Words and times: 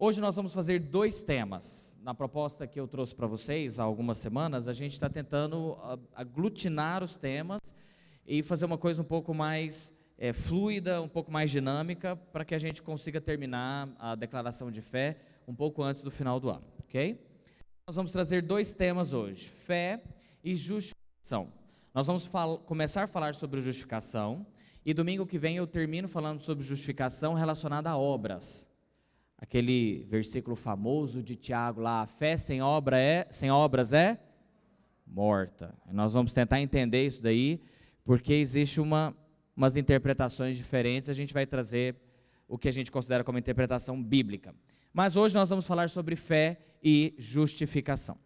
Hoje 0.00 0.20
nós 0.20 0.36
vamos 0.36 0.54
fazer 0.54 0.78
dois 0.78 1.24
temas. 1.24 1.96
Na 2.00 2.14
proposta 2.14 2.68
que 2.68 2.78
eu 2.78 2.86
trouxe 2.86 3.12
para 3.12 3.26
vocês 3.26 3.80
há 3.80 3.82
algumas 3.82 4.18
semanas, 4.18 4.68
a 4.68 4.72
gente 4.72 4.92
está 4.92 5.10
tentando 5.10 5.76
aglutinar 6.14 7.02
os 7.02 7.16
temas 7.16 7.74
e 8.24 8.40
fazer 8.44 8.64
uma 8.64 8.78
coisa 8.78 9.02
um 9.02 9.04
pouco 9.04 9.34
mais 9.34 9.92
é, 10.16 10.32
fluida, 10.32 11.02
um 11.02 11.08
pouco 11.08 11.32
mais 11.32 11.50
dinâmica, 11.50 12.14
para 12.14 12.44
que 12.44 12.54
a 12.54 12.58
gente 12.60 12.80
consiga 12.80 13.20
terminar 13.20 13.88
a 13.98 14.14
declaração 14.14 14.70
de 14.70 14.80
fé 14.80 15.18
um 15.48 15.54
pouco 15.54 15.82
antes 15.82 16.04
do 16.04 16.12
final 16.12 16.38
do 16.38 16.48
ano, 16.48 16.64
ok? 16.78 17.20
Nós 17.84 17.96
vamos 17.96 18.12
trazer 18.12 18.40
dois 18.40 18.72
temas 18.72 19.12
hoje: 19.12 19.48
fé 19.48 20.00
e 20.44 20.54
justificação. 20.54 21.52
Nós 21.92 22.06
vamos 22.06 22.30
começar 22.66 23.02
a 23.02 23.08
falar 23.08 23.34
sobre 23.34 23.60
justificação 23.60 24.46
e 24.86 24.94
domingo 24.94 25.26
que 25.26 25.40
vem 25.40 25.56
eu 25.56 25.66
termino 25.66 26.06
falando 26.06 26.38
sobre 26.38 26.64
justificação 26.64 27.34
relacionada 27.34 27.90
a 27.90 27.98
obras. 27.98 28.67
Aquele 29.38 30.04
versículo 30.10 30.56
famoso 30.56 31.22
de 31.22 31.36
Tiago 31.36 31.80
lá, 31.80 32.02
a 32.02 32.06
fé 32.06 32.36
sem, 32.36 32.60
obra 32.60 32.98
é, 32.98 33.26
sem 33.30 33.50
obras 33.50 33.92
é 33.92 34.20
morta. 35.06 35.74
Nós 35.90 36.12
vamos 36.12 36.32
tentar 36.32 36.60
entender 36.60 37.06
isso 37.06 37.22
daí, 37.22 37.62
porque 38.04 38.34
existe 38.34 38.80
uma, 38.80 39.16
umas 39.56 39.76
interpretações 39.76 40.56
diferentes, 40.56 41.08
a 41.08 41.14
gente 41.14 41.32
vai 41.32 41.46
trazer 41.46 41.96
o 42.48 42.58
que 42.58 42.68
a 42.68 42.72
gente 42.72 42.90
considera 42.90 43.22
como 43.22 43.38
interpretação 43.38 44.02
bíblica. 44.02 44.54
Mas 44.92 45.16
hoje 45.16 45.34
nós 45.34 45.48
vamos 45.48 45.66
falar 45.66 45.88
sobre 45.88 46.16
fé 46.16 46.60
e 46.82 47.14
justificação. 47.18 48.18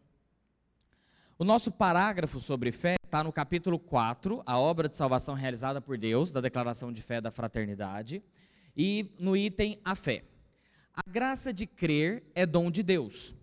O 1.39 1.45
nosso 1.45 1.73
parágrafo 1.73 2.39
sobre 2.39 2.71
fé 2.71 2.95
está 3.05 3.23
no 3.23 3.33
capítulo 3.33 3.79
4, 3.79 4.43
a 4.47 4.59
obra 4.59 4.89
de 4.89 4.97
salvação 4.97 5.35
realizada 5.35 5.81
por 5.81 5.99
Deus, 5.99 6.31
da 6.31 6.41
declaração 6.41 6.93
de 6.93 7.03
fé 7.03 7.21
da 7.21 7.31
fraternidade, 7.31 8.23
e 8.77 9.13
no 9.19 9.37
item 9.37 9.79
a 9.85 9.95
fé. 9.95 10.25
A 10.95 11.03
graça 11.09 11.55
de 11.55 11.67
crer 11.67 12.23
é 12.35 12.45
dom 12.45 12.71
de 12.71 12.83
Deus. 12.83 13.35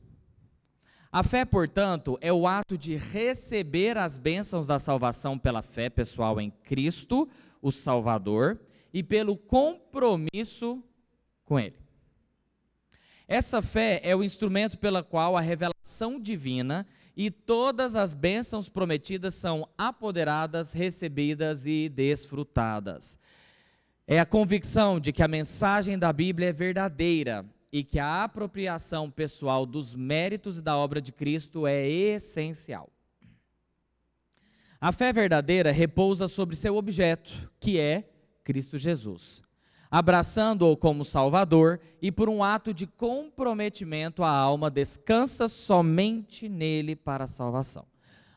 A 1.12 1.24
fé, 1.24 1.44
portanto, 1.44 2.16
é 2.22 2.32
o 2.32 2.46
ato 2.46 2.78
de 2.78 2.96
receber 2.96 3.98
as 3.98 4.20
bênçãos 4.20 4.68
da 4.68 4.78
salvação 4.78 5.40
pela 5.40 5.64
fé 5.64 5.90
pessoal 5.90 6.40
em 6.40 6.52
Cristo, 6.52 7.28
o 7.60 7.72
Salvador, 7.72 8.60
e 8.94 9.02
pelo 9.02 9.36
compromisso 9.36 10.84
com 11.44 11.60
Ele. 11.60 11.76
Essa 13.28 13.64
fé 13.64 14.00
é 14.04 14.16
o 14.16 14.24
instrumento 14.24 14.78
pela 14.78 15.02
qual 15.02 15.36
a 15.36 15.42
revelação 15.42 16.20
divina 16.20 16.86
e 17.18 17.32
todas 17.32 17.96
as 17.96 18.14
bênçãos 18.14 18.70
prometidas 18.70 19.34
são 19.34 19.68
apoderadas, 19.76 20.72
recebidas 20.72 21.66
e 21.66 21.90
desfrutadas 21.90 23.18
é 24.12 24.20
a 24.20 24.26
convicção 24.26 25.00
de 25.00 25.14
que 25.14 25.22
a 25.22 25.28
mensagem 25.28 25.96
da 25.96 26.12
Bíblia 26.12 26.50
é 26.50 26.52
verdadeira 26.52 27.46
e 27.72 27.84
que 27.84 28.00
a 28.00 28.24
apropriação 28.24 29.08
pessoal 29.08 29.68
dos 29.68 29.94
méritos 29.94 30.58
e 30.58 30.64
da 30.64 30.76
obra 30.76 31.00
de 31.00 31.12
Cristo 31.12 31.68
é 31.68 31.88
essencial. 31.88 32.90
A 34.82 34.92
fé 34.92 35.14
verdadeira 35.14 35.72
repousa 35.72 36.28
sobre 36.28 36.56
seu 36.56 36.76
objeto, 36.76 37.52
que 37.60 37.80
é 37.80 38.10
Cristo 38.44 38.80
Jesus, 38.80 39.44
abraçando-o 39.92 40.76
como 40.76 41.06
Salvador 41.06 41.80
e 42.02 42.12
por 42.12 42.30
um 42.30 42.44
ato 42.44 42.74
de 42.74 42.88
comprometimento 42.88 44.24
a 44.24 44.32
alma 44.32 44.72
descansa 44.72 45.48
somente 45.48 46.50
nele 46.50 46.96
para 46.96 47.26
a 47.26 47.28
salvação. 47.28 47.86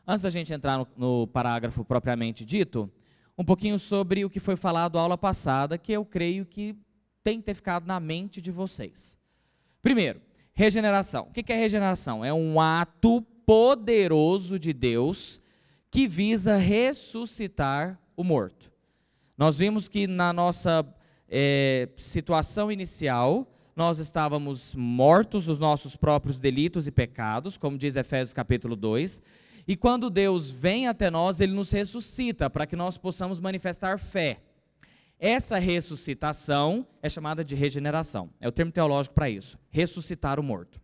Antes 0.05 0.21
da 0.21 0.29
gente 0.29 0.53
entrar 0.53 0.77
no, 0.77 0.87
no 0.95 1.25
parágrafo 1.25 1.83
propriamente 1.83 2.45
dito, 2.45 2.91
um 3.37 3.43
pouquinho 3.43 3.79
sobre 3.79 4.23
o 4.23 4.29
que 4.29 4.39
foi 4.39 4.55
falado 4.55 4.97
aula 4.97 5.17
passada, 5.17 5.77
que 5.77 5.91
eu 5.91 6.05
creio 6.05 6.45
que 6.45 6.75
tem 7.23 7.39
que 7.39 7.45
ter 7.45 7.53
ficado 7.53 7.85
na 7.85 7.99
mente 7.99 8.41
de 8.41 8.51
vocês. 8.51 9.17
Primeiro, 9.81 10.21
regeneração. 10.53 11.27
O 11.29 11.33
que 11.33 11.51
é 11.51 11.55
regeneração? 11.55 12.23
É 12.23 12.33
um 12.33 12.59
ato 12.59 13.21
poderoso 13.45 14.59
de 14.59 14.73
Deus 14.73 15.41
que 15.89 16.07
visa 16.07 16.57
ressuscitar 16.57 17.99
o 18.15 18.23
morto. 18.23 18.71
Nós 19.37 19.57
vimos 19.57 19.87
que 19.87 20.07
na 20.07 20.31
nossa 20.31 20.85
é, 21.27 21.89
situação 21.97 22.71
inicial, 22.71 23.47
nós 23.75 23.97
estávamos 23.97 24.75
mortos 24.75 25.45
dos 25.45 25.57
nossos 25.57 25.95
próprios 25.95 26.39
delitos 26.39 26.85
e 26.87 26.91
pecados, 26.91 27.57
como 27.57 27.77
diz 27.77 27.95
Efésios 27.95 28.33
capítulo 28.33 28.75
2, 28.75 29.21
e 29.67 29.75
quando 29.75 30.09
Deus 30.09 30.51
vem 30.51 30.87
até 30.87 31.09
nós, 31.09 31.39
ele 31.39 31.53
nos 31.53 31.71
ressuscita 31.71 32.49
para 32.49 32.65
que 32.65 32.75
nós 32.75 32.97
possamos 32.97 33.39
manifestar 33.39 33.97
fé. 33.97 34.39
Essa 35.17 35.57
ressuscitação 35.57 36.85
é 37.01 37.07
chamada 37.07 37.45
de 37.45 37.55
regeneração. 37.55 38.29
É 38.41 38.47
o 38.47 38.51
termo 38.51 38.71
teológico 38.71 39.15
para 39.15 39.29
isso. 39.29 39.57
Ressuscitar 39.69 40.39
o 40.39 40.43
morto. 40.43 40.81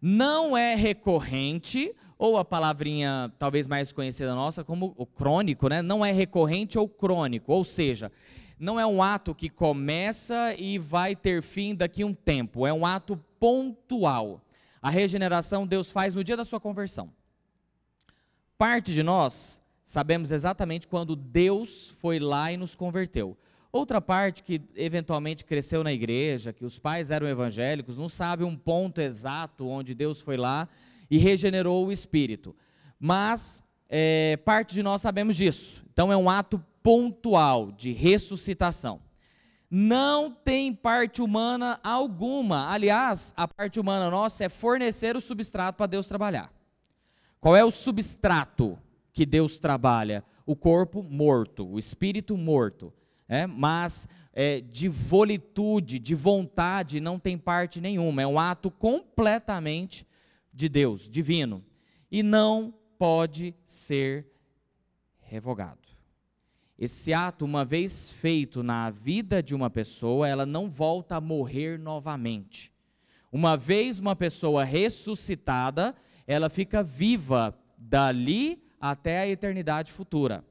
Não 0.00 0.56
é 0.56 0.74
recorrente, 0.74 1.94
ou 2.18 2.36
a 2.36 2.44
palavrinha 2.44 3.32
talvez 3.38 3.66
mais 3.66 3.92
conhecida 3.92 4.34
nossa 4.34 4.62
como 4.62 4.94
o 4.96 5.06
crônico, 5.06 5.68
né? 5.68 5.80
Não 5.80 6.04
é 6.04 6.12
recorrente 6.12 6.78
ou 6.78 6.88
crônico, 6.88 7.52
ou 7.52 7.64
seja, 7.64 8.12
não 8.58 8.78
é 8.78 8.86
um 8.86 9.02
ato 9.02 9.34
que 9.34 9.48
começa 9.48 10.54
e 10.58 10.78
vai 10.78 11.16
ter 11.16 11.42
fim 11.42 11.74
daqui 11.74 12.04
um 12.04 12.12
tempo, 12.12 12.66
é 12.66 12.72
um 12.72 12.84
ato 12.84 13.16
pontual. 13.40 14.42
A 14.82 14.90
regeneração 14.90 15.66
Deus 15.66 15.90
faz 15.90 16.14
no 16.14 16.22
dia 16.22 16.36
da 16.36 16.44
sua 16.44 16.60
conversão. 16.60 17.10
Parte 18.58 18.92
de 18.92 19.04
nós 19.04 19.60
sabemos 19.84 20.32
exatamente 20.32 20.88
quando 20.88 21.14
Deus 21.14 21.90
foi 22.00 22.18
lá 22.18 22.52
e 22.52 22.56
nos 22.56 22.74
converteu. 22.74 23.38
Outra 23.70 24.00
parte 24.00 24.42
que 24.42 24.60
eventualmente 24.74 25.44
cresceu 25.44 25.84
na 25.84 25.92
igreja, 25.92 26.52
que 26.52 26.64
os 26.64 26.76
pais 26.76 27.12
eram 27.12 27.28
evangélicos, 27.28 27.96
não 27.96 28.08
sabe 28.08 28.42
um 28.42 28.56
ponto 28.56 29.00
exato 29.00 29.68
onde 29.68 29.94
Deus 29.94 30.20
foi 30.20 30.36
lá 30.36 30.68
e 31.08 31.18
regenerou 31.18 31.86
o 31.86 31.92
espírito. 31.92 32.56
Mas 32.98 33.62
é, 33.88 34.36
parte 34.38 34.74
de 34.74 34.82
nós 34.82 35.02
sabemos 35.02 35.36
disso. 35.36 35.84
Então 35.92 36.12
é 36.12 36.16
um 36.16 36.28
ato 36.28 36.60
pontual 36.82 37.70
de 37.70 37.92
ressuscitação. 37.92 39.00
Não 39.70 40.32
tem 40.32 40.74
parte 40.74 41.22
humana 41.22 41.78
alguma. 41.84 42.72
Aliás, 42.72 43.32
a 43.36 43.46
parte 43.46 43.78
humana 43.78 44.10
nossa 44.10 44.46
é 44.46 44.48
fornecer 44.48 45.16
o 45.16 45.20
substrato 45.20 45.76
para 45.76 45.86
Deus 45.86 46.08
trabalhar. 46.08 46.57
Qual 47.40 47.56
é 47.56 47.64
o 47.64 47.70
substrato 47.70 48.78
que 49.12 49.24
Deus 49.24 49.58
trabalha? 49.58 50.24
O 50.44 50.56
corpo 50.56 51.02
morto, 51.02 51.66
o 51.66 51.78
espírito 51.78 52.36
morto. 52.36 52.92
É? 53.28 53.46
Mas 53.46 54.08
é, 54.32 54.60
de 54.60 54.88
volitude, 54.88 55.98
de 55.98 56.14
vontade, 56.14 57.00
não 57.00 57.18
tem 57.18 57.36
parte 57.36 57.80
nenhuma. 57.80 58.22
É 58.22 58.26
um 58.26 58.38
ato 58.38 58.70
completamente 58.70 60.06
de 60.52 60.68
Deus, 60.68 61.08
divino. 61.08 61.64
E 62.10 62.22
não 62.22 62.74
pode 62.98 63.54
ser 63.66 64.26
revogado. 65.20 65.88
Esse 66.78 67.12
ato, 67.12 67.44
uma 67.44 67.64
vez 67.64 68.12
feito 68.12 68.62
na 68.62 68.88
vida 68.88 69.42
de 69.42 69.54
uma 69.54 69.68
pessoa, 69.68 70.28
ela 70.28 70.46
não 70.46 70.70
volta 70.70 71.16
a 71.16 71.20
morrer 71.20 71.78
novamente. 71.78 72.72
Uma 73.32 73.56
vez 73.56 73.98
uma 73.98 74.14
pessoa 74.14 74.62
ressuscitada, 74.62 75.94
ela 76.28 76.50
fica 76.50 76.82
viva 76.82 77.58
dali 77.78 78.62
até 78.78 79.20
a 79.20 79.26
eternidade 79.26 79.90
futura. 79.90 80.44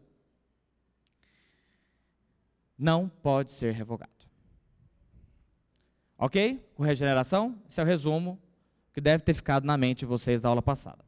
Não 2.75 3.07
pode 3.07 3.51
ser 3.51 3.73
revogado. 3.75 4.11
Ok? 6.17 6.67
Com 6.73 6.81
regeneração? 6.81 7.61
Esse 7.69 7.79
é 7.79 7.83
o 7.83 7.85
resumo 7.85 8.41
que 8.91 8.99
deve 8.99 9.23
ter 9.23 9.35
ficado 9.35 9.65
na 9.65 9.77
mente 9.77 9.99
de 9.99 10.07
vocês 10.07 10.41
da 10.41 10.49
aula 10.49 10.63
passada. 10.63 11.05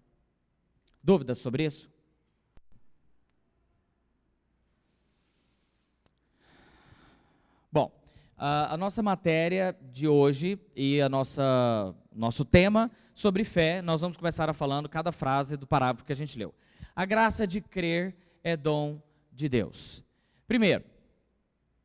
Dúvidas 1.04 1.40
sobre 1.40 1.66
isso? 1.66 1.90
Bom, 7.72 7.92
a, 8.40 8.78
nossa 8.78 9.04
matéria 9.04 9.78
de 9.92 10.08
hoje 10.08 10.58
e 10.74 11.02
a 11.02 11.10
nossa 11.10 11.94
nosso 12.16 12.46
tema 12.46 12.90
sobre 13.14 13.44
fé, 13.44 13.82
nós 13.82 14.00
vamos 14.00 14.16
começar 14.16 14.50
a 14.50 14.54
falando 14.54 14.88
cada 14.88 15.12
frase 15.12 15.58
do 15.58 15.68
parágrafo 15.68 16.06
que 16.06 16.14
a 16.14 16.16
gente 16.16 16.38
leu. 16.38 16.54
A 16.96 17.06
graça 17.06 17.46
de 17.46 17.60
crer 17.60 18.16
é 18.42 18.56
dom 18.56 19.02
de 19.32 19.50
Deus. 19.50 20.04
Primeiro, 20.48 20.86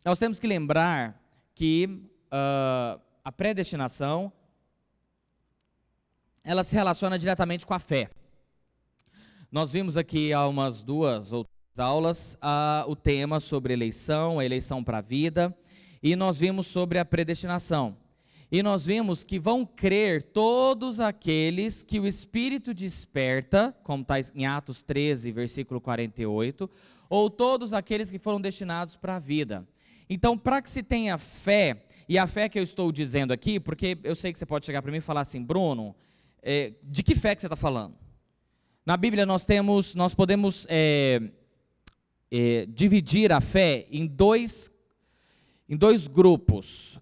nós 0.04 0.18
temos 0.18 0.38
que 0.38 0.46
lembrar 0.46 1.20
que 1.54 1.86
uh, 2.26 3.00
a 3.24 3.32
predestinação 3.32 4.32
ela 6.44 6.62
se 6.62 6.74
relaciona 6.74 7.18
diretamente 7.18 7.66
com 7.66 7.74
a 7.74 7.78
fé. 7.78 8.10
Nós 9.50 9.72
vimos 9.72 9.96
aqui 9.96 10.32
há 10.32 10.46
umas 10.46 10.82
duas 10.82 11.32
ou 11.32 11.44
três 11.44 11.78
aulas 11.78 12.34
uh, 12.34 12.88
o 12.88 12.94
tema 12.94 13.40
sobre 13.40 13.72
eleição, 13.72 14.38
a 14.38 14.44
eleição 14.44 14.84
para 14.84 14.98
a 14.98 15.02
vida, 15.02 15.56
e 16.04 16.14
nós 16.14 16.38
vimos 16.38 16.66
sobre 16.66 16.98
a 16.98 17.04
predestinação. 17.04 17.96
E 18.52 18.62
nós 18.62 18.84
vimos 18.84 19.24
que 19.24 19.38
vão 19.38 19.64
crer 19.64 20.22
todos 20.22 21.00
aqueles 21.00 21.82
que 21.82 21.98
o 21.98 22.06
Espírito 22.06 22.74
desperta, 22.74 23.74
como 23.82 24.02
está 24.02 24.16
em 24.34 24.44
Atos 24.44 24.82
13, 24.82 25.32
versículo 25.32 25.80
48, 25.80 26.70
ou 27.08 27.30
todos 27.30 27.72
aqueles 27.72 28.10
que 28.10 28.18
foram 28.18 28.38
destinados 28.38 28.96
para 28.96 29.16
a 29.16 29.18
vida. 29.18 29.66
Então, 30.08 30.36
para 30.36 30.60
que 30.60 30.68
se 30.68 30.82
tenha 30.82 31.16
fé, 31.16 31.86
E 32.06 32.18
a 32.18 32.26
fé 32.26 32.50
que 32.50 32.58
eu 32.58 32.62
estou 32.62 32.92
dizendo 32.92 33.32
aqui, 33.32 33.58
porque 33.58 33.96
eu 34.04 34.14
sei 34.14 34.30
que 34.30 34.38
você 34.38 34.44
pode 34.44 34.66
chegar 34.66 34.82
para 34.82 34.92
mim 34.92 34.98
e 34.98 35.00
falar 35.00 35.22
assim, 35.22 35.42
Bruno, 35.42 35.96
é, 36.42 36.74
de 36.82 37.02
que 37.02 37.14
fé 37.14 37.34
que 37.34 37.40
você 37.40 37.46
está 37.46 37.56
falando? 37.56 37.96
Na 38.84 38.94
Bíblia 38.98 39.24
nós 39.24 39.46
temos, 39.46 39.94
nós 39.94 40.14
podemos 40.14 40.66
é, 40.68 41.18
é, 42.30 42.66
dividir 42.66 43.32
a 43.32 43.40
fé 43.40 43.86
em 43.90 44.06
dois, 44.06 44.70
em 45.68 45.76
dois 45.76 46.06
grupos. 46.06 46.98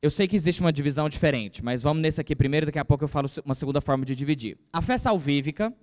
Eu 0.00 0.10
sei 0.10 0.28
que 0.28 0.36
existe 0.36 0.60
uma 0.60 0.72
divisão 0.72 1.08
diferente, 1.08 1.64
mas 1.64 1.82
vamos 1.82 2.02
nesse 2.02 2.20
aqui 2.20 2.36
primeiro, 2.36 2.66
daqui 2.66 2.78
a 2.78 2.84
pouco 2.84 3.04
eu 3.04 3.08
falo 3.08 3.28
uma 3.44 3.54
segunda 3.54 3.80
forma 3.80 4.04
de 4.04 4.14
dividir. 4.14 4.56
A 4.72 4.80
fé 4.80 4.96
salvífica, 4.96 5.74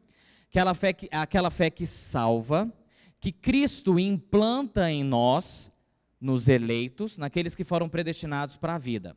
aquela 0.50 0.74
fé 0.74 0.94
que, 0.94 1.10
aquela 1.12 1.52
fé 1.52 1.70
que 1.70 1.86
salva, 1.86 2.72
que 3.20 3.32
Cristo 3.32 4.00
implanta 4.00 4.90
em 4.90 5.04
nós, 5.04 5.70
nos 6.20 6.48
eleitos, 6.48 7.18
naqueles 7.18 7.56
que 7.56 7.64
foram 7.64 7.90
predestinados 7.90 8.56
para 8.56 8.76
a 8.76 8.80
vida. 8.80 9.16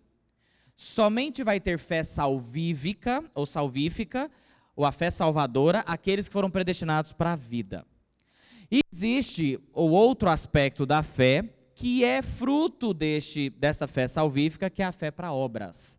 Somente 0.77 1.43
vai 1.43 1.59
ter 1.61 1.79
fé 1.79 2.03
salvífica 2.03 3.25
ou 3.35 3.47
salvífica, 3.47 4.31
ou 4.77 4.85
a 4.85 4.93
fé 4.93 5.11
salvadora, 5.11 5.81
aqueles 5.81 6.29
que 6.29 6.33
foram 6.33 6.51
predestinados 6.51 7.13
para 7.13 7.33
a 7.33 7.37
vida. 7.37 7.85
E 8.71 8.81
existe 8.93 9.59
o 9.73 9.91
outro 9.91 10.29
aspecto 10.29 10.87
da 10.87 11.03
fé, 11.03 11.43
que 11.79 12.03
é 12.03 12.23
fruto 12.23 12.93
deste, 12.93 13.51
dessa 13.51 13.87
fé 13.87 14.09
salvífica, 14.09 14.69
que 14.69 14.83
é 14.83 14.85
a 14.85 14.91
fé 14.91 15.13
para 15.13 15.33
obras. 15.33 15.97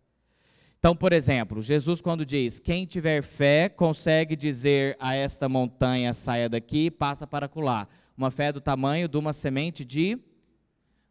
Então, 0.77 0.93
por 0.93 1.13
exemplo, 1.13 1.61
Jesus, 1.61 2.01
quando 2.01 2.25
diz: 2.25 2.59
Quem 2.59 2.85
tiver 2.85 3.23
fé 3.23 3.69
consegue 3.69 4.35
dizer 4.35 4.97
a 4.99 5.15
esta 5.15 5.47
montanha, 5.47 6.13
saia 6.13 6.49
daqui 6.49 6.87
e 6.87 6.91
passa 6.91 7.25
para 7.25 7.45
acolá. 7.45 7.87
Uma 8.17 8.29
fé 8.29 8.51
do 8.51 8.59
tamanho 8.59 9.07
de 9.07 9.17
uma 9.17 9.31
semente 9.31 9.85
de 9.85 10.19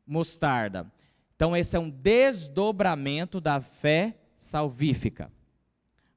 mostarda. 0.06 0.92
Então, 1.34 1.56
esse 1.56 1.74
é 1.74 1.78
um 1.78 1.88
desdobramento 1.88 3.40
da 3.40 3.62
fé 3.62 4.18
salvífica. 4.36 5.32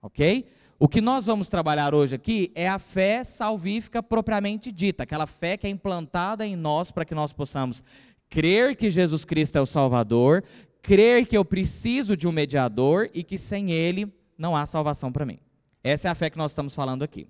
Ok? 0.01 0.45
O 0.77 0.89
que 0.89 0.99
nós 0.99 1.25
vamos 1.25 1.47
trabalhar 1.47 1.93
hoje 1.93 2.15
aqui 2.15 2.51
é 2.55 2.67
a 2.67 2.79
fé 2.79 3.23
salvífica 3.23 4.01
propriamente 4.01 4.71
dita, 4.71 5.03
aquela 5.03 5.27
fé 5.27 5.55
que 5.55 5.67
é 5.67 5.69
implantada 5.69 6.43
em 6.43 6.55
nós 6.55 6.89
para 6.89 7.05
que 7.05 7.13
nós 7.13 7.31
possamos 7.31 7.83
crer 8.31 8.77
que 8.77 8.89
Jesus 8.89 9.25
Cristo 9.25 9.57
é 9.57 9.61
o 9.61 9.65
Salvador, 9.65 10.43
crer 10.81 11.27
que 11.27 11.37
eu 11.37 11.43
preciso 11.43 12.15
de 12.15 12.27
um 12.27 12.31
mediador 12.31 13.09
e 13.13 13.23
que 13.23 13.37
sem 13.37 13.71
ele 13.71 14.11
não 14.37 14.55
há 14.55 14.65
salvação 14.65 15.11
para 15.11 15.25
mim. 15.25 15.37
Essa 15.83 16.07
é 16.07 16.11
a 16.11 16.15
fé 16.15 16.29
que 16.29 16.37
nós 16.37 16.51
estamos 16.51 16.73
falando 16.73 17.03
aqui. 17.03 17.27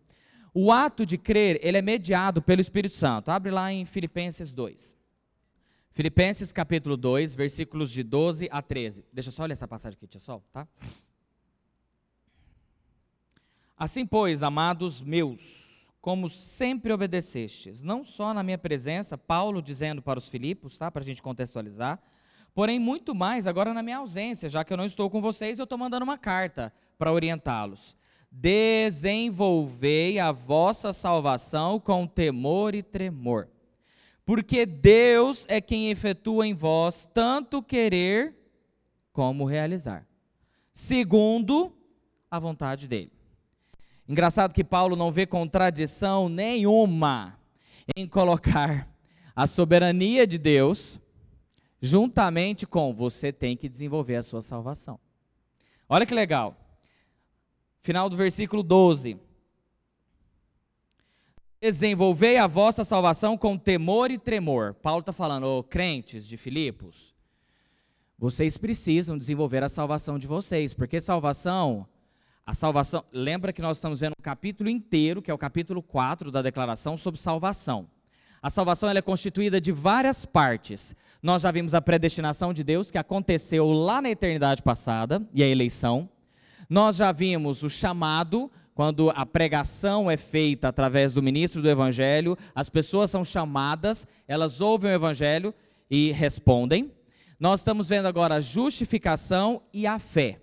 O 0.53 0.71
ato 0.71 1.05
de 1.05 1.17
crer, 1.17 1.59
ele 1.63 1.77
é 1.77 1.81
mediado 1.81 2.41
pelo 2.41 2.61
Espírito 2.61 2.93
Santo. 2.93 3.31
Abre 3.31 3.51
lá 3.51 3.73
em 3.73 3.83
Filipenses 3.83 4.53
2. 4.53 4.95
Filipenses 5.91 6.51
capítulo 6.51 6.95
2, 6.95 7.35
versículos 7.35 7.91
de 7.91 8.03
12 8.03 8.47
a 8.51 8.61
13. 8.61 9.03
Deixa 9.11 9.29
eu 9.29 9.33
só 9.33 9.43
olhar 9.43 9.53
essa 9.53 9.67
passagem 9.67 9.97
aqui, 9.97 10.07
tia 10.07 10.19
Sol, 10.19 10.43
tá? 10.53 10.67
Assim, 13.75 14.05
pois, 14.05 14.43
amados 14.43 15.01
meus, 15.01 15.70
como 16.01 16.27
sempre 16.27 16.91
obedecestes, 16.91 17.83
não 17.83 18.03
só 18.03 18.33
na 18.33 18.41
minha 18.41 18.57
presença, 18.57 19.15
Paulo 19.17 19.61
dizendo 19.61 20.01
para 20.01 20.17
os 20.17 20.27
Filipos, 20.27 20.75
tá? 20.75 20.89
Para 20.89 21.03
a 21.03 21.05
gente 21.05 21.21
contextualizar, 21.21 22.01
porém 22.55 22.79
muito 22.79 23.13
mais 23.13 23.45
agora 23.45 23.71
na 23.71 23.83
minha 23.83 23.97
ausência, 23.97 24.49
já 24.49 24.63
que 24.63 24.73
eu 24.73 24.77
não 24.77 24.85
estou 24.85 25.11
com 25.11 25.21
vocês, 25.21 25.59
eu 25.59 25.63
estou 25.63 25.77
mandando 25.77 26.03
uma 26.03 26.17
carta 26.17 26.73
para 26.97 27.13
orientá-los. 27.13 27.95
Desenvolvei 28.31 30.17
a 30.17 30.31
vossa 30.31 30.91
salvação 30.91 31.79
com 31.79 32.07
temor 32.07 32.73
e 32.73 32.81
tremor, 32.81 33.47
porque 34.25 34.65
Deus 34.65 35.45
é 35.47 35.61
quem 35.61 35.91
efetua 35.91 36.47
em 36.47 36.55
vós 36.55 37.07
tanto 37.13 37.61
querer 37.61 38.35
como 39.13 39.45
realizar, 39.45 40.07
segundo 40.73 41.71
a 42.29 42.39
vontade 42.39 42.87
dele. 42.87 43.20
Engraçado 44.11 44.53
que 44.53 44.61
Paulo 44.61 44.97
não 44.97 45.09
vê 45.09 45.25
contradição 45.25 46.27
nenhuma 46.27 47.39
em 47.95 48.05
colocar 48.05 48.93
a 49.33 49.47
soberania 49.47 50.27
de 50.27 50.37
Deus 50.37 50.99
juntamente 51.81 52.67
com 52.67 52.93
você 52.93 53.31
tem 53.31 53.55
que 53.55 53.69
desenvolver 53.69 54.17
a 54.17 54.21
sua 54.21 54.41
salvação. 54.41 54.99
Olha 55.87 56.05
que 56.05 56.13
legal. 56.13 56.57
Final 57.81 58.09
do 58.09 58.17
versículo 58.17 58.61
12. 58.61 59.17
Desenvolvei 61.61 62.35
a 62.35 62.47
vossa 62.47 62.83
salvação 62.83 63.37
com 63.37 63.57
temor 63.57 64.11
e 64.11 64.17
tremor. 64.17 64.73
Paulo 64.73 64.99
está 64.99 65.13
falando, 65.13 65.45
oh, 65.45 65.63
crentes 65.63 66.27
de 66.27 66.35
Filipos, 66.35 67.15
vocês 68.19 68.57
precisam 68.57 69.17
desenvolver 69.17 69.63
a 69.63 69.69
salvação 69.69 70.19
de 70.19 70.27
vocês, 70.27 70.73
porque 70.73 70.99
salvação, 70.99 71.87
a 72.45 72.53
salvação, 72.53 73.03
lembra 73.11 73.53
que 73.53 73.61
nós 73.61 73.77
estamos 73.77 73.99
vendo 73.99 74.13
um 74.19 74.23
capítulo 74.23 74.69
inteiro, 74.69 75.21
que 75.21 75.29
é 75.29 75.33
o 75.33 75.37
capítulo 75.37 75.81
4 75.81 76.31
da 76.31 76.41
declaração 76.41 76.97
sobre 76.97 77.19
salvação. 77.19 77.87
A 78.41 78.49
salvação 78.49 78.89
é 78.89 79.01
constituída 79.01 79.61
de 79.61 79.71
várias 79.71 80.25
partes. 80.25 80.95
Nós 81.21 81.43
já 81.43 81.51
vimos 81.51 81.75
a 81.75 81.81
predestinação 81.81 82.51
de 82.51 82.63
Deus, 82.63 82.89
que 82.89 82.97
aconteceu 82.97 83.69
lá 83.71 84.01
na 84.01 84.09
eternidade 84.09 84.63
passada, 84.63 85.21
e 85.33 85.43
a 85.43 85.47
eleição. 85.47 86.09
Nós 86.67 86.95
já 86.95 87.11
vimos 87.11 87.61
o 87.61 87.69
chamado, 87.69 88.51
quando 88.73 89.11
a 89.11 89.25
pregação 89.25 90.09
é 90.09 90.17
feita 90.17 90.69
através 90.69 91.13
do 91.13 91.21
ministro 91.21 91.61
do 91.61 91.69
evangelho, 91.69 92.35
as 92.55 92.69
pessoas 92.69 93.11
são 93.11 93.23
chamadas, 93.23 94.07
elas 94.27 94.59
ouvem 94.59 94.89
o 94.89 94.95
evangelho 94.95 95.53
e 95.89 96.11
respondem. 96.11 96.91
Nós 97.39 97.59
estamos 97.59 97.89
vendo 97.89 98.07
agora 98.07 98.35
a 98.35 98.41
justificação 98.41 99.61
e 99.71 99.85
a 99.85 99.99
fé. 99.99 100.39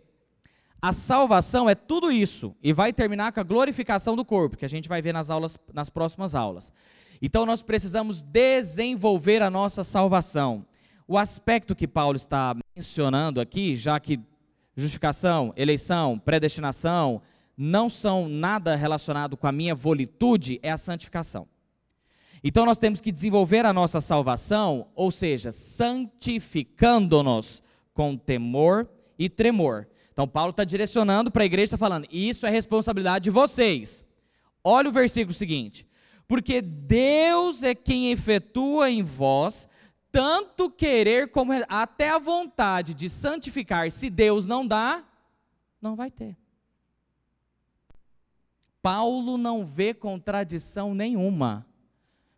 A 0.80 0.92
salvação 0.92 1.68
é 1.68 1.74
tudo 1.74 2.12
isso 2.12 2.54
e 2.62 2.72
vai 2.72 2.92
terminar 2.92 3.32
com 3.32 3.40
a 3.40 3.44
glorificação 3.44 4.14
do 4.14 4.24
corpo, 4.24 4.56
que 4.56 4.64
a 4.64 4.68
gente 4.68 4.88
vai 4.88 5.02
ver 5.02 5.12
nas 5.12 5.28
aulas 5.28 5.58
nas 5.72 5.90
próximas 5.90 6.36
aulas. 6.36 6.72
Então 7.20 7.44
nós 7.44 7.62
precisamos 7.62 8.22
desenvolver 8.22 9.42
a 9.42 9.50
nossa 9.50 9.82
salvação. 9.82 10.64
O 11.06 11.18
aspecto 11.18 11.74
que 11.74 11.88
Paulo 11.88 12.16
está 12.16 12.54
mencionando 12.76 13.40
aqui, 13.40 13.74
já 13.74 13.98
que 13.98 14.20
justificação, 14.76 15.52
eleição, 15.56 16.16
predestinação 16.16 17.20
não 17.56 17.90
são 17.90 18.28
nada 18.28 18.76
relacionado 18.76 19.36
com 19.36 19.48
a 19.48 19.52
minha 19.52 19.74
volitude, 19.74 20.60
é 20.62 20.70
a 20.70 20.78
santificação. 20.78 21.48
Então 22.44 22.64
nós 22.64 22.78
temos 22.78 23.00
que 23.00 23.10
desenvolver 23.10 23.66
a 23.66 23.72
nossa 23.72 24.00
salvação, 24.00 24.86
ou 24.94 25.10
seja, 25.10 25.50
santificando-nos 25.50 27.64
com 27.92 28.16
temor 28.16 28.88
e 29.18 29.28
tremor. 29.28 29.88
Então 30.18 30.26
Paulo 30.26 30.50
está 30.50 30.64
direcionando 30.64 31.30
para 31.30 31.44
a 31.44 31.46
igreja, 31.46 31.66
está 31.66 31.78
falando, 31.78 32.08
isso 32.10 32.44
é 32.44 32.50
responsabilidade 32.50 33.22
de 33.22 33.30
vocês. 33.30 34.02
Olha 34.64 34.88
o 34.88 34.92
versículo 34.92 35.32
seguinte 35.32 35.86
porque 36.26 36.60
Deus 36.60 37.62
é 37.62 37.72
quem 37.72 38.10
efetua 38.10 38.90
em 38.90 39.00
vós 39.04 39.68
tanto 40.10 40.68
querer 40.68 41.30
como 41.30 41.52
até 41.68 42.10
a 42.10 42.18
vontade 42.18 42.94
de 42.94 43.08
santificar. 43.08 43.92
Se 43.92 44.10
Deus 44.10 44.44
não 44.44 44.66
dá, 44.66 45.04
não 45.80 45.94
vai 45.94 46.10
ter. 46.10 46.36
Paulo 48.82 49.38
não 49.38 49.64
vê 49.64 49.94
contradição 49.94 50.94
nenhuma. 50.94 51.64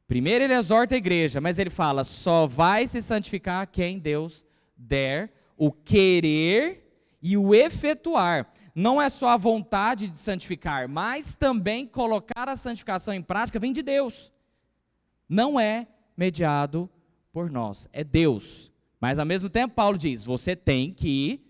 Primeiro 0.07 0.45
ele 0.45 0.53
exorta 0.53 0.97
a 0.97 0.99
igreja, 0.99 1.41
mas 1.41 1.59
ele 1.59 1.71
fala: 1.71 2.05
só 2.05 2.47
vai 2.47 2.87
se 2.87 3.01
santificar 3.01 3.67
quem 3.67 3.99
Deus 3.99 4.45
der 4.77 5.33
o 5.57 5.73
querer 5.73 6.90
e 7.23 7.37
o 7.37 7.55
efetuar 7.55 8.51
não 8.75 9.01
é 9.01 9.09
só 9.11 9.31
a 9.31 9.37
vontade 9.37 10.09
de 10.09 10.19
santificar, 10.19 10.89
mas 10.89 11.35
também 11.35 11.87
colocar 11.87 12.49
a 12.49 12.57
santificação 12.57 13.13
em 13.13 13.23
prática 13.23 13.59
vem 13.59 13.73
de 13.73 13.83
Deus. 13.83 14.33
Não 15.29 15.59
é 15.59 15.87
mediado 16.17 16.89
por 17.33 17.51
nós, 17.51 17.89
é 17.93 18.03
Deus. 18.03 18.71
Mas 19.01 19.19
ao 19.19 19.27
mesmo 19.27 19.49
tempo, 19.49 19.75
Paulo 19.75 19.97
diz: 19.97 20.25
você 20.25 20.55
tem 20.55 20.93
que 20.93 21.45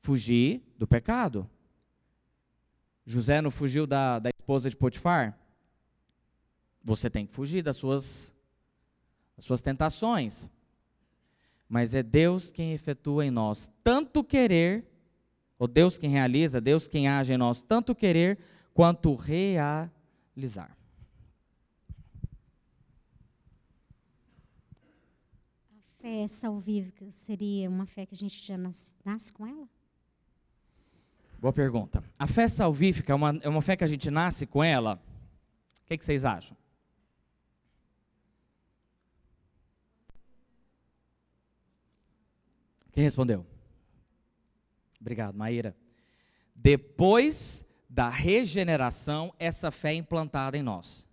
fugir 0.00 0.62
do 0.78 0.86
pecado. 0.86 1.48
José 3.06 3.42
não 3.42 3.50
fugiu 3.50 3.86
da, 3.86 4.18
da 4.18 4.30
esposa 4.30 4.70
de 4.70 4.76
Potifar? 4.76 5.38
Você 6.82 7.10
tem 7.10 7.26
que 7.26 7.32
fugir 7.32 7.62
das 7.62 7.76
suas, 7.76 8.32
das 9.36 9.44
suas 9.44 9.62
tentações. 9.62 10.48
Mas 11.68 11.94
é 11.94 12.02
Deus 12.02 12.50
quem 12.50 12.72
efetua 12.72 13.24
em 13.24 13.30
nós 13.30 13.70
tanto 13.82 14.22
querer 14.22 14.86
o 15.58 15.66
Deus 15.66 15.96
quem 15.96 16.10
realiza, 16.10 16.60
Deus 16.60 16.88
quem 16.88 17.08
age 17.08 17.32
em 17.32 17.36
nós, 17.36 17.62
tanto 17.62 17.94
querer 17.94 18.38
quanto 18.72 19.14
realizar. 19.14 20.76
A 25.70 26.02
fé 26.02 26.28
salvífica 26.28 27.10
seria 27.10 27.70
uma 27.70 27.86
fé 27.86 28.04
que 28.04 28.14
a 28.14 28.18
gente 28.18 28.44
já 28.44 28.58
nasce, 28.58 28.94
nasce 29.04 29.32
com 29.32 29.46
ela? 29.46 29.68
Boa 31.38 31.52
pergunta. 31.52 32.02
A 32.18 32.26
fé 32.26 32.48
salvífica 32.48 33.12
é 33.12 33.16
uma, 33.16 33.38
é 33.42 33.48
uma 33.48 33.62
fé 33.62 33.76
que 33.76 33.84
a 33.84 33.88
gente 33.88 34.10
nasce 34.10 34.46
com 34.46 34.62
ela? 34.62 35.00
O 35.82 35.86
que, 35.86 35.96
que 35.96 36.04
vocês 36.04 36.24
acham? 36.24 36.56
Quem 42.94 43.02
respondeu? 43.02 43.44
Obrigado, 45.00 45.36
Maíra. 45.36 45.76
Depois 46.54 47.64
da 47.90 48.08
regeneração, 48.08 49.34
essa 49.38 49.72
fé 49.72 49.90
é 49.90 49.96
implantada 49.96 50.56
em 50.56 50.62
nós. 50.62 51.04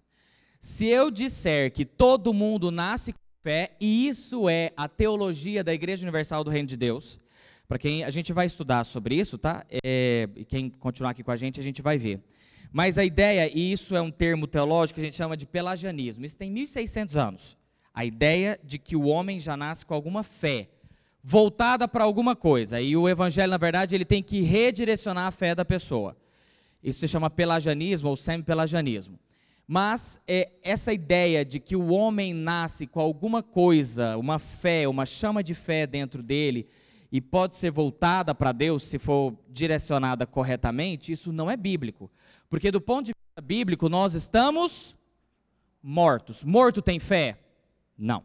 Se 0.60 0.86
eu 0.86 1.10
disser 1.10 1.72
que 1.74 1.84
todo 1.84 2.34
mundo 2.34 2.70
nasce 2.70 3.14
com 3.14 3.20
fé, 3.42 3.76
e 3.82 4.08
isso 4.08 4.48
é 4.48 4.72
a 4.78 4.88
teologia 4.88 5.64
da 5.64 5.74
Igreja 5.74 6.04
Universal 6.04 6.44
do 6.44 6.52
Reino 6.52 6.68
de 6.68 6.78
Deus, 6.78 7.20
para 7.68 7.80
quem 7.80 8.04
a 8.04 8.12
gente 8.12 8.32
vai 8.32 8.46
estudar 8.46 8.84
sobre 8.84 9.16
isso, 9.16 9.40
tá? 9.40 9.66
É, 9.84 10.30
e 10.36 10.46
quem 10.46 10.70
continuar 10.70 11.12
aqui 11.12 11.24
com 11.24 11.32
a 11.32 11.36
gente, 11.36 11.60
a 11.60 11.64
gente 11.64 11.82
vai 11.82 11.98
ver. 11.98 12.22
Mas 12.72 13.00
a 13.00 13.04
ideia, 13.04 13.50
e 13.52 13.72
isso 13.72 13.96
é 13.96 14.02
um 14.02 14.12
termo 14.12 14.46
teológico 14.46 14.96
que 14.96 15.02
a 15.02 15.06
gente 15.06 15.18
chama 15.18 15.36
de 15.36 15.48
pelagianismo, 15.48 16.26
isso 16.26 16.38
tem 16.38 16.52
1600 16.52 17.18
anos. 17.18 17.58
A 17.92 18.06
ideia 18.06 18.60
de 18.64 18.78
que 18.78 18.96
o 18.96 19.06
homem 19.06 19.40
já 19.40 19.58
nasce 19.58 19.84
com 19.84 19.96
alguma 19.96 20.22
fé, 20.22 20.70
voltada 21.24 21.88
para 21.88 22.04
alguma 22.04 22.36
coisa. 22.36 22.82
E 22.82 22.96
o 22.96 23.08
evangelho, 23.08 23.52
na 23.52 23.58
verdade, 23.58 23.96
ele 23.96 24.06
tem 24.06 24.24
que 24.24 24.42
redirecionar 24.42 25.28
a 25.28 25.32
fé 25.32 25.54
da 25.54 25.64
pessoa. 25.64 26.18
Isso 26.84 27.00
se 27.00 27.08
chama 27.08 27.30
pelagianismo 27.30 28.10
ou 28.10 28.16
semi-pelagianismo. 28.16 29.20
Mas 29.68 30.20
é, 30.28 30.52
essa 30.64 30.92
ideia 30.92 31.46
de 31.46 31.60
que 31.60 31.76
o 31.76 31.94
homem 31.94 32.34
nasce 32.34 32.88
com 32.88 33.00
alguma 33.00 33.42
coisa, 33.42 34.18
uma 34.18 34.40
fé, 34.40 34.88
uma 34.88 35.06
chama 35.06 35.44
de 35.44 35.54
fé 35.54 35.88
dentro 35.88 36.22
dele, 36.22 36.68
e 37.12 37.22
pode 37.22 37.56
ser 37.56 37.72
voltada 37.72 38.34
para 38.34 38.52
Deus 38.52 38.84
se 38.84 38.98
for 38.98 39.34
direcionada 39.50 40.26
corretamente, 40.26 41.12
isso 41.12 41.32
não 41.32 41.52
é 41.52 41.58
bíblico. 41.58 42.10
Porque 42.50 42.72
do 42.72 42.82
ponto 42.82 43.08
de 43.08 43.14
vista 43.14 43.42
bíblico, 43.42 43.88
nós 43.90 44.14
estamos 44.14 44.96
mortos. 45.84 46.44
Morto 46.44 46.82
tem 46.82 47.00
fé? 47.00 47.38
Não. 47.98 48.24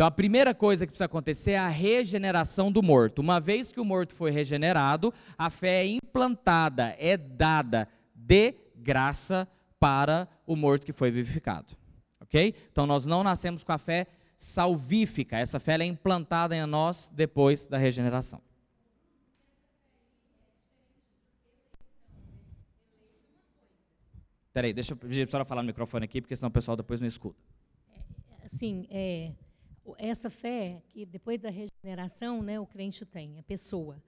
Então 0.00 0.08
a 0.08 0.10
primeira 0.10 0.54
coisa 0.54 0.86
que 0.86 0.92
precisa 0.92 1.04
acontecer 1.04 1.50
é 1.50 1.58
a 1.58 1.68
regeneração 1.68 2.72
do 2.72 2.82
morto. 2.82 3.18
Uma 3.18 3.38
vez 3.38 3.70
que 3.70 3.78
o 3.78 3.84
morto 3.84 4.14
foi 4.14 4.30
regenerado, 4.30 5.12
a 5.36 5.50
fé 5.50 5.84
é 5.84 5.88
implantada, 5.88 6.96
é 6.98 7.18
dada 7.18 7.86
de 8.14 8.54
graça 8.74 9.46
para 9.78 10.26
o 10.46 10.56
morto 10.56 10.86
que 10.86 10.92
foi 10.94 11.10
vivificado. 11.10 11.76
Ok? 12.18 12.54
Então 12.72 12.86
nós 12.86 13.04
não 13.04 13.22
nascemos 13.22 13.62
com 13.62 13.72
a 13.72 13.76
fé 13.76 14.06
salvífica. 14.38 15.36
Essa 15.36 15.60
fé 15.60 15.76
é 15.78 15.84
implantada 15.84 16.56
em 16.56 16.64
nós 16.64 17.12
depois 17.14 17.66
da 17.66 17.76
regeneração. 17.76 18.40
Peraí, 24.54 24.72
deixa 24.72 24.94
eu 24.94 24.96
pedir 24.96 25.16
para 25.16 25.24
a 25.24 25.30
senhora 25.30 25.44
falar 25.44 25.60
no 25.60 25.66
microfone 25.66 26.06
aqui, 26.06 26.22
porque 26.22 26.36
senão 26.36 26.48
o 26.48 26.52
pessoal 26.52 26.74
depois 26.74 27.02
não 27.02 27.06
escuta. 27.06 27.38
É, 28.40 28.46
assim, 28.46 28.86
é, 28.90 29.32
essa 29.98 30.30
fé 30.30 30.82
que 30.88 31.04
depois 31.04 31.40
da 31.40 31.50
regeneração, 31.50 32.42
né, 32.42 32.58
o 32.60 32.66
crente 32.66 33.04
tem, 33.04 33.38
a 33.38 33.42
pessoa, 33.42 34.02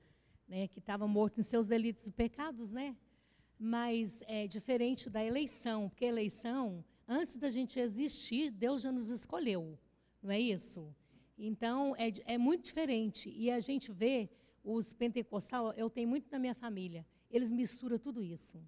né, 0.48 0.68
que 0.68 0.78
estava 0.78 1.06
morto 1.06 1.40
em 1.40 1.42
seus 1.42 1.66
delitos 1.66 2.06
e 2.06 2.12
pecados, 2.12 2.70
né? 2.70 2.96
Mas 3.58 4.22
é 4.26 4.46
diferente 4.46 5.08
da 5.08 5.24
eleição, 5.24 5.88
porque 5.88 6.04
a 6.04 6.08
eleição, 6.08 6.84
antes 7.06 7.36
da 7.36 7.48
gente 7.48 7.78
existir, 7.78 8.50
Deus 8.50 8.82
já 8.82 8.90
nos 8.90 9.08
escolheu 9.10 9.78
não 10.22 10.30
é 10.30 10.40
isso? 10.40 10.94
Então, 11.36 11.96
é, 11.96 12.12
é 12.34 12.38
muito 12.38 12.64
diferente. 12.64 13.28
E 13.30 13.50
a 13.50 13.58
gente 13.58 13.90
vê 13.90 14.30
os 14.62 14.94
pentecostal, 14.94 15.72
eu 15.72 15.90
tenho 15.90 16.08
muito 16.08 16.30
na 16.30 16.38
minha 16.38 16.54
família, 16.54 17.04
eles 17.28 17.50
misturam 17.50 17.98
tudo 17.98 18.22
isso. 18.22 18.62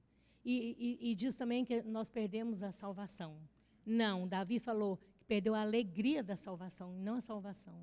E, 0.45 0.99
e, 1.01 1.11
e, 1.11 1.15
diz 1.15 1.37
também 1.37 1.65
que 1.65 1.83
nós 1.83 2.09
perdemos 2.09 2.63
a 2.63 2.73
salvação. 2.73 3.39
Não, 3.87 4.27
Davi 4.27 4.59
falou 4.59 4.99
que 5.25 5.29
perdeu 5.29 5.55
a 5.55 5.63
alegria 5.63 6.23
da 6.23 6.37
salvação, 6.37 6.93
não 6.99 7.17
a 7.17 7.21
salvação. 7.21 7.75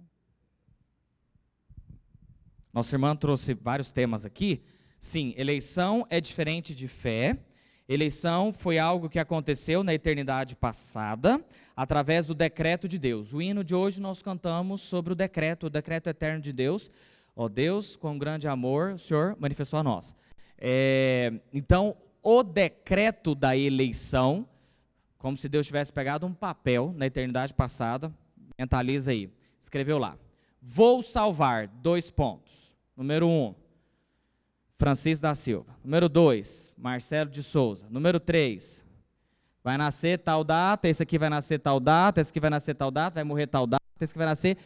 Nossa 2.72 2.96
irmã 2.96 3.16
trouxe 3.16 3.56
vários 3.56 3.92
temas 3.92 4.24
aqui. 4.24 4.64
Sim, 5.00 5.34
eleição 5.36 6.06
é 6.10 6.22
diferente 6.22 6.76
de 6.76 6.88
fé. 6.88 7.38
Eleição 7.90 8.54
foi 8.54 8.78
algo 8.78 9.10
que 9.10 9.20
aconteceu 9.20 9.84
na 9.84 9.94
eternidade 9.94 10.56
passada, 10.56 11.44
através 11.76 12.28
do 12.28 12.36
decreto 12.36 12.88
de 12.88 13.00
Deus. 13.00 13.34
O 13.34 13.42
hino 13.42 13.64
de 13.64 13.74
hoje 13.74 14.00
nós 14.00 14.22
cantamos 14.22 14.82
sobre 14.82 15.12
o 15.12 15.16
decreto, 15.16 15.66
o 15.66 15.70
decreto 15.70 16.08
eterno 16.08 16.40
de 16.40 16.54
Deus. 16.54 16.92
Ó 17.36 17.46
oh 17.46 17.50
Deus, 17.50 17.96
com 17.96 18.18
grande 18.18 18.48
amor, 18.48 18.94
o 18.94 19.00
Senhor 19.00 19.36
manifestou 19.40 19.80
a 19.80 19.84
nós. 19.84 20.16
É, 20.58 21.34
então, 21.52 21.98
o 22.22 22.44
decreto 22.44 23.34
da 23.34 23.58
eleição, 23.58 24.48
como 25.22 25.38
se 25.38 25.48
Deus 25.48 25.68
tivesse 25.68 25.94
pegado 25.94 26.26
um 26.26 26.34
papel 26.34 26.94
na 26.98 27.06
eternidade 27.06 27.54
passada, 27.54 28.12
mentaliza 28.58 29.12
aí, 29.12 29.30
escreveu 29.62 30.00
lá. 30.00 30.18
Vou 30.60 31.04
salvar, 31.04 31.68
dois 31.68 32.10
pontos. 32.10 32.76
Número 32.98 33.28
um, 33.28 33.54
Francisco 34.80 35.22
da 35.22 35.36
Silva. 35.36 35.76
Número 35.84 36.10
2, 36.10 36.74
Marcelo 36.76 37.30
de 37.30 37.44
Souza. 37.44 37.86
Número 37.88 38.20
3, 38.20 38.84
vai 39.64 39.78
nascer 39.78 40.18
tal 40.18 40.44
data, 40.44 40.90
esse 40.90 41.04
aqui 41.04 41.20
vai 41.20 41.30
nascer 41.30 41.60
tal 41.60 41.80
data, 41.80 42.20
esse 42.20 42.32
aqui 42.32 42.40
vai 42.40 42.50
nascer 42.50 42.74
tal 42.74 42.90
data, 42.90 43.14
vai 43.14 43.24
morrer 43.24 43.46
tal 43.46 43.68
data, 43.68 43.84
esse 44.00 44.12
aqui 44.12 44.18
vai 44.18 44.28
nascer. 44.28 44.58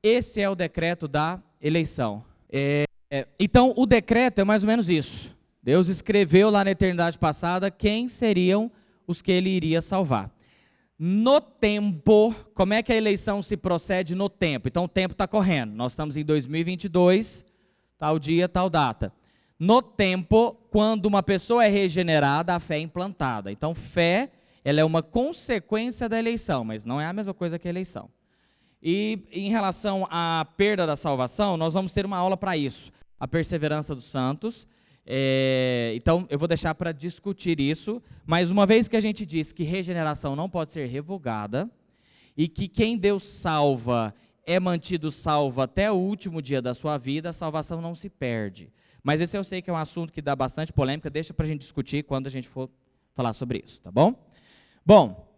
Esse 0.00 0.40
é 0.40 0.48
o 0.48 0.54
decreto 0.54 1.08
da 1.08 1.42
eleição. 1.60 2.24
É, 2.48 2.84
é, 3.10 3.26
então, 3.38 3.74
o 3.76 3.84
decreto 3.84 4.40
é 4.40 4.44
mais 4.44 4.62
ou 4.62 4.68
menos 4.68 4.88
isso. 4.88 5.36
Deus 5.60 5.88
escreveu 5.88 6.50
lá 6.50 6.62
na 6.62 6.70
eternidade 6.70 7.18
passada 7.18 7.68
quem 7.68 8.08
seriam 8.08 8.66
os 8.66 8.83
que 9.22 9.32
ele 9.32 9.50
iria 9.50 9.82
salvar. 9.82 10.30
No 10.98 11.40
tempo, 11.40 12.34
como 12.54 12.72
é 12.72 12.82
que 12.82 12.92
a 12.92 12.96
eleição 12.96 13.42
se 13.42 13.56
procede 13.56 14.14
no 14.14 14.28
tempo? 14.28 14.68
Então, 14.68 14.84
o 14.84 14.88
tempo 14.88 15.12
está 15.12 15.26
correndo. 15.26 15.72
Nós 15.74 15.92
estamos 15.92 16.16
em 16.16 16.24
2022, 16.24 17.44
tal 17.98 18.18
dia, 18.18 18.48
tal 18.48 18.70
data. 18.70 19.12
No 19.58 19.82
tempo, 19.82 20.56
quando 20.70 21.06
uma 21.06 21.22
pessoa 21.22 21.64
é 21.64 21.68
regenerada, 21.68 22.54
a 22.54 22.60
fé 22.60 22.76
é 22.76 22.80
implantada. 22.80 23.50
Então, 23.50 23.74
fé, 23.74 24.30
ela 24.64 24.80
é 24.80 24.84
uma 24.84 25.02
consequência 25.02 26.08
da 26.08 26.18
eleição, 26.18 26.64
mas 26.64 26.84
não 26.84 27.00
é 27.00 27.06
a 27.06 27.12
mesma 27.12 27.34
coisa 27.34 27.58
que 27.58 27.68
a 27.68 27.70
eleição. 27.70 28.08
E 28.82 29.26
em 29.32 29.50
relação 29.50 30.06
à 30.10 30.46
perda 30.56 30.86
da 30.86 30.94
salvação, 30.94 31.56
nós 31.56 31.74
vamos 31.74 31.92
ter 31.92 32.04
uma 32.04 32.18
aula 32.18 32.36
para 32.36 32.56
isso. 32.56 32.92
A 33.18 33.26
perseverança 33.26 33.94
dos 33.94 34.04
santos. 34.04 34.66
É, 35.06 35.92
então, 35.94 36.26
eu 36.30 36.38
vou 36.38 36.48
deixar 36.48 36.74
para 36.74 36.92
discutir 36.92 37.60
isso, 37.60 38.02
mas 38.26 38.50
uma 38.50 38.64
vez 38.64 38.88
que 38.88 38.96
a 38.96 39.00
gente 39.00 39.26
diz 39.26 39.52
que 39.52 39.62
regeneração 39.62 40.34
não 40.34 40.48
pode 40.48 40.72
ser 40.72 40.86
revogada, 40.86 41.70
e 42.36 42.48
que 42.48 42.66
quem 42.68 42.96
Deus 42.96 43.22
salva 43.22 44.14
é 44.46 44.58
mantido 44.60 45.10
salvo 45.10 45.60
até 45.60 45.90
o 45.90 45.94
último 45.94 46.42
dia 46.42 46.60
da 46.60 46.74
sua 46.74 46.98
vida, 46.98 47.30
a 47.30 47.32
salvação 47.32 47.80
não 47.80 47.94
se 47.94 48.10
perde. 48.10 48.70
Mas 49.02 49.20
esse 49.20 49.36
eu 49.36 49.44
sei 49.44 49.62
que 49.62 49.70
é 49.70 49.72
um 49.72 49.76
assunto 49.76 50.12
que 50.12 50.20
dá 50.20 50.34
bastante 50.34 50.72
polêmica, 50.72 51.08
deixa 51.08 51.32
para 51.32 51.46
a 51.46 51.48
gente 51.48 51.60
discutir 51.60 52.04
quando 52.04 52.26
a 52.26 52.30
gente 52.30 52.48
for 52.48 52.68
falar 53.14 53.32
sobre 53.32 53.62
isso, 53.64 53.80
tá 53.80 53.90
bom? 53.90 54.14
Bom, 54.84 55.28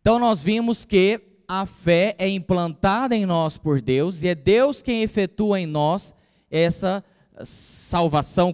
então 0.00 0.18
nós 0.18 0.42
vimos 0.42 0.84
que 0.84 1.20
a 1.46 1.66
fé 1.66 2.14
é 2.18 2.28
implantada 2.28 3.14
em 3.14 3.24
nós 3.24 3.56
por 3.56 3.80
Deus 3.80 4.22
e 4.22 4.28
é 4.28 4.34
Deus 4.34 4.82
quem 4.82 5.02
efetua 5.02 5.60
em 5.60 5.66
nós 5.66 6.14
essa 6.50 7.02
salvação 7.02 7.13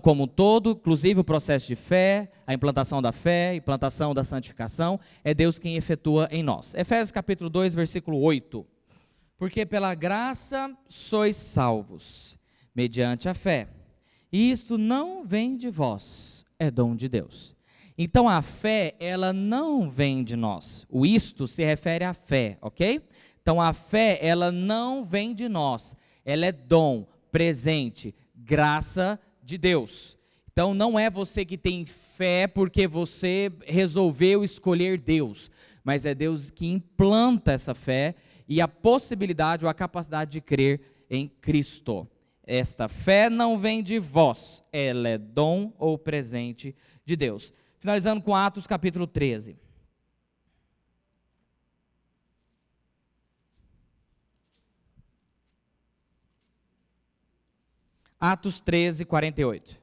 como 0.03 0.25
um 0.25 0.27
todo, 0.27 0.71
inclusive 0.71 1.21
o 1.21 1.25
processo 1.25 1.67
de 1.67 1.77
fé, 1.77 2.31
a 2.47 2.55
implantação 2.55 3.03
da 3.03 3.13
fé, 3.13 3.55
implantação 3.55 4.15
da 4.15 4.25
santificação, 4.25 4.99
é 5.23 5.35
Deus 5.35 5.59
quem 5.59 5.77
efetua 5.77 6.29
em 6.31 6.43
nós. 6.43 6.75
Efésios 6.75 7.11
capítulo 7.13 7.51
2, 7.51 7.75
versículo 7.75 8.19
8. 8.21 8.67
Porque 9.37 9.65
pela 9.67 9.95
graça 9.95 10.75
sois 10.89 11.37
salvos, 11.37 12.39
mediante 12.75 13.29
a 13.29 13.35
fé. 13.35 13.69
E 14.33 14.51
isto 14.51 14.79
não 14.79 15.25
vem 15.25 15.57
de 15.57 15.69
vós, 15.69 16.45
é 16.59 16.71
dom 16.71 16.95
de 16.95 17.09
Deus. 17.09 17.57
Então 17.99 18.29
a 18.29 18.41
fé, 18.41 18.95
ela 18.99 19.33
não 19.33 19.91
vem 19.91 20.25
de 20.25 20.37
nós. 20.37 20.87
O 20.89 21.05
isto 21.05 21.47
se 21.47 21.63
refere 21.65 22.05
à 22.05 22.15
fé, 22.15 22.57
ok? 22.63 23.03
Então 23.43 23.61
a 23.61 23.73
fé, 23.73 24.19
ela 24.23 24.51
não 24.51 25.05
vem 25.05 25.35
de 25.35 25.49
nós. 25.49 25.95
Ela 26.25 26.47
é 26.47 26.53
dom, 26.53 27.07
presente, 27.31 28.15
graça 28.51 29.21
de 29.45 29.57
Deus. 29.57 30.19
Então 30.51 30.75
não 30.75 30.99
é 30.99 31.09
você 31.09 31.45
que 31.45 31.57
tem 31.57 31.87
fé 31.87 32.49
porque 32.49 32.89
você 32.89 33.53
resolveu 33.65 34.43
escolher 34.43 34.99
Deus, 34.99 35.49
mas 35.85 36.05
é 36.05 36.17
Deus 36.17 36.51
que 36.51 36.67
implanta 36.67 37.53
essa 37.53 37.77
fé 37.77 38.17
e 38.49 38.61
a 38.61 38.67
possibilidade 38.67 39.65
ou 39.65 39.71
a 39.71 39.75
capacidade 39.75 40.33
de 40.33 40.41
crer 40.41 40.81
em 41.09 41.29
Cristo. 41.29 42.09
Esta 42.45 42.89
fé 42.89 43.31
não 43.31 43.57
vem 43.57 43.85
de 43.85 44.01
vós, 44.01 44.65
ela 44.73 45.09
é 45.09 45.17
dom 45.17 45.73
ou 45.79 45.97
presente 45.97 46.75
de 47.05 47.15
Deus. 47.15 47.53
Finalizando 47.79 48.21
com 48.21 48.35
Atos 48.35 48.67
capítulo 48.67 49.07
13. 49.07 49.57
Atos 58.21 58.61
13, 58.61 59.07
48. 59.07 59.81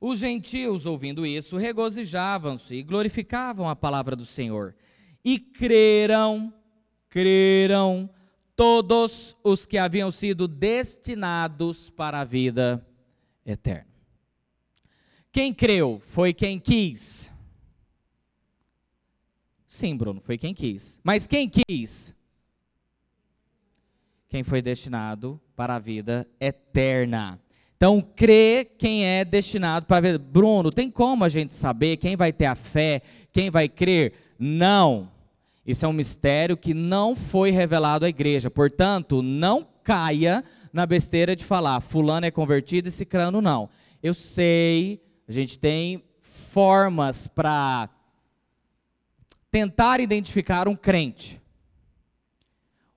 Os 0.00 0.18
gentios, 0.18 0.84
ouvindo 0.84 1.24
isso, 1.24 1.56
regozijavam-se 1.56 2.74
e 2.74 2.82
glorificavam 2.82 3.68
a 3.68 3.76
palavra 3.76 4.16
do 4.16 4.26
Senhor. 4.26 4.74
E 5.24 5.38
creram, 5.38 6.52
creram 7.08 8.10
todos 8.56 9.36
os 9.42 9.64
que 9.64 9.78
haviam 9.78 10.10
sido 10.10 10.46
destinados 10.46 11.88
para 11.88 12.20
a 12.20 12.24
vida 12.24 12.86
eterna. 13.46 13.94
Quem 15.32 15.54
creu 15.54 16.02
foi 16.06 16.34
quem 16.34 16.58
quis. 16.58 17.30
Sim, 19.66 19.96
Bruno, 19.96 20.20
foi 20.20 20.36
quem 20.36 20.52
quis. 20.52 21.00
Mas 21.02 21.26
quem 21.26 21.48
quis? 21.48 22.14
Quem 24.34 24.42
foi 24.42 24.60
destinado 24.60 25.40
para 25.54 25.76
a 25.76 25.78
vida 25.78 26.26
eterna. 26.40 27.38
Então, 27.76 28.00
crê 28.00 28.68
quem 28.76 29.06
é 29.06 29.24
destinado 29.24 29.86
para 29.86 29.98
a 29.98 30.00
vida. 30.00 30.18
Bruno, 30.18 30.72
tem 30.72 30.90
como 30.90 31.22
a 31.22 31.28
gente 31.28 31.52
saber 31.52 31.98
quem 31.98 32.16
vai 32.16 32.32
ter 32.32 32.46
a 32.46 32.56
fé, 32.56 33.00
quem 33.32 33.48
vai 33.48 33.68
crer? 33.68 34.12
Não. 34.36 35.08
Isso 35.64 35.84
é 35.86 35.88
um 35.88 35.92
mistério 35.92 36.56
que 36.56 36.74
não 36.74 37.14
foi 37.14 37.52
revelado 37.52 38.06
à 38.06 38.08
igreja. 38.08 38.50
Portanto, 38.50 39.22
não 39.22 39.64
caia 39.84 40.42
na 40.72 40.84
besteira 40.84 41.36
de 41.36 41.44
falar 41.44 41.80
fulano 41.80 42.26
é 42.26 42.30
convertido 42.32 42.88
e 42.88 42.90
cicrano 42.90 43.40
não. 43.40 43.70
Eu 44.02 44.14
sei, 44.14 45.00
a 45.28 45.30
gente 45.30 45.56
tem 45.60 46.02
formas 46.24 47.28
para 47.28 47.88
tentar 49.48 50.00
identificar 50.00 50.66
um 50.66 50.74
crente. 50.74 51.40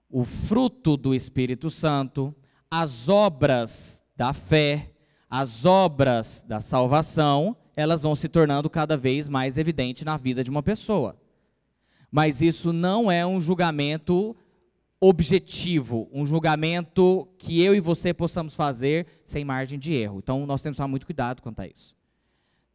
O 0.09 0.23
fruto 0.23 0.95
do 0.95 1.13
Espírito 1.13 1.69
Santo, 1.69 2.35
as 2.69 3.09
obras 3.09 4.01
da 4.15 4.33
fé, 4.33 4.91
as 5.29 5.65
obras 5.65 6.43
da 6.47 6.59
salvação, 6.59 7.55
elas 7.75 8.03
vão 8.03 8.15
se 8.15 8.29
tornando 8.29 8.69
cada 8.69 8.95
vez 8.97 9.27
mais 9.27 9.57
evidentes 9.57 10.03
na 10.03 10.17
vida 10.17 10.43
de 10.43 10.49
uma 10.49 10.63
pessoa 10.63 11.19
mas 12.11 12.41
isso 12.41 12.71
não 12.71 13.11
é 13.11 13.25
um 13.25 13.39
julgamento 13.39 14.35
objetivo, 14.99 16.09
um 16.11 16.25
julgamento 16.25 17.27
que 17.37 17.61
eu 17.61 17.75
e 17.75 17.79
você 17.79 18.13
possamos 18.13 18.55
fazer 18.55 19.05
sem 19.25 19.45
margem 19.45 19.77
de 19.77 19.93
erro. 19.93 20.19
Então 20.19 20.45
nós 20.45 20.61
temos 20.61 20.75
que 20.75 20.79
tomar 20.79 20.87
muito 20.87 21.05
cuidado 21.05 21.41
quanto 21.41 21.59
a 21.59 21.67
isso. 21.67 21.95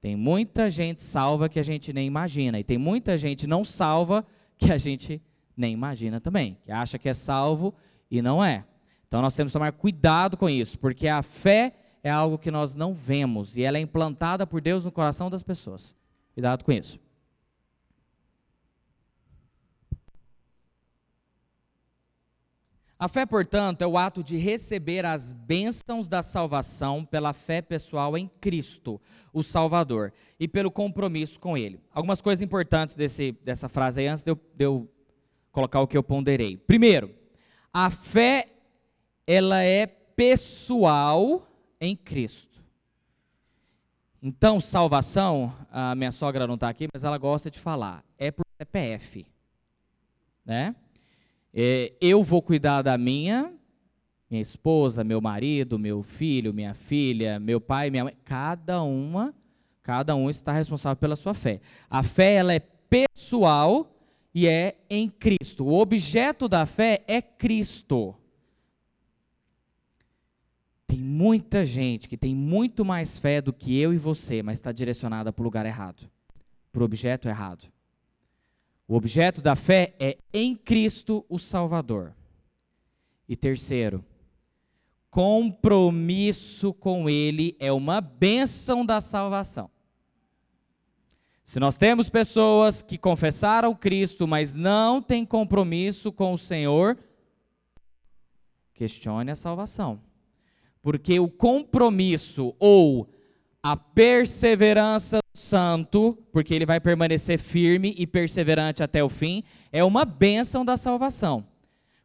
Tem 0.01 0.15
muita 0.17 0.71
gente 0.71 1.03
salva 1.03 1.49
que 1.49 1.59
a 1.59 1.63
gente 1.63 1.93
nem 1.93 2.07
imagina, 2.07 2.59
e 2.59 2.65
tem 2.65 2.79
muita 2.79 3.17
gente 3.17 3.47
não 3.47 3.65
salva 3.65 4.25
que 4.57 4.71
a 4.71 4.79
gente 4.79 5.21
nem 5.57 5.73
imagina 5.73 6.21
também, 6.21 6.59
que 6.65 6.73
acha 6.73 6.99
que 6.99 7.09
é 7.09 7.15
salvo 7.15 7.75
e 8.11 8.21
não 8.23 8.45
é. 8.45 8.65
Então 9.07 9.21
nós 9.21 9.35
temos 9.35 9.53
que 9.53 9.59
tomar 9.59 9.73
cuidado 9.73 10.37
com 10.37 10.49
isso, 10.49 10.79
porque 10.79 11.09
a 11.09 11.23
fé 11.23 11.75
é 12.03 12.11
algo 12.11 12.39
que 12.39 12.51
nós 12.51 12.75
não 12.75 12.95
vemos 12.95 13.57
e 13.57 13.63
ela 13.63 13.79
é 13.79 13.81
implantada 13.81 14.47
por 14.47 14.61
Deus 14.61 14.85
no 14.85 14.93
coração 14.93 15.31
das 15.31 15.43
pessoas. 15.43 15.95
Cuidado 16.35 16.65
com 16.65 16.73
isso. 16.73 16.99
A 23.03 23.09
fé, 23.09 23.27
portanto, 23.27 23.83
é 23.83 23.87
o 23.87 23.99
ato 23.99 24.23
de 24.23 24.37
receber 24.37 25.05
as 25.05 25.33
bênçãos 25.33 26.07
da 26.07 26.23
salvação 26.23 27.05
pela 27.05 27.33
fé 27.33 27.61
pessoal 27.61 28.17
em 28.17 28.31
Cristo, 28.41 29.01
o 29.33 29.43
Salvador, 29.43 30.13
e 30.39 30.47
pelo 30.47 30.71
compromisso 30.71 31.41
com 31.41 31.59
Ele. 31.59 31.81
Algumas 31.93 32.21
coisas 32.21 32.41
importantes 32.41 32.95
desse, 32.95 33.33
dessa 33.45 33.69
frase 33.69 33.99
aí, 33.99 34.07
antes 34.07 34.23
de 34.23 34.31
eu, 34.31 34.37
de 34.37 34.65
eu 34.65 34.89
colocar 35.53 35.81
o 35.81 35.87
que 35.87 35.97
eu 35.97 36.03
ponderei. 36.03 36.57
Primeiro, 36.57 37.15
a 37.73 37.91
fé, 37.91 38.49
ela 39.27 39.63
é 39.63 39.87
pessoal 39.87 41.47
em 41.81 41.95
Cristo. 41.95 42.61
Então, 44.23 44.61
salvação, 44.61 45.53
a 45.71 45.95
minha 45.95 46.13
sogra 46.13 46.47
não 46.47 46.55
está 46.55 46.69
aqui, 46.69 46.89
mas 46.93 47.05
ela 47.05 47.19
gosta 47.19 47.51
de 47.51 47.59
falar, 47.59 48.05
é 48.17 48.31
por 48.31 48.45
CPF. 48.57 49.27
Né? 50.45 50.75
É, 51.53 51.93
eu 52.01 52.23
vou 52.23 52.41
cuidar 52.41 52.83
da 52.83 52.97
minha, 52.97 53.53
minha 54.31 54.41
esposa, 54.41 55.05
meu 55.05 55.21
marido, 55.21 55.79
meu 55.79 56.03
filho, 56.03 56.55
minha 56.55 56.73
filha, 56.73 57.39
meu 57.39 57.61
pai, 57.61 57.91
minha 57.91 58.05
mãe. 58.05 58.17
Cada 58.25 58.83
uma, 58.83 59.35
cada 59.83 60.15
um 60.15 60.31
está 60.31 60.53
responsável 60.53 60.97
pela 60.97 61.17
sua 61.17 61.35
fé. 61.35 61.61
A 61.91 62.03
fé 62.03 62.35
ela 62.35 62.55
é 62.55 62.61
pessoal 62.61 63.93
e 64.35 64.47
é 64.47 64.77
em 64.89 65.09
Cristo. 65.09 65.65
O 65.65 65.79
objeto 65.79 66.49
da 66.49 66.65
fé 66.65 67.03
é 67.07 67.21
Cristo. 67.21 68.15
Tem 70.87 70.99
muita 70.99 71.65
gente 71.65 72.09
que 72.09 72.17
tem 72.17 72.35
muito 72.35 72.85
mais 72.85 73.19
fé 73.19 73.41
do 73.41 73.53
que 73.53 73.79
eu 73.79 73.95
e 73.95 73.99
você, 73.99 74.43
mas 74.43 74.59
está 74.59 74.73
direcionada 74.73 75.33
para 75.33 75.43
o 75.43 75.45
lugar 75.45 75.65
errado, 75.65 76.11
para 76.71 76.83
o 76.83 76.85
objeto 76.85 77.29
errado. 77.29 77.71
O 78.87 78.95
objeto 78.95 79.41
da 79.41 79.57
fé 79.57 79.95
é 79.99 80.19
em 80.33 80.55
Cristo 80.55 81.25
o 81.29 81.39
Salvador. 81.39 82.15
E 83.29 83.37
terceiro, 83.37 84.05
compromisso 85.11 86.75
com 86.75 87.09
Ele 87.09 87.57
é 87.59 87.73
uma 87.73 88.01
bênção 88.01 88.85
da 88.85 89.01
salvação. 89.01 89.71
Se 91.53 91.61
nós 91.61 91.77
temos 91.77 92.09
pessoas 92.09 92.81
que 92.81 92.97
confessaram 92.97 93.75
Cristo, 93.75 94.27
mas 94.27 94.55
não 94.55 95.03
têm 95.03 95.23
compromisso 95.23 96.11
com 96.11 96.33
o 96.33 96.39
Senhor, 96.39 96.97
questione 98.73 99.31
a 99.31 99.37
salvação. 99.37 100.01
Porque 100.81 101.21
o 101.21 101.29
compromisso 101.29 102.55
ou 102.59 103.07
a 103.63 103.77
perseverança 103.77 105.19
do 105.19 105.39
santo, 105.39 106.17
porque 106.33 106.55
ele 106.55 106.65
vai 106.65 106.81
permanecer 106.81 107.39
firme 107.39 107.95
e 107.99 108.07
perseverante 108.07 108.83
até 108.83 109.05
o 109.05 109.11
fim, 109.11 109.45
é 109.71 109.85
uma 109.85 110.07
bênção 110.07 110.65
da 110.65 110.79
salvação. 110.79 111.47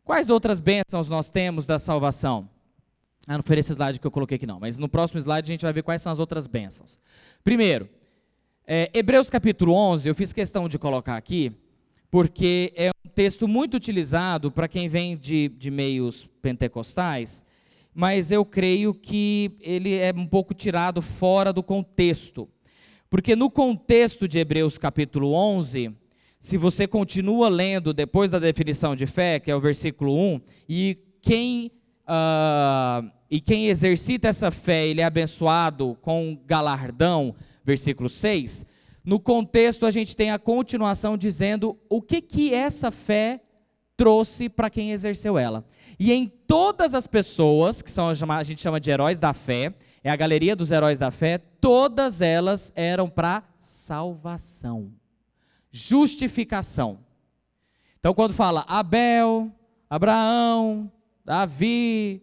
Quais 0.03 0.29
outras 0.29 0.59
bênçãos 0.59 1.07
nós 1.07 1.29
temos 1.29 1.65
da 1.65 1.79
salvação? 1.79 2.49
Ah, 3.25 3.37
não 3.37 3.43
foi 3.45 3.59
esse 3.59 3.71
slide 3.71 3.97
que 3.97 4.07
eu 4.07 4.11
coloquei 4.11 4.35
aqui 4.35 4.45
não, 4.45 4.59
mas 4.59 4.77
no 4.77 4.89
próximo 4.89 5.21
slide 5.21 5.49
a 5.49 5.53
gente 5.53 5.63
vai 5.63 5.71
ver 5.71 5.83
quais 5.83 6.01
são 6.01 6.11
as 6.11 6.19
outras 6.19 6.47
bênçãos. 6.47 6.99
Primeiro, 7.45 7.89
é, 8.69 8.91
Hebreus 8.93 9.29
capítulo 9.29 9.73
11, 9.73 10.09
eu 10.09 10.13
fiz 10.13 10.33
questão 10.33 10.67
de 10.67 10.77
colocar 10.77 11.15
aqui, 11.15 11.53
porque 12.11 12.73
é 12.75 12.89
um 12.89 13.09
texto 13.09 13.47
muito 13.47 13.77
utilizado 13.77 14.51
para 14.51 14.67
quem 14.67 14.89
vem 14.89 15.15
de, 15.15 15.47
de 15.47 15.71
meios 15.71 16.27
pentecostais, 16.41 17.45
mas 17.95 18.29
eu 18.29 18.43
creio 18.43 18.93
que 18.93 19.53
ele 19.61 19.95
é 19.95 20.13
um 20.13 20.27
pouco 20.27 20.53
tirado 20.53 21.01
fora 21.01 21.53
do 21.53 21.63
contexto. 21.63 22.49
Porque 23.09 23.37
no 23.37 23.49
contexto 23.49 24.27
de 24.27 24.37
Hebreus 24.37 24.77
capítulo 24.77 25.31
11, 25.31 25.95
se 26.37 26.57
você 26.57 26.85
continua 26.85 27.47
lendo 27.47 27.93
depois 27.93 28.31
da 28.31 28.37
definição 28.37 28.97
de 28.97 29.05
fé, 29.05 29.39
que 29.39 29.49
é 29.49 29.55
o 29.55 29.61
versículo 29.61 30.13
1, 30.13 30.41
e 30.67 30.97
quem, 31.21 31.71
uh, 32.03 33.09
e 33.31 33.39
quem 33.39 33.67
exercita 33.69 34.27
essa 34.27 34.51
fé, 34.51 34.85
ele 34.85 34.99
é 34.99 35.05
abençoado 35.05 35.97
com 36.01 36.37
galardão, 36.45 37.33
versículo 37.67 38.07
6, 38.07 38.65
no 39.03 39.19
contexto 39.19 39.85
a 39.85 39.91
gente 39.91 40.15
tem 40.15 40.31
a 40.31 40.39
continuação 40.39 41.17
dizendo 41.17 41.77
o 41.89 42.01
que 42.01 42.21
que 42.21 42.53
essa 42.53 42.91
fé 42.91 43.41
trouxe 43.97 44.47
para 44.47 44.69
quem 44.69 44.93
exerceu 44.93 45.37
ela. 45.37 45.65
E 45.99 46.13
em 46.13 46.27
todas 46.27 46.93
as 46.93 47.05
pessoas, 47.05 47.81
que 47.81 47.91
são 47.91 48.07
a 48.09 48.43
gente 48.43 48.61
chama 48.61 48.79
de 48.79 48.89
heróis 48.89 49.19
da 49.19 49.33
fé, 49.33 49.73
é 50.01 50.09
a 50.09 50.15
galeria 50.15 50.55
dos 50.55 50.71
heróis 50.71 50.97
da 50.97 51.11
fé, 51.11 51.39
todas 51.59 52.21
elas 52.21 52.71
eram 52.73 53.09
para 53.09 53.43
salvação, 53.57 54.93
justificação. 55.69 56.99
Então, 57.99 58.13
quando 58.13 58.33
fala 58.33 58.63
Abel, 58.67 59.51
Abraão, 59.89 60.89
Davi 61.25 62.21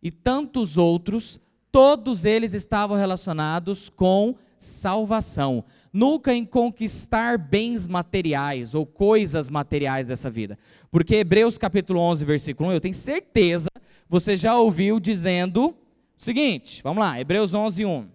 e 0.00 0.12
tantos 0.12 0.76
outros, 0.76 1.40
todos 1.72 2.24
eles 2.24 2.54
estavam 2.54 2.96
relacionados 2.96 3.88
com 3.88 4.36
salvação 4.58 5.64
nunca 5.92 6.32
em 6.32 6.44
conquistar 6.44 7.36
bens 7.36 7.86
materiais 7.86 8.74
ou 8.74 8.86
coisas 8.86 9.50
materiais 9.50 10.06
dessa 10.06 10.30
vida. 10.30 10.58
Porque 10.90 11.16
Hebreus 11.16 11.58
capítulo 11.58 12.00
11, 12.00 12.24
versículo 12.24 12.70
1, 12.70 12.72
eu 12.72 12.80
tenho 12.80 12.94
certeza, 12.94 13.68
você 14.08 14.36
já 14.36 14.56
ouviu 14.56 14.98
dizendo 14.98 15.68
o 15.68 15.74
seguinte, 16.16 16.82
vamos 16.82 17.02
lá, 17.02 17.20
Hebreus 17.20 17.52
11, 17.52 17.84
1. 17.84 18.08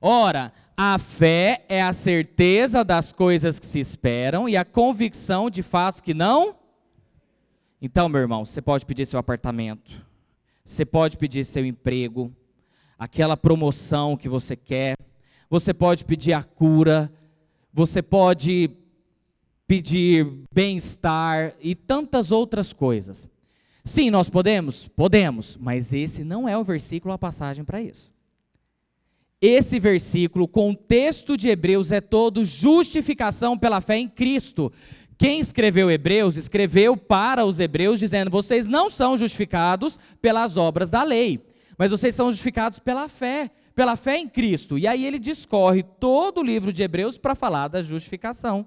Ora, 0.00 0.52
a 0.76 0.98
fé 0.98 1.64
é 1.68 1.82
a 1.82 1.92
certeza 1.92 2.84
das 2.84 3.12
coisas 3.12 3.58
que 3.58 3.66
se 3.66 3.78
esperam 3.78 4.48
e 4.48 4.56
a 4.56 4.64
convicção 4.64 5.50
de 5.50 5.62
fatos 5.62 6.00
que 6.00 6.14
não. 6.14 6.56
Então, 7.80 8.08
meu 8.08 8.20
irmão, 8.20 8.44
você 8.44 8.60
pode 8.60 8.84
pedir 8.86 9.06
seu 9.06 9.20
apartamento, 9.20 10.04
você 10.68 10.84
pode 10.84 11.16
pedir 11.16 11.46
seu 11.46 11.64
emprego, 11.64 12.30
aquela 12.98 13.38
promoção 13.38 14.18
que 14.18 14.28
você 14.28 14.54
quer, 14.54 14.96
você 15.48 15.72
pode 15.72 16.04
pedir 16.04 16.34
a 16.34 16.42
cura, 16.42 17.10
você 17.72 18.02
pode 18.02 18.70
pedir 19.66 20.26
bem-estar 20.52 21.54
e 21.58 21.74
tantas 21.74 22.30
outras 22.30 22.74
coisas. 22.74 23.26
Sim, 23.82 24.10
nós 24.10 24.28
podemos? 24.28 24.86
Podemos, 24.88 25.56
mas 25.56 25.94
esse 25.94 26.22
não 26.22 26.46
é 26.46 26.56
o 26.56 26.64
versículo, 26.64 27.14
a 27.14 27.18
passagem 27.18 27.64
para 27.64 27.80
isso. 27.80 28.12
Esse 29.40 29.80
versículo, 29.80 30.44
o 30.44 30.48
contexto 30.48 31.34
de 31.34 31.48
Hebreus 31.48 31.92
é 31.92 32.00
todo 32.00 32.44
justificação 32.44 33.56
pela 33.56 33.80
fé 33.80 33.96
em 33.96 34.08
Cristo. 34.08 34.70
Quem 35.18 35.40
escreveu 35.40 35.90
Hebreus, 35.90 36.36
escreveu 36.36 36.96
para 36.96 37.44
os 37.44 37.58
hebreus, 37.58 37.98
dizendo: 37.98 38.30
vocês 38.30 38.68
não 38.68 38.88
são 38.88 39.18
justificados 39.18 39.98
pelas 40.22 40.56
obras 40.56 40.88
da 40.88 41.02
lei, 41.02 41.44
mas 41.76 41.90
vocês 41.90 42.14
são 42.14 42.30
justificados 42.30 42.78
pela 42.78 43.08
fé, 43.08 43.50
pela 43.74 43.96
fé 43.96 44.16
em 44.16 44.28
Cristo. 44.28 44.78
E 44.78 44.86
aí 44.86 45.04
ele 45.04 45.18
discorre 45.18 45.82
todo 45.82 46.38
o 46.38 46.44
livro 46.44 46.72
de 46.72 46.84
Hebreus 46.84 47.18
para 47.18 47.34
falar 47.34 47.66
da 47.66 47.82
justificação, 47.82 48.64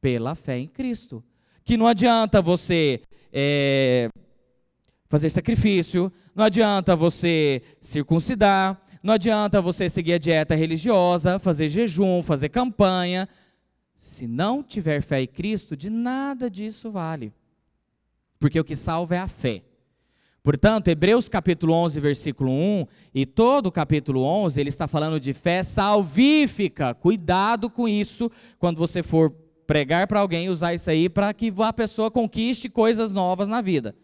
pela 0.00 0.34
fé 0.34 0.58
em 0.58 0.66
Cristo. 0.66 1.22
Que 1.64 1.76
não 1.76 1.86
adianta 1.86 2.42
você 2.42 3.00
é, 3.32 4.08
fazer 5.08 5.30
sacrifício, 5.30 6.12
não 6.34 6.44
adianta 6.44 6.96
você 6.96 7.62
circuncidar, 7.80 8.80
não 9.04 9.14
adianta 9.14 9.62
você 9.62 9.88
seguir 9.88 10.14
a 10.14 10.18
dieta 10.18 10.56
religiosa, 10.56 11.38
fazer 11.38 11.68
jejum, 11.68 12.24
fazer 12.24 12.48
campanha. 12.48 13.28
Se 14.00 14.26
não 14.26 14.62
tiver 14.62 15.02
fé 15.02 15.20
em 15.20 15.26
Cristo, 15.26 15.76
de 15.76 15.90
nada 15.90 16.48
disso 16.48 16.90
vale. 16.90 17.34
Porque 18.38 18.58
o 18.58 18.64
que 18.64 18.74
salva 18.74 19.16
é 19.16 19.18
a 19.18 19.28
fé. 19.28 19.62
Portanto, 20.42 20.88
Hebreus 20.88 21.28
capítulo 21.28 21.74
11, 21.74 22.00
versículo 22.00 22.50
1, 22.50 22.86
e 23.14 23.26
todo 23.26 23.66
o 23.66 23.70
capítulo 23.72 24.22
11, 24.22 24.58
ele 24.58 24.70
está 24.70 24.88
falando 24.88 25.20
de 25.20 25.34
fé 25.34 25.62
salvífica. 25.62 26.94
Cuidado 26.94 27.68
com 27.68 27.86
isso 27.86 28.30
quando 28.58 28.78
você 28.78 29.02
for 29.02 29.32
pregar 29.66 30.06
para 30.06 30.20
alguém, 30.20 30.48
usar 30.48 30.72
isso 30.72 30.88
aí 30.88 31.10
para 31.10 31.34
que 31.34 31.52
a 31.58 31.72
pessoa 31.74 32.10
conquiste 32.10 32.70
coisas 32.70 33.12
novas 33.12 33.48
na 33.48 33.60
vida. 33.60 33.94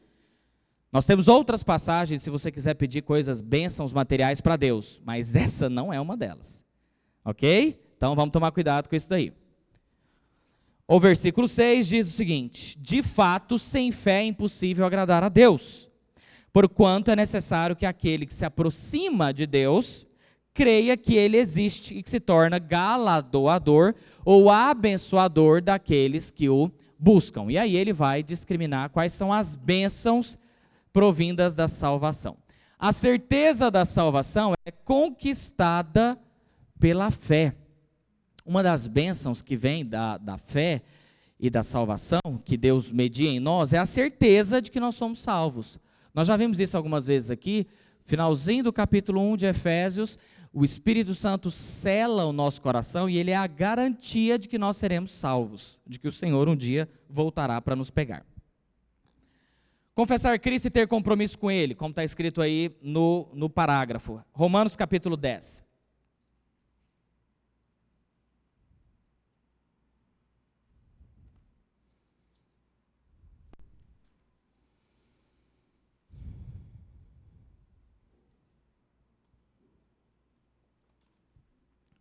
Nós 0.92 1.06
temos 1.06 1.26
outras 1.26 1.62
passagens, 1.62 2.20
se 2.20 2.28
você 2.28 2.52
quiser 2.52 2.74
pedir 2.74 3.00
coisas, 3.00 3.40
bênçãos 3.40 3.94
materiais 3.94 4.42
para 4.42 4.56
Deus, 4.56 5.00
mas 5.02 5.34
essa 5.34 5.70
não 5.70 5.90
é 5.90 5.98
uma 5.98 6.18
delas. 6.18 6.62
Ok? 7.24 7.80
Então 7.96 8.14
vamos 8.14 8.32
tomar 8.32 8.52
cuidado 8.52 8.90
com 8.90 8.94
isso 8.94 9.08
daí. 9.08 9.32
O 10.88 11.00
versículo 11.00 11.48
6 11.48 11.88
diz 11.88 12.08
o 12.08 12.12
seguinte: 12.12 12.78
De 12.78 13.02
fato, 13.02 13.58
sem 13.58 13.90
fé 13.90 14.20
é 14.20 14.26
impossível 14.26 14.86
agradar 14.86 15.24
a 15.24 15.28
Deus, 15.28 15.88
porquanto 16.52 17.10
é 17.10 17.16
necessário 17.16 17.74
que 17.74 17.84
aquele 17.84 18.24
que 18.24 18.34
se 18.34 18.44
aproxima 18.44 19.32
de 19.32 19.46
Deus 19.46 20.06
creia 20.54 20.96
que 20.96 21.14
ele 21.14 21.36
existe 21.36 21.94
e 21.94 22.02
que 22.02 22.08
se 22.08 22.20
torna 22.20 22.58
galardoador 22.58 23.94
ou 24.24 24.48
abençoador 24.48 25.60
daqueles 25.60 26.30
que 26.30 26.48
o 26.48 26.70
buscam. 26.98 27.50
E 27.50 27.58
aí 27.58 27.76
ele 27.76 27.92
vai 27.92 28.22
discriminar 28.22 28.88
quais 28.90 29.12
são 29.12 29.32
as 29.32 29.54
bênçãos 29.54 30.38
provindas 30.92 31.54
da 31.54 31.68
salvação. 31.68 32.38
A 32.78 32.92
certeza 32.92 33.70
da 33.70 33.84
salvação 33.84 34.54
é 34.64 34.70
conquistada 34.70 36.18
pela 36.78 37.10
fé. 37.10 37.54
Uma 38.46 38.62
das 38.62 38.86
bênçãos 38.86 39.42
que 39.42 39.56
vem 39.56 39.84
da, 39.84 40.16
da 40.16 40.38
fé 40.38 40.82
e 41.38 41.50
da 41.50 41.64
salvação, 41.64 42.20
que 42.44 42.56
Deus 42.56 42.92
media 42.92 43.28
em 43.28 43.40
nós, 43.40 43.72
é 43.72 43.78
a 43.78 43.84
certeza 43.84 44.62
de 44.62 44.70
que 44.70 44.78
nós 44.78 44.94
somos 44.94 45.18
salvos. 45.18 45.80
Nós 46.14 46.28
já 46.28 46.36
vimos 46.36 46.60
isso 46.60 46.76
algumas 46.76 47.08
vezes 47.08 47.28
aqui, 47.30 47.66
finalzinho 48.04 48.62
do 48.62 48.72
capítulo 48.72 49.20
1 49.20 49.36
de 49.36 49.46
Efésios, 49.46 50.16
o 50.52 50.64
Espírito 50.64 51.12
Santo 51.12 51.50
cela 51.50 52.24
o 52.24 52.32
nosso 52.32 52.62
coração 52.62 53.10
e 53.10 53.18
ele 53.18 53.32
é 53.32 53.36
a 53.36 53.46
garantia 53.48 54.38
de 54.38 54.48
que 54.48 54.56
nós 54.56 54.76
seremos 54.76 55.10
salvos, 55.10 55.78
de 55.84 55.98
que 55.98 56.08
o 56.08 56.12
Senhor 56.12 56.48
um 56.48 56.56
dia 56.56 56.88
voltará 57.10 57.60
para 57.60 57.76
nos 57.76 57.90
pegar. 57.90 58.24
Confessar 59.92 60.38
Cristo 60.38 60.66
e 60.66 60.70
ter 60.70 60.86
compromisso 60.86 61.38
com 61.38 61.50
Ele, 61.50 61.74
como 61.74 61.90
está 61.90 62.04
escrito 62.04 62.40
aí 62.40 62.70
no, 62.80 63.28
no 63.34 63.50
parágrafo. 63.50 64.22
Romanos 64.32 64.76
capítulo 64.76 65.16
10. 65.16 65.65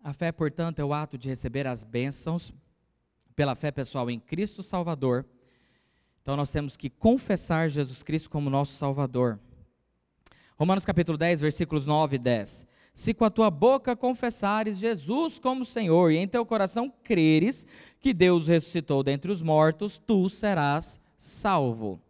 A 0.05 0.13
fé, 0.13 0.31
portanto, 0.31 0.79
é 0.79 0.85
o 0.85 0.93
ato 0.93 1.17
de 1.17 1.27
receber 1.27 1.67
as 1.67 1.83
bênçãos 1.83 2.53
pela 3.35 3.55
fé 3.55 3.71
pessoal 3.71 4.09
em 4.09 4.19
Cristo 4.19 4.63
Salvador 4.63 5.25
então 6.25 6.35
nós 6.35 6.49
temos 6.49 6.75
que 6.75 6.89
confessar 6.89 7.69
Jesus 7.69 8.01
Cristo 8.01 8.31
como 8.31 8.49
nosso 8.49 8.73
Salvador. 8.73 9.39
Romanos 10.57 10.83
capítulo 10.83 11.19
10, 11.19 11.39
versículos 11.39 11.85
9 11.85 12.15
e 12.15 12.19
10. 12.19 12.65
Se 12.95 13.13
com 13.13 13.25
a 13.25 13.29
tua 13.29 13.51
boca 13.51 13.95
confessares 13.95 14.79
Jesus 14.79 15.37
como 15.37 15.63
Senhor 15.63 16.11
e 16.11 16.17
em 16.17 16.27
teu 16.27 16.43
coração 16.43 16.91
creres 17.03 17.67
que 17.99 18.11
Deus 18.11 18.47
ressuscitou 18.47 19.03
dentre 19.03 19.31
os 19.31 19.43
mortos, 19.43 19.99
tu 19.99 20.27
serás 20.27 20.99
salvo. 21.15 22.01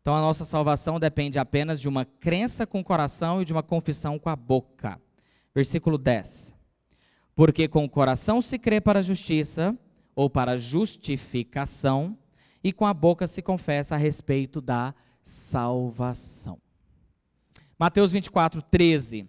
Então 0.00 0.16
a 0.16 0.20
nossa 0.22 0.46
salvação 0.46 0.98
depende 0.98 1.38
apenas 1.38 1.78
de 1.78 1.90
uma 1.90 2.06
crença 2.06 2.66
com 2.66 2.80
o 2.80 2.84
coração 2.84 3.42
e 3.42 3.44
de 3.44 3.52
uma 3.52 3.62
confissão 3.62 4.18
com 4.18 4.30
a 4.30 4.36
boca. 4.36 4.98
Versículo 5.54 5.98
10. 5.98 6.54
Porque 7.34 7.68
com 7.68 7.84
o 7.84 7.88
coração 7.88 8.42
se 8.42 8.58
crê 8.58 8.80
para 8.80 8.98
a 8.98 9.02
justiça 9.02 9.76
ou 10.14 10.28
para 10.28 10.52
a 10.52 10.56
justificação, 10.56 12.16
e 12.62 12.72
com 12.72 12.86
a 12.86 12.92
boca 12.92 13.26
se 13.26 13.40
confessa 13.40 13.94
a 13.94 13.98
respeito 13.98 14.60
da 14.60 14.94
salvação. 15.22 16.58
Mateus 17.78 18.12
24, 18.12 18.60
13. 18.60 19.26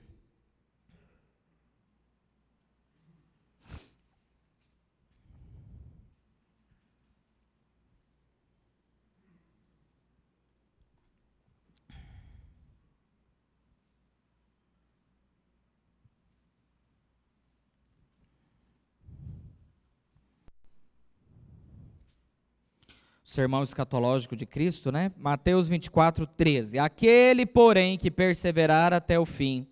Sermão 23.31 23.63
escatológico 23.63 24.35
de 24.35 24.45
Cristo, 24.45 24.91
né? 24.91 25.09
Mateus 25.17 25.69
24, 25.69 26.27
13. 26.27 26.77
Aquele, 26.77 27.45
porém, 27.45 27.97
que 27.97 28.11
perseverar 28.11 28.93
até 28.93 29.17
o 29.17 29.25
fim, 29.25 29.65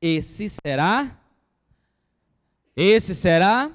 esse 0.00 0.48
será. 0.48 1.16
Esse 2.74 3.14
será. 3.14 3.70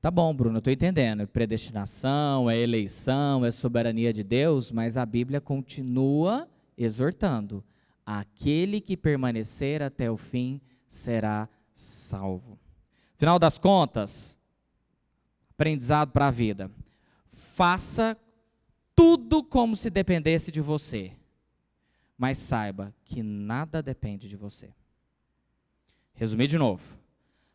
Tá 0.00 0.10
bom, 0.10 0.34
Bruno, 0.34 0.56
eu 0.56 0.58
estou 0.60 0.72
entendendo. 0.72 1.20
É 1.20 1.26
predestinação, 1.26 2.48
é 2.48 2.56
eleição, 2.56 3.44
é 3.44 3.50
soberania 3.50 4.14
de 4.14 4.24
Deus, 4.24 4.72
mas 4.72 4.96
a 4.96 5.04
Bíblia 5.04 5.38
continua 5.38 6.48
exortando: 6.74 7.62
aquele 8.06 8.80
que 8.80 8.96
permanecer 8.96 9.82
até 9.82 10.10
o 10.10 10.16
fim 10.16 10.58
será 10.88 11.46
salvo. 11.74 12.58
Final 13.18 13.38
das 13.38 13.58
contas, 13.58 14.38
aprendizado 15.50 16.12
para 16.12 16.28
a 16.28 16.30
vida 16.30 16.70
faça 17.58 18.16
tudo 18.94 19.42
como 19.42 19.74
se 19.74 19.90
dependesse 19.90 20.52
de 20.52 20.60
você, 20.60 21.10
mas 22.16 22.38
saiba 22.38 22.94
que 23.04 23.20
nada 23.20 23.82
depende 23.82 24.28
de 24.28 24.36
você. 24.36 24.72
Resumir 26.14 26.46
de 26.46 26.56
novo. 26.56 26.96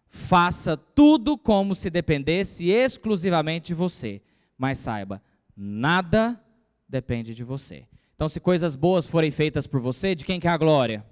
Faça 0.09 0.75
tudo 0.75 1.37
como 1.37 1.73
se 1.73 1.89
dependesse 1.89 2.69
exclusivamente 2.69 3.67
de 3.67 3.73
você, 3.73 4.21
mas 4.57 4.77
saiba, 4.77 5.23
nada 5.55 6.37
depende 6.85 7.33
de 7.33 7.45
você. 7.45 7.87
Então, 8.13 8.27
se 8.27 8.41
coisas 8.41 8.75
boas 8.75 9.07
forem 9.07 9.31
feitas 9.31 9.65
por 9.65 9.79
você, 9.79 10.13
de 10.13 10.25
quem 10.25 10.37
que 10.37 10.49
é 10.49 10.51
a 10.51 10.57
glória? 10.57 11.05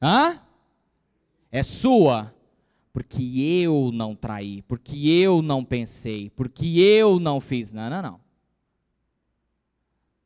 Hã? 0.00 0.40
É 1.52 1.62
sua 1.62 2.34
porque 2.96 3.22
eu 3.62 3.90
não 3.92 4.14
traí, 4.14 4.62
porque 4.62 5.06
eu 5.06 5.42
não 5.42 5.62
pensei, 5.62 6.30
porque 6.30 6.80
eu 6.80 7.20
não 7.20 7.42
fiz. 7.42 7.70
Não, 7.70 7.90
não, 7.90 8.00
não. 8.00 8.20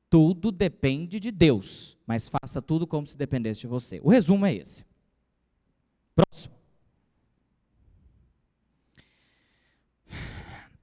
Tudo 0.09 0.53
depende 0.53 1.19
de 1.19 1.33
Deus, 1.33 1.99
mas 2.07 2.29
faça 2.29 2.63
tudo 2.63 2.87
como 2.87 3.09
se 3.09 3.19
dependesse 3.19 3.63
de 3.63 3.67
você. 3.67 4.01
O 4.05 4.09
resumo 4.09 4.47
é 4.47 4.55
esse. 4.55 4.85
Próximo. 6.15 6.55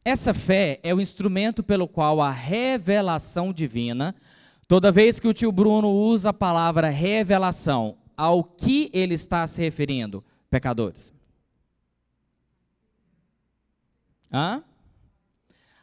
Essa 0.03 0.33
fé 0.33 0.81
é 0.83 0.93
o 0.93 0.99
instrumento 0.99 1.63
pelo 1.63 1.87
qual 1.87 2.19
a 2.19 2.31
revelação 2.31 3.53
divina, 3.53 4.13
toda 4.67 4.91
vez 4.91 5.21
que 5.21 5.27
o 5.29 5.33
tio 5.33 5.53
Bruno 5.53 5.89
usa 5.89 6.31
a 6.31 6.33
palavra 6.33 6.89
revelação, 6.89 7.97
ao 8.17 8.43
que 8.43 8.89
ele 8.91 9.13
está 9.13 9.47
se 9.47 9.61
referindo? 9.61 10.21
Pecadores. 10.49 11.15
Hã? 14.31 14.63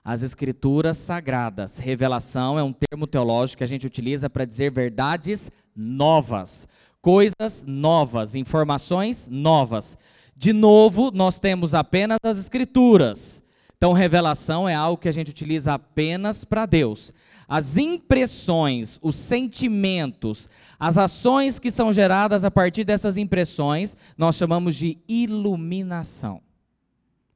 As 0.05 0.23
escrituras 0.23 0.99
sagradas. 0.99 1.79
Revelação 1.79 2.59
é 2.59 2.63
um 2.63 2.73
termo 2.73 3.07
teológico 3.07 3.59
que 3.59 3.65
a 3.65 3.69
gente 3.69 3.87
utiliza 3.87 4.29
para 4.29 4.45
dizer 4.45 4.71
verdades 4.71 5.51
novas, 5.75 6.69
coisas 7.01 7.65
novas, 7.67 8.35
informações 8.35 9.27
novas. 9.31 9.97
De 10.37 10.53
novo, 10.53 11.11
nós 11.11 11.39
temos 11.39 11.75
apenas 11.75 12.19
as 12.23 12.39
escrituras. 12.39 13.43
Então, 13.77 13.93
revelação 13.93 14.69
é 14.69 14.75
algo 14.75 15.01
que 15.01 15.09
a 15.09 15.13
gente 15.13 15.31
utiliza 15.31 15.75
apenas 15.75 16.45
para 16.45 16.67
Deus. 16.67 17.13
As 17.47 17.77
impressões, 17.77 18.99
os 19.03 19.17
sentimentos, 19.17 20.49
as 20.79 20.97
ações 20.97 21.59
que 21.59 21.71
são 21.71 21.93
geradas 21.93 22.45
a 22.45 22.51
partir 22.51 22.85
dessas 22.85 23.17
impressões, 23.17 23.97
nós 24.17 24.37
chamamos 24.37 24.75
de 24.75 24.99
iluminação. 25.07 26.41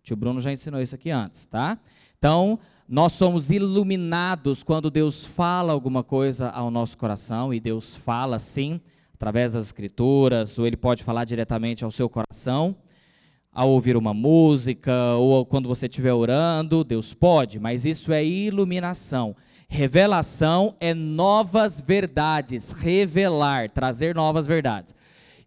Tio 0.09 0.16
Bruno 0.16 0.40
já 0.40 0.51
ensinou 0.51 0.81
isso 0.81 0.94
aqui 0.94 1.11
antes, 1.11 1.44
tá? 1.44 1.79
Então, 2.18 2.59
nós 2.88 3.12
somos 3.12 3.51
iluminados 3.51 4.62
quando 4.62 4.90
Deus 4.90 5.23
fala 5.23 5.71
alguma 5.71 6.03
coisa 6.03 6.49
ao 6.49 6.71
nosso 6.71 6.97
coração, 6.97 7.53
e 7.53 7.61
Deus 7.61 7.94
fala 7.94 8.38
sim, 8.38 8.81
através 9.12 9.53
das 9.53 9.66
escrituras, 9.66 10.59
ou 10.59 10.66
Ele 10.66 10.79
pode 10.79 11.05
falar 11.05 11.27
diretamente 11.27 11.85
ao 11.85 11.90
seu 11.90 12.09
coração, 12.09 12.75
ao 13.53 13.68
ouvir 13.68 13.99
uma 13.99 14.14
música, 14.14 14.94
ou 15.18 15.44
quando 15.44 15.68
você 15.68 15.85
estiver 15.85 16.14
orando, 16.14 16.83
Deus 16.85 17.12
pode, 17.12 17.61
mas 17.61 17.85
isso 17.85 18.11
é 18.11 18.25
iluminação. 18.25 19.37
Revelação 19.68 20.75
é 20.81 20.94
novas 20.94 21.83
verdades, 21.83 22.71
revelar, 22.71 23.68
trazer 23.71 24.14
novas 24.14 24.47
verdades. 24.47 24.94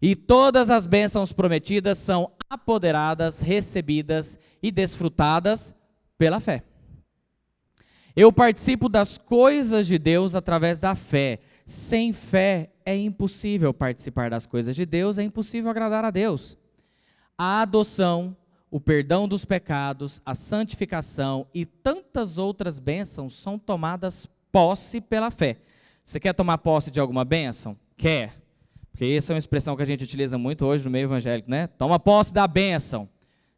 E 0.02 0.16
todas 0.16 0.68
as 0.68 0.84
bênçãos 0.84 1.32
prometidas 1.32 1.96
são 1.96 2.32
apoderadas, 2.50 3.38
recebidas 3.38 4.36
e 4.60 4.72
desfrutadas 4.72 5.72
pela 6.18 6.40
fé. 6.40 6.64
Eu 8.16 8.32
participo 8.32 8.88
das 8.88 9.16
coisas 9.16 9.86
de 9.86 10.00
Deus 10.00 10.34
através 10.34 10.80
da 10.80 10.96
fé. 10.96 11.38
Sem 11.64 12.12
fé 12.12 12.72
é 12.84 12.96
impossível 12.96 13.72
participar 13.72 14.28
das 14.28 14.44
coisas 14.44 14.74
de 14.74 14.84
Deus, 14.84 15.18
é 15.18 15.22
impossível 15.22 15.70
agradar 15.70 16.04
a 16.04 16.10
Deus. 16.10 16.58
A 17.38 17.62
adoção, 17.62 18.36
o 18.72 18.80
perdão 18.80 19.28
dos 19.28 19.44
pecados, 19.44 20.20
a 20.26 20.34
santificação 20.34 21.46
e 21.54 21.64
tantas 21.64 22.38
outras 22.38 22.80
bênçãos 22.80 23.34
são 23.38 23.56
tomadas 23.56 24.26
posse 24.50 25.00
pela 25.00 25.30
fé. 25.30 25.58
Você 26.04 26.18
quer 26.18 26.34
tomar 26.34 26.58
posse 26.58 26.90
de 26.90 26.98
alguma 26.98 27.24
bênção? 27.24 27.78
Quer. 27.96 28.41
Porque 28.92 29.06
essa 29.06 29.32
é 29.32 29.34
uma 29.34 29.38
expressão 29.38 29.74
que 29.74 29.82
a 29.82 29.86
gente 29.86 30.04
utiliza 30.04 30.38
muito 30.38 30.64
hoje 30.66 30.84
no 30.84 30.90
meio 30.90 31.06
evangélico, 31.06 31.50
né? 31.50 31.66
Toma 31.66 31.98
posse 31.98 32.32
da 32.32 32.46
bênção. 32.46 33.08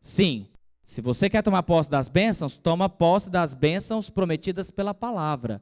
Sim, 0.01 0.47
se 0.85 1.01
você 1.01 1.29
quer 1.29 1.43
tomar 1.43 1.63
posse 1.63 1.91
das 1.91 2.09
bênçãos, 2.09 2.57
toma 2.57 2.89
posse 2.89 3.31
das 3.31 3.55
bênçãos 3.55 4.11
prometidas 4.11 4.71
pela 4.71 4.95
palavra. 4.95 5.61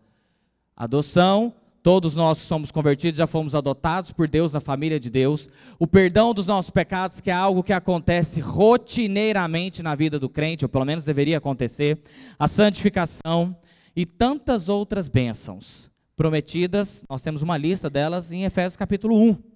Adoção, 0.77 1.55
todos 1.83 2.15
nós 2.15 2.39
somos 2.39 2.71
convertidos, 2.71 3.19
já 3.19 3.27
fomos 3.27 3.55
adotados 3.55 4.13
por 4.13 4.29
Deus 4.29 4.53
na 4.53 4.61
família 4.61 5.01
de 5.01 5.09
Deus. 5.09 5.49
O 5.79 5.87
perdão 5.87 6.35
dos 6.35 6.47
nossos 6.47 6.71
pecados, 6.71 7.21
que 7.21 7.31
é 7.31 7.35
algo 7.35 7.63
que 7.63 7.73
acontece 7.73 8.41
rotineiramente 8.41 9.83
na 9.83 9.95
vida 9.95 10.19
do 10.19 10.29
crente, 10.29 10.65
ou 10.65 10.69
pelo 10.69 10.85
menos 10.85 11.05
deveria 11.05 11.39
acontecer. 11.39 11.99
A 12.39 12.49
santificação 12.49 13.57
e 13.95 14.05
tantas 14.05 14.69
outras 14.69 15.09
bênçãos 15.09 15.89
prometidas, 16.17 17.05
nós 17.09 17.23
temos 17.23 17.43
uma 17.43 17.57
lista 17.57 17.89
delas 17.89 18.33
em 18.33 18.45
Efésios 18.45 18.77
capítulo 18.77 19.17
1. 19.17 19.52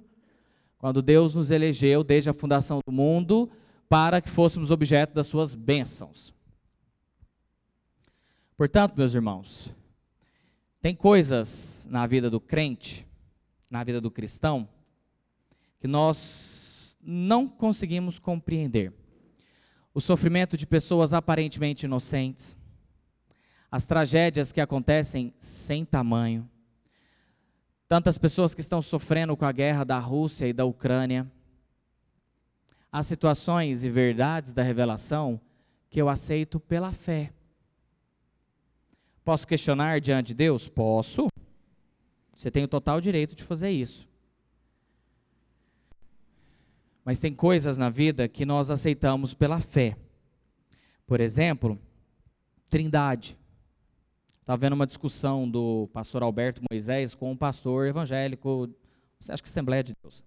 Quando 0.79 1.01
Deus 1.03 1.35
nos 1.35 1.51
elegeu 1.51 2.05
desde 2.05 2.31
a 2.31 2.35
fundação 2.35 2.81
do 2.85 2.93
mundo, 2.93 3.51
para 3.89 4.21
que 4.21 4.29
fôssemos 4.29 4.71
objeto 4.71 5.15
das 5.15 5.27
suas 5.27 5.55
bênçãos. 5.55 6.35
Portanto, 8.57 8.95
meus 8.97 9.15
irmãos, 9.15 9.75
tem 10.81 10.95
coisas 10.95 11.87
na 11.91 12.07
vida 12.07 12.31
do 12.31 12.41
crente, 12.41 13.07
na 13.71 13.85
vida 13.85 14.01
do 14.01 14.11
cristão, 14.11 14.69
que 15.79 15.87
nós 15.87 16.97
não 17.01 17.49
conseguimos 17.49 18.19
compreender. 18.19 18.93
O 19.95 20.01
sofrimento 20.01 20.57
de 20.57 20.67
pessoas 20.67 21.13
aparentemente 21.13 21.87
inocentes, 21.87 22.57
as 23.71 23.87
tragédias 23.87 24.53
que 24.53 24.61
acontecem 24.61 25.35
sem 25.39 25.85
tamanho, 25.85 26.49
tantas 27.89 28.19
pessoas 28.19 28.55
que 28.55 28.61
estão 28.61 28.83
sofrendo 28.83 29.37
com 29.37 29.45
a 29.45 29.53
guerra 29.53 29.85
da 29.85 29.99
Rússia 29.99 30.47
e 30.47 30.53
da 30.53 30.65
Ucrânia, 30.65 31.31
há 32.91 33.03
situações 33.03 33.85
e 33.85 33.91
verdades 33.91 34.53
da 34.53 34.63
revelação 34.63 35.41
que 35.89 36.01
eu 36.01 36.09
aceito 36.09 36.59
pela 36.59 36.93
fé. 36.93 37.33
Posso 39.25 39.47
questionar 39.47 40.01
diante 40.01 40.29
de 40.29 40.35
Deus? 40.35 40.69
Posso. 40.69 41.29
Você 42.35 42.51
tem 42.51 42.65
o 42.65 42.69
total 42.69 43.01
direito 43.01 43.35
de 43.35 43.43
fazer 43.43 43.71
isso. 43.71 44.09
Mas 47.05 47.21
tem 47.21 47.35
coisas 47.35 47.79
na 47.79 47.89
vida 47.89 48.29
que 48.29 48.45
nós 48.45 48.71
aceitamos 48.71 49.33
pela 49.33 49.61
fé. 49.61 49.97
Por 51.07 51.21
exemplo, 51.21 51.79
Trindade. 52.69 53.39
Estava 54.47 54.61
vendo 54.61 54.75
uma 54.75 54.87
discussão 54.87 55.51
do 55.51 55.89
pastor 55.93 56.23
Alberto 56.23 56.63
Moisés 56.71 57.17
com 57.17 57.33
um 57.33 57.37
pastor 57.37 57.89
evangélico, 57.89 58.71
acha 59.29 59.43
que 59.43 59.49
Assembleia 59.49 59.83
de 59.83 59.93
Deus? 60.01 60.23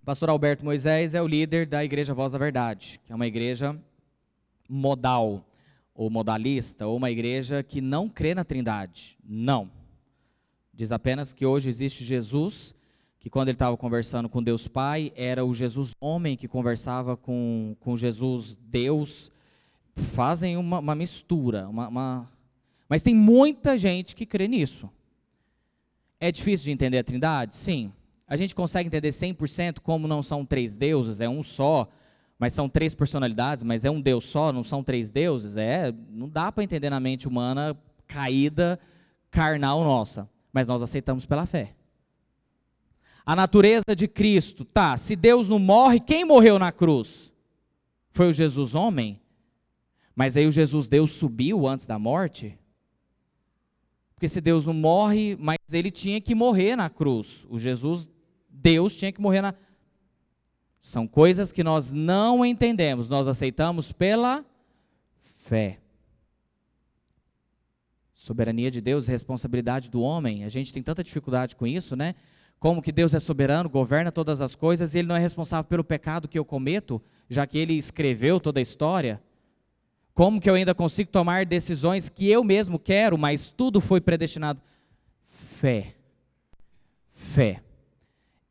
O 0.00 0.04
pastor 0.04 0.28
Alberto 0.28 0.64
Moisés 0.64 1.12
é 1.12 1.20
o 1.20 1.26
líder 1.26 1.66
da 1.66 1.84
Igreja 1.84 2.14
Voz 2.14 2.30
da 2.30 2.38
Verdade, 2.38 3.00
que 3.04 3.10
é 3.10 3.16
uma 3.16 3.26
igreja 3.26 3.76
modal, 4.68 5.44
ou 5.92 6.08
modalista, 6.08 6.86
ou 6.86 6.98
uma 6.98 7.10
igreja 7.10 7.64
que 7.64 7.80
não 7.80 8.08
crê 8.08 8.32
na 8.32 8.44
Trindade. 8.44 9.18
Não. 9.24 9.68
Diz 10.72 10.92
apenas 10.92 11.32
que 11.32 11.44
hoje 11.44 11.68
existe 11.68 12.04
Jesus, 12.04 12.76
que 13.18 13.28
quando 13.28 13.48
ele 13.48 13.56
estava 13.56 13.76
conversando 13.76 14.28
com 14.28 14.40
Deus 14.40 14.68
Pai, 14.68 15.12
era 15.16 15.44
o 15.44 15.52
Jesus 15.52 15.90
homem 16.00 16.36
que 16.36 16.46
conversava 16.46 17.16
com, 17.16 17.74
com 17.80 17.96
Jesus 17.96 18.54
Deus. 18.54 19.32
Fazem 19.96 20.56
uma, 20.56 20.78
uma 20.78 20.94
mistura, 20.94 21.68
uma, 21.68 21.88
uma... 21.88 22.32
mas 22.88 23.02
tem 23.02 23.14
muita 23.14 23.78
gente 23.78 24.14
que 24.14 24.26
crê 24.26 24.48
nisso. 24.48 24.90
É 26.18 26.32
difícil 26.32 26.64
de 26.64 26.72
entender 26.72 26.98
a 26.98 27.04
Trindade? 27.04 27.56
Sim. 27.56 27.92
A 28.26 28.36
gente 28.36 28.54
consegue 28.54 28.86
entender 28.86 29.10
100% 29.10 29.80
como 29.80 30.08
não 30.08 30.22
são 30.22 30.44
três 30.44 30.74
deuses, 30.74 31.20
é 31.20 31.28
um 31.28 31.42
só, 31.42 31.88
mas 32.38 32.52
são 32.52 32.68
três 32.68 32.94
personalidades, 32.94 33.62
mas 33.62 33.84
é 33.84 33.90
um 33.90 34.00
Deus 34.00 34.24
só, 34.24 34.52
não 34.52 34.62
são 34.62 34.82
três 34.82 35.10
deuses? 35.10 35.56
É, 35.56 35.92
não 36.10 36.28
dá 36.28 36.50
para 36.50 36.64
entender 36.64 36.90
na 36.90 36.98
mente 36.98 37.28
humana 37.28 37.76
caída, 38.06 38.78
carnal 39.30 39.84
nossa, 39.84 40.28
mas 40.52 40.66
nós 40.66 40.82
aceitamos 40.82 41.26
pela 41.26 41.46
fé. 41.46 41.74
A 43.26 43.34
natureza 43.34 43.96
de 43.96 44.06
Cristo, 44.06 44.64
tá, 44.64 44.96
se 44.96 45.16
Deus 45.16 45.48
não 45.48 45.58
morre, 45.58 46.00
quem 46.00 46.24
morreu 46.24 46.58
na 46.58 46.70
cruz? 46.70 47.32
Foi 48.10 48.28
o 48.28 48.32
Jesus 48.32 48.74
homem? 48.74 49.20
Mas 50.14 50.36
aí 50.36 50.46
o 50.46 50.52
Jesus 50.52 50.88
Deus 50.88 51.12
subiu 51.12 51.66
antes 51.66 51.86
da 51.86 51.98
morte? 51.98 52.58
Porque 54.14 54.28
se 54.28 54.40
Deus 54.40 54.64
não 54.64 54.74
morre, 54.74 55.36
mas 55.38 55.58
ele 55.72 55.90
tinha 55.90 56.20
que 56.20 56.34
morrer 56.34 56.76
na 56.76 56.88
cruz. 56.88 57.44
O 57.48 57.58
Jesus 57.58 58.08
Deus 58.48 58.94
tinha 58.94 59.10
que 59.10 59.20
morrer 59.20 59.40
na. 59.40 59.52
São 60.80 61.06
coisas 61.06 61.50
que 61.50 61.64
nós 61.64 61.92
não 61.92 62.44
entendemos, 62.44 63.08
nós 63.08 63.26
aceitamos 63.26 63.90
pela 63.90 64.44
fé. 65.44 65.80
Soberania 68.14 68.70
de 68.70 68.80
Deus, 68.80 69.06
responsabilidade 69.06 69.90
do 69.90 70.00
homem. 70.00 70.44
A 70.44 70.48
gente 70.48 70.72
tem 70.72 70.82
tanta 70.82 71.02
dificuldade 71.02 71.56
com 71.56 71.66
isso, 71.66 71.96
né? 71.96 72.14
Como 72.58 72.80
que 72.80 72.92
Deus 72.92 73.12
é 73.12 73.18
soberano, 73.18 73.68
governa 73.68 74.10
todas 74.10 74.40
as 74.40 74.54
coisas 74.54 74.94
e 74.94 74.98
ele 74.98 75.08
não 75.08 75.16
é 75.16 75.20
responsável 75.20 75.64
pelo 75.64 75.84
pecado 75.84 76.28
que 76.28 76.38
eu 76.38 76.44
cometo, 76.44 77.02
já 77.28 77.46
que 77.46 77.58
ele 77.58 77.74
escreveu 77.74 78.40
toda 78.40 78.60
a 78.60 78.62
história? 78.62 79.20
Como 80.14 80.40
que 80.40 80.48
eu 80.48 80.54
ainda 80.54 80.74
consigo 80.74 81.10
tomar 81.10 81.44
decisões 81.44 82.08
que 82.08 82.30
eu 82.30 82.44
mesmo 82.44 82.78
quero, 82.78 83.18
mas 83.18 83.50
tudo 83.50 83.80
foi 83.80 84.00
predestinado? 84.00 84.62
Fé. 85.58 85.96
Fé. 87.10 87.60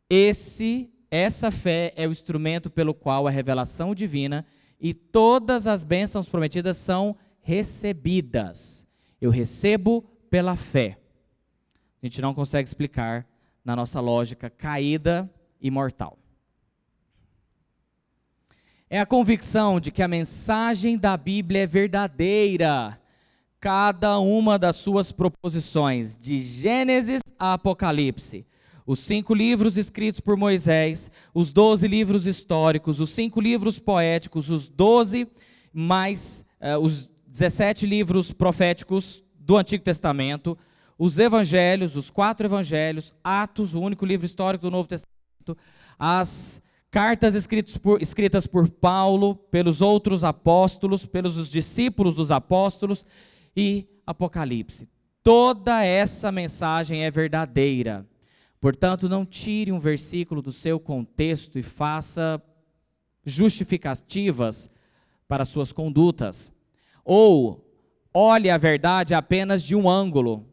Esse, 0.10 0.92
essa 1.10 1.50
fé 1.50 1.94
é 1.96 2.06
o 2.06 2.12
instrumento 2.12 2.70
pelo 2.70 2.94
qual 2.94 3.28
a 3.28 3.32
revelação 3.32 3.96
divina 3.96 4.46
e 4.80 4.94
todas 4.94 5.66
as 5.66 5.86
bênçãos 5.86 6.28
prometidas 6.28 6.76
são 6.76 7.16
recebidas. 7.42 8.86
Eu 9.22 9.32
recebo 9.32 10.02
pela 10.30 10.58
fé. 10.58 10.98
A 12.02 12.06
gente 12.06 12.22
não 12.22 12.34
consegue 12.34 12.68
explicar 12.68 13.26
na 13.64 13.74
nossa 13.74 14.02
lógica 14.02 14.50
caída 14.50 15.32
e 15.62 15.72
mortal. 15.72 16.18
É 18.94 19.00
a 19.00 19.08
convicção 19.08 19.80
de 19.80 19.90
que 19.90 20.04
a 20.04 20.08
mensagem 20.08 21.00
da 21.00 21.18
Bíblia 21.18 21.64
é 21.64 21.66
verdadeira. 21.66 23.02
Cada 23.60 24.20
uma 24.20 24.60
das 24.60 24.76
suas 24.76 25.12
proposições, 25.12 26.16
de 26.16 26.38
Gênesis 26.38 27.22
a 27.40 27.54
Apocalipse, 27.54 28.46
os 28.86 29.00
cinco 29.00 29.34
livros 29.34 29.78
escritos 29.78 30.20
por 30.20 30.38
Moisés, 30.38 31.10
os 31.34 31.52
doze 31.52 31.88
livros 31.88 32.28
históricos, 32.28 33.00
os 33.00 33.10
cinco 33.10 33.42
livros 33.42 33.80
poéticos, 33.80 34.52
os 34.52 34.68
doze 34.68 35.28
mais 35.74 36.46
uh, 36.62 36.78
os 36.78 37.10
17 37.26 37.88
livros 37.88 38.32
proféticos 38.32 39.24
do 39.40 39.58
Antigo 39.58 39.84
Testamento, 39.84 40.56
os 41.00 41.18
evangelhos, 41.18 41.96
os 41.96 42.12
quatro 42.12 42.46
evangelhos, 42.46 43.12
Atos, 43.24 43.74
o 43.74 43.82
único 43.82 44.06
livro 44.06 44.28
histórico 44.28 44.66
do 44.66 44.70
Novo 44.70 44.88
Testamento, 44.88 45.58
as 45.98 46.62
cartas 46.94 47.34
escritas 47.34 47.76
por, 47.76 48.00
escritas 48.04 48.46
por 48.46 48.70
Paulo, 48.70 49.34
pelos 49.34 49.82
outros 49.82 50.24
apóstolos, 50.24 51.08
pelos 51.08 51.50
discípulos 51.50 52.14
dos 52.14 52.30
apóstolos 52.30 53.04
e 53.58 53.88
Apocalipse. 54.06 54.88
Toda 55.24 55.84
essa 55.84 56.32
mensagem 56.32 57.04
é 57.04 57.10
verdadeira. 57.10 58.08
Portanto, 58.62 59.10
não 59.10 59.26
tire 59.26 59.72
um 59.72 59.80
versículo 59.80 60.40
do 60.40 60.52
seu 60.52 60.80
contexto 60.80 61.58
e 61.58 61.64
faça 61.64 62.40
justificativas 63.26 64.70
para 65.28 65.46
suas 65.46 65.72
condutas. 65.72 66.52
Ou 67.04 67.76
olhe 68.14 68.52
a 68.52 68.58
verdade 68.58 69.16
apenas 69.16 69.64
de 69.64 69.76
um 69.76 69.90
ângulo. 69.90 70.46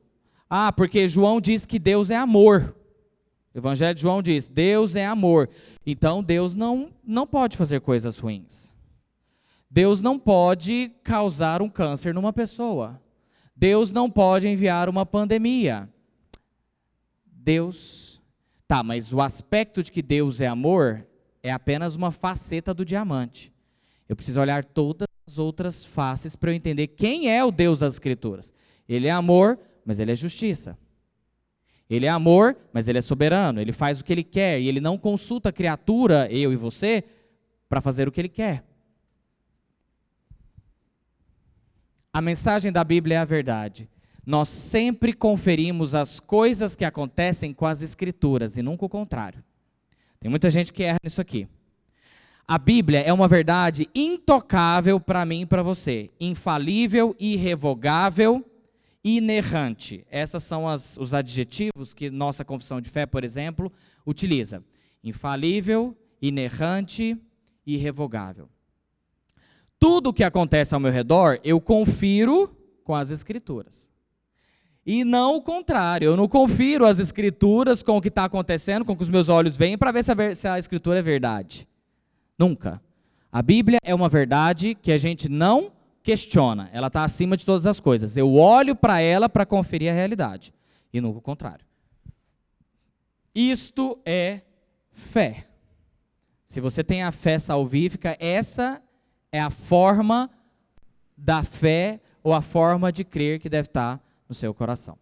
Ah, 0.48 0.72
porque 0.72 1.06
João 1.06 1.38
diz 1.38 1.66
que 1.66 1.78
Deus 1.78 2.08
é 2.08 2.16
amor. 2.16 2.74
Evangelho 3.54 3.94
de 3.94 4.02
João 4.02 4.22
diz: 4.22 4.48
Deus 4.48 4.94
é 4.94 5.04
amor. 5.04 5.48
Então 5.84 6.22
Deus 6.22 6.54
não, 6.54 6.90
não 7.04 7.26
pode 7.26 7.56
fazer 7.56 7.80
coisas 7.80 8.18
ruins. 8.18 8.70
Deus 9.70 10.02
não 10.02 10.18
pode 10.18 10.90
causar 11.02 11.62
um 11.62 11.68
câncer 11.68 12.12
numa 12.14 12.32
pessoa. 12.32 13.00
Deus 13.54 13.92
não 13.92 14.10
pode 14.10 14.48
enviar 14.48 14.88
uma 14.88 15.04
pandemia. 15.04 15.88
Deus. 17.24 18.20
Tá, 18.66 18.82
mas 18.82 19.12
o 19.12 19.20
aspecto 19.20 19.82
de 19.82 19.90
que 19.90 20.00
Deus 20.00 20.40
é 20.40 20.46
amor 20.46 21.04
é 21.42 21.50
apenas 21.50 21.96
uma 21.96 22.12
faceta 22.12 22.72
do 22.72 22.84
diamante. 22.84 23.52
Eu 24.08 24.14
preciso 24.14 24.40
olhar 24.40 24.64
todas 24.64 25.08
as 25.26 25.38
outras 25.38 25.84
faces 25.84 26.36
para 26.36 26.50
eu 26.50 26.54
entender 26.54 26.88
quem 26.88 27.32
é 27.32 27.44
o 27.44 27.50
Deus 27.50 27.80
das 27.80 27.94
Escrituras. 27.94 28.52
Ele 28.88 29.08
é 29.08 29.10
amor, 29.10 29.58
mas 29.84 29.98
ele 29.98 30.12
é 30.12 30.14
justiça. 30.14 30.78
Ele 31.90 32.06
é 32.06 32.08
amor, 32.08 32.56
mas 32.72 32.86
ele 32.86 32.98
é 32.98 33.02
soberano. 33.02 33.60
Ele 33.60 33.72
faz 33.72 34.00
o 34.00 34.04
que 34.04 34.12
ele 34.12 34.22
quer 34.22 34.60
e 34.60 34.68
ele 34.68 34.80
não 34.80 34.96
consulta 34.96 35.48
a 35.48 35.52
criatura, 35.52 36.28
eu 36.30 36.52
e 36.52 36.56
você, 36.56 37.02
para 37.68 37.80
fazer 37.80 38.06
o 38.06 38.12
que 38.12 38.20
ele 38.20 38.28
quer. 38.28 38.64
A 42.12 42.22
mensagem 42.22 42.70
da 42.70 42.84
Bíblia 42.84 43.16
é 43.16 43.18
a 43.18 43.24
verdade. 43.24 43.88
Nós 44.24 44.48
sempre 44.48 45.12
conferimos 45.12 45.94
as 45.94 46.20
coisas 46.20 46.76
que 46.76 46.84
acontecem 46.84 47.52
com 47.52 47.66
as 47.66 47.82
Escrituras 47.82 48.56
e 48.56 48.62
nunca 48.62 48.84
o 48.84 48.88
contrário. 48.88 49.42
Tem 50.20 50.30
muita 50.30 50.50
gente 50.50 50.72
que 50.72 50.84
erra 50.84 50.98
nisso 51.02 51.20
aqui. 51.20 51.48
A 52.46 52.58
Bíblia 52.58 53.00
é 53.00 53.12
uma 53.12 53.26
verdade 53.26 53.88
intocável 53.94 55.00
para 55.00 55.24
mim 55.24 55.42
e 55.42 55.46
para 55.46 55.62
você, 55.62 56.10
infalível, 56.20 57.16
irrevogável, 57.18 58.44
inerrante. 59.04 60.06
Esses 60.10 60.42
são 60.42 60.68
as, 60.68 60.96
os 60.96 61.14
adjetivos 61.14 61.94
que 61.94 62.10
nossa 62.10 62.44
confissão 62.44 62.80
de 62.80 62.90
fé, 62.90 63.06
por 63.06 63.24
exemplo, 63.24 63.72
utiliza: 64.06 64.62
infalível, 65.02 65.96
inerrante, 66.20 67.16
irrevogável. 67.66 68.48
Tudo 69.78 70.10
o 70.10 70.12
que 70.12 70.24
acontece 70.24 70.74
ao 70.74 70.80
meu 70.80 70.92
redor, 70.92 71.40
eu 71.42 71.60
confiro 71.60 72.54
com 72.84 72.94
as 72.94 73.10
Escrituras. 73.10 73.88
E 74.84 75.04
não 75.04 75.36
o 75.36 75.42
contrário, 75.42 76.06
eu 76.06 76.16
não 76.16 76.26
confiro 76.26 76.86
as 76.86 76.98
escrituras 76.98 77.82
com 77.82 77.96
o 77.96 78.00
que 78.00 78.08
está 78.08 78.24
acontecendo, 78.24 78.84
com 78.84 78.92
o 78.92 78.96
que 78.96 79.02
os 79.02 79.08
meus 79.08 79.28
olhos 79.28 79.56
veem, 79.56 79.76
para 79.76 79.92
ver 79.92 80.02
se 80.02 80.10
a, 80.10 80.34
se 80.34 80.48
a 80.48 80.58
escritura 80.58 80.98
é 80.98 81.02
verdade. 81.02 81.68
Nunca. 82.38 82.80
A 83.30 83.42
Bíblia 83.42 83.78
é 83.84 83.94
uma 83.94 84.08
verdade 84.08 84.74
que 84.74 84.90
a 84.90 84.98
gente 84.98 85.28
não 85.28 85.70
questiona, 86.02 86.70
ela 86.72 86.86
está 86.86 87.04
acima 87.04 87.36
de 87.36 87.44
todas 87.44 87.66
as 87.66 87.80
coisas. 87.80 88.16
Eu 88.16 88.34
olho 88.34 88.74
para 88.74 89.00
ela 89.00 89.28
para 89.28 89.46
conferir 89.46 89.90
a 89.90 89.94
realidade, 89.94 90.52
e 90.92 91.00
não 91.00 91.10
o 91.10 91.20
contrário. 91.20 91.64
Isto 93.34 93.98
é 94.04 94.40
fé. 94.90 95.46
Se 96.46 96.60
você 96.60 96.82
tem 96.82 97.02
a 97.02 97.12
fé 97.12 97.38
salvífica, 97.38 98.16
essa 98.18 98.82
é 99.30 99.40
a 99.40 99.50
forma 99.50 100.28
da 101.16 101.44
fé 101.44 102.00
ou 102.22 102.34
a 102.34 102.40
forma 102.40 102.90
de 102.90 103.04
crer 103.04 103.38
que 103.38 103.48
deve 103.48 103.68
estar 103.68 104.02
no 104.28 104.34
seu 104.34 104.52
coração. 104.52 104.98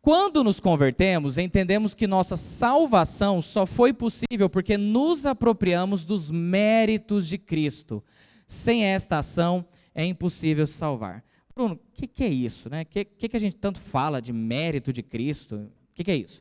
Quando 0.00 0.44
nos 0.44 0.60
convertemos, 0.60 1.36
entendemos 1.36 1.94
que 1.94 2.06
nossa 2.06 2.36
salvação 2.36 3.42
só 3.42 3.66
foi 3.66 3.92
possível 3.92 4.48
porque 4.48 4.78
nos 4.78 5.26
apropriamos 5.26 6.04
dos 6.04 6.30
méritos 6.30 7.26
de 7.26 7.36
Cristo. 7.36 8.02
Sem 8.46 8.84
esta 8.84 9.18
ação, 9.18 9.66
é 9.98 10.04
impossível 10.04 10.64
se 10.64 10.74
salvar. 10.74 11.24
Bruno, 11.52 11.74
o 11.74 11.92
que, 11.92 12.06
que, 12.06 12.22
é 12.22 12.28
isso? 12.28 12.68
O 12.68 12.70
né? 12.70 12.84
que, 12.84 13.04
que, 13.04 13.28
que, 13.28 13.36
a 13.36 13.40
gente 13.40 13.56
tanto 13.56 13.80
fala 13.80 14.22
de 14.22 14.32
mérito 14.32 14.92
de 14.92 15.02
Cristo? 15.02 15.56
O 15.56 15.70
que, 15.92 16.04
que 16.04 16.10
é 16.12 16.16
isso? 16.16 16.40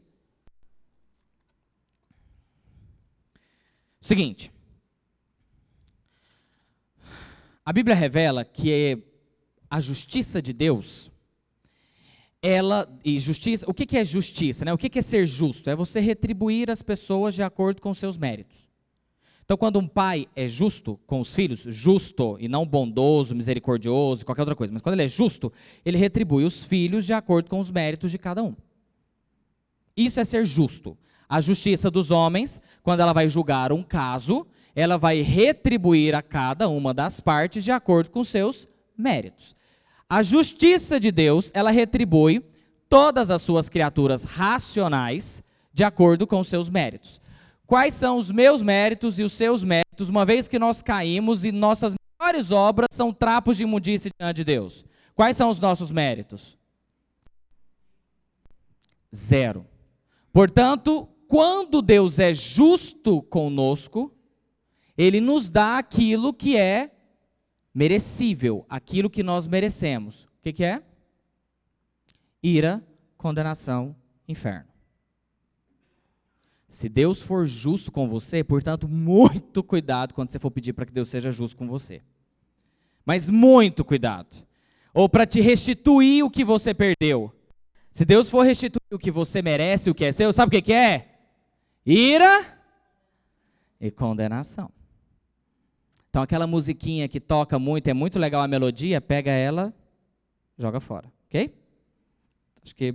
Seguinte. 4.00 4.52
A 7.66 7.74
Bíblia 7.74 7.96
revela 7.96 8.46
que 8.46 9.04
a 9.68 9.82
justiça 9.82 10.40
de 10.40 10.54
Deus 10.54 11.12
ela 12.40 12.88
e 13.04 13.20
justiça, 13.20 13.66
o 13.68 13.74
que, 13.74 13.88
que 13.88 13.98
é 13.98 14.06
justiça, 14.06 14.64
né? 14.64 14.72
O 14.72 14.78
que, 14.78 14.88
que 14.88 15.00
é 15.00 15.02
ser 15.02 15.26
justo? 15.26 15.68
É 15.68 15.76
você 15.76 16.00
retribuir 16.00 16.70
as 16.70 16.84
pessoas 16.84 17.34
de 17.34 17.42
acordo 17.42 17.82
com 17.82 17.92
seus 17.92 18.20
méritos. 18.20 18.67
Então, 19.48 19.56
quando 19.56 19.80
um 19.80 19.88
pai 19.88 20.28
é 20.36 20.46
justo 20.46 21.00
com 21.08 21.22
os 21.22 21.34
filhos, 21.34 21.62
justo 21.70 22.36
e 22.38 22.50
não 22.50 22.66
bondoso, 22.66 23.34
misericordioso, 23.34 24.26
qualquer 24.26 24.42
outra 24.42 24.58
coisa, 24.58 24.74
mas 24.74 24.82
quando 24.82 24.96
ele 24.96 25.06
é 25.06 25.08
justo, 25.08 25.54
ele 25.86 25.98
retribui 25.98 26.44
os 26.44 26.66
filhos 26.66 27.06
de 27.06 27.14
acordo 27.14 27.50
com 27.50 27.58
os 27.58 27.72
méritos 27.72 28.12
de 28.12 28.18
cada 28.18 28.44
um. 28.44 28.54
Isso 29.96 30.20
é 30.20 30.26
ser 30.26 30.46
justo. 30.46 30.98
A 31.30 31.40
justiça 31.40 31.90
dos 31.90 32.12
homens, 32.12 32.60
quando 32.84 33.00
ela 33.00 33.14
vai 33.14 33.30
julgar 33.30 33.72
um 33.72 33.82
caso, 33.82 34.46
ela 34.76 34.98
vai 34.98 35.22
retribuir 35.22 36.14
a 36.14 36.22
cada 36.22 36.68
uma 36.68 36.94
das 36.94 37.22
partes 37.22 37.64
de 37.64 37.72
acordo 37.72 38.10
com 38.10 38.26
seus 38.26 38.68
méritos. 38.98 39.56
A 40.10 40.22
justiça 40.24 41.00
de 41.00 41.10
Deus, 41.10 41.52
ela 41.54 41.72
retribui 41.72 42.44
todas 42.90 43.30
as 43.30 43.42
suas 43.42 43.70
criaturas 43.70 44.24
racionais 44.24 45.42
de 45.74 45.86
acordo 45.86 46.28
com 46.28 46.44
seus 46.44 46.70
méritos. 46.70 47.22
Quais 47.68 47.94
são 47.94 48.18
os 48.18 48.32
meus 48.32 48.62
méritos 48.62 49.20
e 49.20 49.24
os 49.24 49.34
seus 49.34 49.62
méritos, 49.62 50.08
uma 50.08 50.26
vez 50.26 50.48
que 50.48 50.58
nós 50.58 50.82
caímos 50.82 51.44
e 51.44 51.52
nossas 51.52 51.94
melhores 52.18 52.50
obras 52.50 52.88
são 52.94 53.12
trapos 53.12 53.58
de 53.58 53.64
imundície 53.64 54.10
diante 54.18 54.38
de 54.38 54.44
Deus? 54.46 54.86
Quais 55.14 55.36
são 55.36 55.50
os 55.50 55.60
nossos 55.60 55.92
méritos? 55.92 56.58
Zero. 59.14 59.68
Portanto, 60.32 61.10
quando 61.28 61.82
Deus 61.82 62.20
é 62.20 62.34
justo 62.34 63.22
conosco, 63.24 64.16
Ele 64.98 65.20
nos 65.20 65.50
dá 65.50 65.78
aquilo 65.78 66.34
que 66.34 66.56
é 66.56 66.92
merecível, 67.74 68.66
aquilo 68.70 69.10
que 69.10 69.22
nós 69.22 69.46
merecemos. 69.46 70.24
O 70.24 70.42
que, 70.42 70.54
que 70.54 70.64
é? 70.64 70.82
Ira, 72.42 72.82
condenação, 73.18 73.94
inferno. 74.26 74.77
Se 76.68 76.90
Deus 76.90 77.22
for 77.22 77.48
justo 77.48 77.92
com 77.92 78.10
você, 78.10 78.44
portanto, 78.44 78.88
muito 78.88 79.64
cuidado 79.64 80.14
quando 80.14 80.32
você 80.32 80.40
for 80.40 80.52
pedir 80.52 80.74
para 80.74 80.86
que 80.86 80.92
Deus 80.92 81.08
seja 81.08 81.32
justo 81.32 81.56
com 81.56 81.68
você. 81.68 82.02
Mas 83.06 83.30
muito 83.30 83.86
cuidado. 83.86 84.46
Ou 84.94 85.08
para 85.08 85.26
te 85.26 85.40
restituir 85.40 86.26
o 86.26 86.30
que 86.30 86.44
você 86.44 86.74
perdeu. 86.74 87.34
Se 87.92 88.04
Deus 88.04 88.30
for 88.30 88.46
restituir 88.46 88.94
o 88.94 89.00
que 89.00 89.10
você 89.10 89.42
merece, 89.42 89.90
o 89.90 89.96
que 89.96 90.04
é 90.04 90.12
seu, 90.12 90.34
sabe 90.34 90.58
o 90.58 90.62
que, 90.62 90.74
é? 90.74 91.20
Ira 91.86 92.60
e 93.80 93.90
condenação. 93.90 94.70
Então 96.10 96.22
aquela 96.22 96.46
musiquinha 96.46 97.08
que 97.08 97.20
toca 97.20 97.58
muito, 97.58 97.88
é 97.88 97.94
muito 97.94 98.20
legal 98.20 98.42
a 98.42 98.48
melodia, 98.48 99.00
pega 99.00 99.32
ela, 99.32 99.74
joga 100.58 100.80
fora, 100.80 101.12
ok? 101.28 101.56
Acho 102.62 102.76
que 102.76 102.94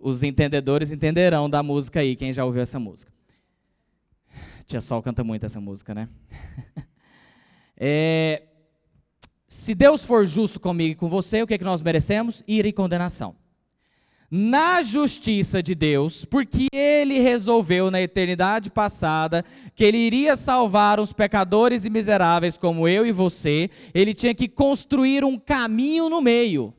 os 0.00 0.22
entendedores 0.22 0.90
entenderão 0.90 1.48
da 1.48 1.62
música 1.62 2.00
aí, 2.00 2.16
quem 2.16 2.32
já 2.32 2.44
ouviu 2.44 2.62
essa 2.62 2.80
música. 2.80 3.12
Tia 4.66 4.80
Sol 4.80 5.02
canta 5.02 5.22
muito 5.22 5.44
essa 5.44 5.60
música, 5.60 5.94
né? 5.94 6.08
é, 7.76 8.42
se 9.46 9.74
Deus 9.74 10.02
for 10.04 10.26
justo 10.26 10.58
comigo 10.58 10.92
e 10.92 10.94
com 10.94 11.08
você, 11.08 11.42
o 11.42 11.46
que, 11.46 11.54
é 11.54 11.58
que 11.58 11.64
nós 11.64 11.82
merecemos? 11.82 12.42
Ira 12.48 12.66
e 12.66 12.72
condenação 12.72 13.36
na 14.30 14.80
justiça 14.80 15.60
de 15.60 15.74
Deus, 15.74 16.24
porque 16.24 16.68
ele 16.72 17.18
resolveu 17.18 17.90
na 17.90 18.00
eternidade 18.00 18.70
passada 18.70 19.44
que 19.74 19.82
ele 19.82 19.98
iria 19.98 20.36
salvar 20.36 21.00
os 21.00 21.12
pecadores 21.12 21.84
e 21.84 21.90
miseráveis 21.90 22.56
como 22.56 22.86
eu 22.86 23.04
e 23.04 23.10
você, 23.10 23.68
ele 23.92 24.14
tinha 24.14 24.32
que 24.32 24.46
construir 24.46 25.24
um 25.24 25.36
caminho 25.36 26.08
no 26.08 26.20
meio. 26.20 26.72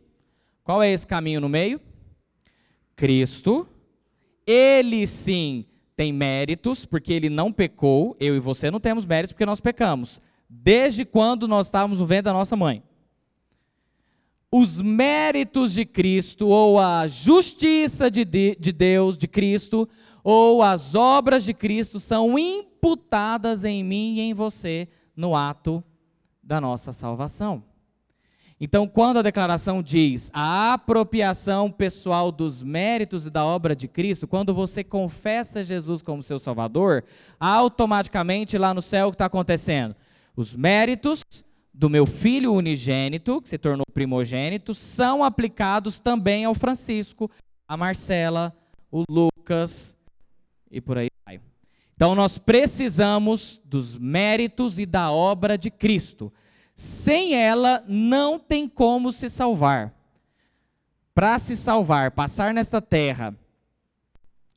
Qual 0.63 0.81
é 0.81 0.91
esse 0.91 1.05
caminho 1.05 1.41
no 1.41 1.49
meio? 1.49 1.81
Cristo. 2.95 3.67
Ele 4.45 5.05
sim 5.07 5.65
tem 5.95 6.11
méritos, 6.11 6.85
porque 6.85 7.13
ele 7.13 7.29
não 7.29 7.51
pecou, 7.51 8.15
eu 8.19 8.35
e 8.35 8.39
você 8.39 8.71
não 8.71 8.79
temos 8.79 9.05
méritos 9.05 9.33
porque 9.33 9.45
nós 9.45 9.59
pecamos. 9.59 10.21
Desde 10.49 11.05
quando 11.05 11.47
nós 11.47 11.67
estávamos 11.67 11.99
no 11.99 12.05
ventre 12.05 12.23
da 12.23 12.33
nossa 12.33 12.55
mãe 12.55 12.83
os 14.51 14.81
méritos 14.81 15.71
de 15.71 15.85
Cristo 15.85 16.49
ou 16.49 16.77
a 16.77 17.07
justiça 17.07 18.11
de, 18.11 18.25
de, 18.25 18.57
de 18.59 18.71
Deus, 18.73 19.17
de 19.17 19.27
Cristo, 19.27 19.87
ou 20.23 20.61
as 20.61 20.93
obras 20.93 21.45
de 21.45 21.53
Cristo 21.53 21.99
são 21.99 22.37
imputadas 22.37 23.63
em 23.63 23.81
mim 23.81 24.15
e 24.15 24.19
em 24.19 24.33
você 24.33 24.89
no 25.15 25.35
ato 25.35 25.81
da 26.43 26.59
nossa 26.59 26.91
salvação. 26.91 27.63
Então, 28.63 28.87
quando 28.87 29.17
a 29.17 29.23
declaração 29.23 29.81
diz 29.81 30.29
a 30.31 30.73
apropriação 30.73 31.71
pessoal 31.71 32.31
dos 32.31 32.61
méritos 32.61 33.25
e 33.25 33.31
da 33.31 33.43
obra 33.43 33.75
de 33.75 33.87
Cristo, 33.87 34.27
quando 34.27 34.53
você 34.53 34.83
confessa 34.83 35.63
Jesus 35.63 36.03
como 36.03 36.21
seu 36.21 36.37
Salvador, 36.37 37.03
automaticamente 37.39 38.59
lá 38.59 38.71
no 38.71 38.81
céu 38.81 39.07
o 39.07 39.11
que 39.11 39.15
está 39.15 39.25
acontecendo? 39.25 39.95
Os 40.35 40.53
méritos 40.53 41.23
do 41.73 41.89
meu 41.89 42.05
filho 42.05 42.53
unigênito, 42.53 43.41
que 43.41 43.49
se 43.49 43.57
tornou 43.57 43.85
primogênito, 43.91 44.75
são 44.75 45.23
aplicados 45.23 45.99
também 45.99 46.45
ao 46.45 46.53
Francisco, 46.53 47.31
a 47.67 47.75
Marcela, 47.75 48.55
o 48.91 49.03
Lucas 49.09 49.97
e 50.69 50.79
por 50.79 50.99
aí 50.99 51.07
vai. 51.25 51.41
Então 51.95 52.13
nós 52.13 52.37
precisamos 52.37 53.59
dos 53.65 53.97
méritos 53.97 54.77
e 54.77 54.85
da 54.85 55.11
obra 55.11 55.57
de 55.57 55.71
Cristo. 55.71 56.31
Sem 56.81 57.35
ela, 57.35 57.85
não 57.87 58.39
tem 58.39 58.67
como 58.67 59.11
se 59.11 59.29
salvar. 59.29 59.93
Para 61.13 61.37
se 61.37 61.55
salvar, 61.55 62.09
passar 62.09 62.55
nesta 62.55 62.81
terra 62.81 63.37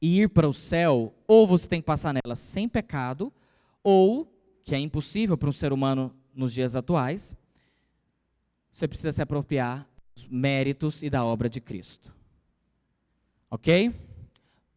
e 0.00 0.22
ir 0.22 0.30
para 0.30 0.48
o 0.48 0.54
céu, 0.54 1.14
ou 1.28 1.46
você 1.46 1.68
tem 1.68 1.82
que 1.82 1.86
passar 1.86 2.14
nela 2.14 2.34
sem 2.34 2.66
pecado, 2.66 3.30
ou, 3.82 4.26
que 4.64 4.74
é 4.74 4.78
impossível 4.78 5.36
para 5.36 5.50
um 5.50 5.52
ser 5.52 5.70
humano 5.70 6.16
nos 6.34 6.54
dias 6.54 6.74
atuais, 6.74 7.34
você 8.72 8.88
precisa 8.88 9.12
se 9.12 9.20
apropriar 9.20 9.86
dos 10.14 10.26
méritos 10.26 11.02
e 11.02 11.10
da 11.10 11.22
obra 11.22 11.46
de 11.46 11.60
Cristo. 11.60 12.10
Ok? 13.50 13.94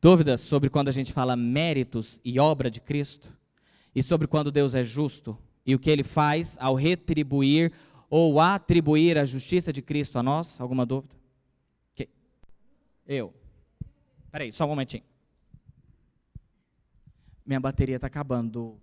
Dúvidas 0.02 0.42
sobre 0.42 0.70
quando 0.70 0.90
a 0.90 0.92
gente 0.94 1.14
fala 1.14 1.38
méritos 1.38 2.20
e 2.26 2.42
obra 2.42 2.70
de 2.70 2.82
Cristo? 2.82 3.32
E 3.96 4.04
sobre 4.04 4.28
quando 4.28 4.52
Deus 4.52 4.76
é 4.76 4.84
justo? 4.84 5.38
E 5.68 5.76
o 5.76 5.80
que 5.80 5.90
ele 5.90 6.04
faz 6.04 6.58
ao 6.62 6.76
retribuir 6.76 7.74
ou 8.10 8.40
atribuir 8.40 9.18
a 9.18 9.26
justiça 9.26 9.74
de 9.74 9.82
Cristo 9.82 10.18
a 10.18 10.24
nós? 10.24 10.62
Alguma 10.62 10.86
dúvida? 10.86 11.14
Okay. 11.92 12.08
Eu. 13.06 13.34
Peraí, 14.32 14.54
só 14.54 14.64
um 14.64 14.70
momentinho. 14.70 15.04
Minha 17.46 17.60
bateria 17.60 17.98
está 17.98 18.08
acabando. 18.08 18.80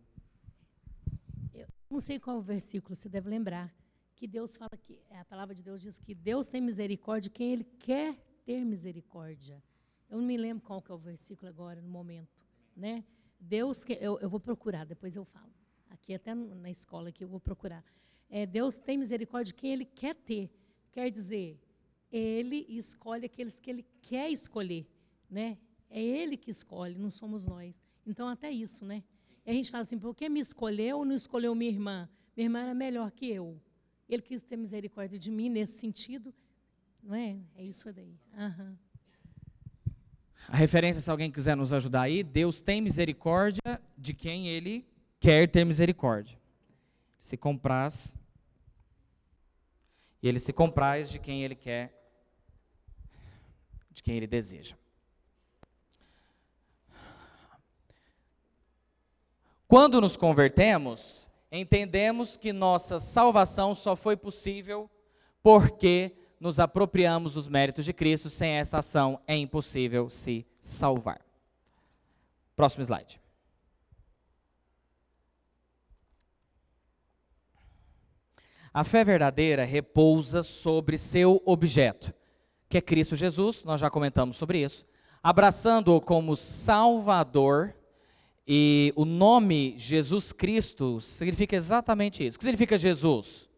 Eu 1.55 1.66
não 1.91 2.01
sei 2.01 2.20
qual 2.20 2.43
versículo, 2.43 2.95
você 2.95 3.09
deve 3.09 3.30
lembrar. 3.30 3.74
Que 4.14 4.26
Deus 4.26 4.55
fala 4.55 4.76
que, 4.76 5.01
a 5.11 5.24
palavra 5.24 5.55
de 5.55 5.62
Deus 5.62 5.80
diz 5.80 5.99
que 5.99 6.14
Deus 6.14 6.49
tem 6.49 6.61
misericórdia 6.61 7.30
quem 7.30 7.55
Ele 7.55 7.64
quer 7.78 8.14
ter 8.45 8.62
misericórdia. 8.62 9.62
Eu 10.11 10.18
não 10.18 10.26
me 10.26 10.37
lembro 10.37 10.62
qual 10.62 10.82
que 10.82 10.93
é 10.93 10.95
o 10.95 10.99
versículo 10.99 11.49
agora, 11.49 11.80
no 11.80 11.89
momento. 11.89 12.47
Né? 12.76 13.05
Deus, 13.41 13.85
que, 13.85 13.95
eu, 13.95 14.18
eu 14.20 14.28
vou 14.28 14.39
procurar, 14.39 14.85
depois 14.85 15.16
eu 15.16 15.24
falo 15.24 15.55
aqui 15.95 16.14
até 16.14 16.34
na 16.34 16.70
escola 16.70 17.11
que 17.11 17.24
eu 17.24 17.28
vou 17.28 17.40
procurar. 17.40 17.84
É, 18.28 18.45
Deus 18.45 18.76
tem 18.76 18.99
misericórdia 18.99 19.53
de 19.53 19.55
quem 19.55 19.72
Ele 19.72 19.84
quer 19.84 20.14
ter. 20.14 20.51
Quer 20.92 21.11
dizer, 21.11 21.59
Ele 22.11 22.66
escolhe 22.68 23.26
aqueles 23.26 23.59
que 23.59 23.70
Ele 23.70 23.86
quer 24.03 24.30
escolher, 24.30 24.86
né? 25.30 25.57
É 25.88 26.03
Ele 26.03 26.36
que 26.36 26.51
escolhe, 26.51 26.99
não 26.99 27.11
somos 27.11 27.47
nós. 27.47 27.74
Então 28.07 28.28
até 28.28 28.51
isso, 28.51 28.84
né? 28.84 29.03
E 29.47 29.51
a 29.51 29.55
gente 29.55 29.70
fala 29.70 29.82
assim, 29.82 29.99
por 29.99 30.14
que 30.14 30.28
me 30.28 30.40
escolheu 30.40 30.99
ou 30.99 31.05
não 31.05 31.14
escolheu 31.14 31.55
minha 31.55 31.70
irmã? 31.70 32.09
Minha 32.36 32.47
irmã 32.47 32.61
era 32.61 32.74
melhor 32.74 33.11
que 33.11 33.26
eu. 33.30 33.61
Ele 34.09 34.22
quis 34.22 34.42
ter 34.42 34.57
misericórdia 34.57 35.18
de 35.18 35.30
mim 35.30 35.49
nesse 35.49 35.78
sentido, 35.78 36.34
não 37.03 37.14
é? 37.14 37.38
É 37.57 37.64
isso 37.64 37.92
daí. 37.92 38.18
Uhum. 38.36 38.76
A 40.49 40.57
referência, 40.57 41.01
se 41.01 41.11
alguém 41.11 41.30
quiser 41.30 41.57
nos 41.57 41.72
ajudar 41.72 42.03
aí, 42.03 42.22
Deus 42.22 42.61
tem 42.61 42.80
misericórdia 42.80 43.80
de 43.97 44.12
quem 44.12 44.49
Ele 44.49 44.86
quer 45.25 45.49
ter 45.49 45.64
misericórdia. 45.64 46.39
Se 47.18 47.35
compraz, 47.35 48.14
e 50.22 50.29
ele 50.29 50.39
se 50.39 50.53
compraz 50.53 51.09
de 51.09 51.18
quem 51.18 51.43
ele 51.43 51.55
quer, 51.55 51.99
de 53.91 54.03
quem 54.03 54.18
ele 54.18 54.27
deseja. 54.27 54.77
Quando 59.66 59.99
nos 59.99 60.14
convertemos, 60.14 61.27
entendemos 61.51 62.37
que 62.37 62.53
nossa 62.53 62.99
salvação 62.99 63.75
só 63.75 63.97
foi 63.97 64.18
possível 64.18 64.91
porque 65.43 66.14
nos 66.39 66.61
apropriamos 66.61 67.33
dos 67.33 67.49
méritos 67.49 67.87
de 67.87 67.95
Cristo. 67.95 68.29
Sem 68.29 68.51
essa 68.51 68.81
ação 68.81 69.18
é 69.27 69.35
impossível 69.35 70.11
se 70.11 70.47
salvar. 70.61 71.25
Próximo 72.55 72.85
slide. 72.85 73.24
A 78.77 78.83
fé 78.83 79.05
verdadeira 79.05 79.64
repousa 79.64 80.43
sobre 80.43 80.99
seu 80.99 81.41
objeto, 81.45 82.12
que 82.68 82.77
é 82.77 82.81
Cristo 82.81 83.14
Jesus, 83.14 83.62
nós 83.62 83.81
já 83.81 83.89
comentamos 83.89 84.37
sobre 84.37 84.64
isso, 84.64 84.85
abraçando-o 85.22 86.01
como 86.01 86.35
Salvador, 86.35 87.72
e 88.45 88.93
o 88.97 89.05
nome 89.05 89.79
Jesus 89.79 90.33
Cristo 90.33 91.01
significa 91.01 91.55
exatamente 91.55 92.27
isso. 92.27 92.35
O 92.35 92.39
que 92.41 92.45
significa 92.47 92.77
Jesus? 92.77 93.49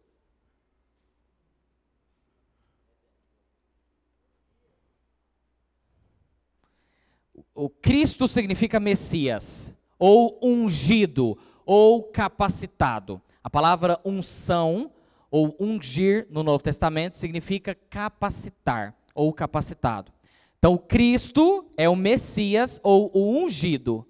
O 7.55 7.71
Cristo 7.71 8.27
significa 8.27 8.79
Messias, 8.79 9.73
ou 9.97 10.37
ungido, 10.43 11.35
ou 11.65 12.03
capacitado. 12.03 13.19
A 13.43 13.49
palavra 13.49 13.99
unção 14.05 14.91
ou 15.29 15.55
ungir 15.59 16.27
no 16.29 16.43
Novo 16.43 16.63
Testamento 16.63 17.15
significa 17.15 17.75
capacitar 17.75 18.95
ou 19.13 19.33
capacitado. 19.33 20.11
Então, 20.57 20.77
Cristo 20.77 21.65
é 21.77 21.87
o 21.87 21.95
Messias 21.95 22.79
ou 22.83 23.11
o 23.13 23.43
ungido. 23.43 24.05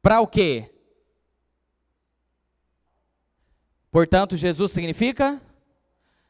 Para 0.00 0.20
o 0.20 0.26
quê? 0.26 0.70
Portanto, 3.90 4.36
Jesus 4.36 4.72
significa 4.72 5.40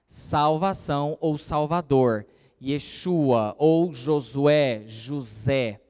salvação 0.08 1.16
ou 1.20 1.38
salvador. 1.38 2.26
Yeshua 2.62 3.56
ou 3.58 3.92
Josué, 3.92 4.84
José, 4.86 5.80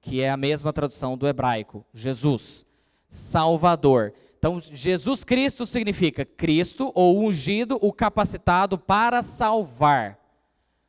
que 0.00 0.22
é 0.22 0.30
a 0.30 0.36
mesma 0.36 0.72
tradução 0.72 1.16
do 1.16 1.28
hebraico, 1.28 1.84
Jesus, 1.92 2.64
salvador. 3.08 4.14
Então, 4.42 4.58
Jesus 4.58 5.22
Cristo 5.22 5.64
significa 5.64 6.24
Cristo, 6.24 6.90
ou 6.96 7.24
ungido, 7.24 7.78
o 7.80 7.92
capacitado 7.92 8.76
para 8.76 9.22
salvar. 9.22 10.18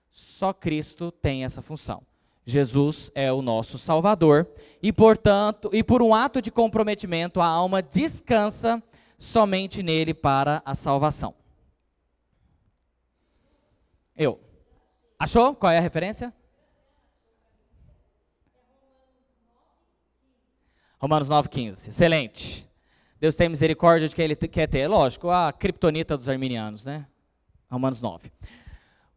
Só 0.10 0.52
Cristo 0.52 1.12
tem 1.12 1.44
essa 1.44 1.62
função. 1.62 2.02
Jesus 2.44 3.12
é 3.14 3.32
o 3.32 3.44
nosso 3.44 3.78
Salvador 3.78 4.50
e, 4.82 4.92
portanto, 4.92 5.70
e 5.72 5.84
por 5.84 6.02
um 6.02 6.16
ato 6.16 6.42
de 6.42 6.50
comprometimento, 6.50 7.40
a 7.40 7.46
alma 7.46 7.80
descansa 7.80 8.82
somente 9.20 9.84
nele 9.84 10.16
para 10.16 10.60
a 10.66 10.74
salvação. 10.74 11.36
Eu. 14.18 14.40
Achou? 15.20 15.54
Qual 15.54 15.72
é 15.72 15.78
a 15.78 15.82
referência? 15.82 16.34
Romanos 20.98 21.30
9,15. 21.30 21.90
Excelente. 21.90 22.73
Deus 23.24 23.36
tem 23.36 23.48
misericórdia 23.48 24.10
de 24.10 24.14
quem 24.14 24.26
ele 24.26 24.36
quer 24.36 24.68
ter. 24.68 24.86
Lógico, 24.86 25.30
a 25.30 25.54
criptonita 25.54 26.18
dos 26.18 26.28
arminianos, 26.28 26.84
né? 26.84 27.06
Romanos 27.72 28.02
9. 28.02 28.30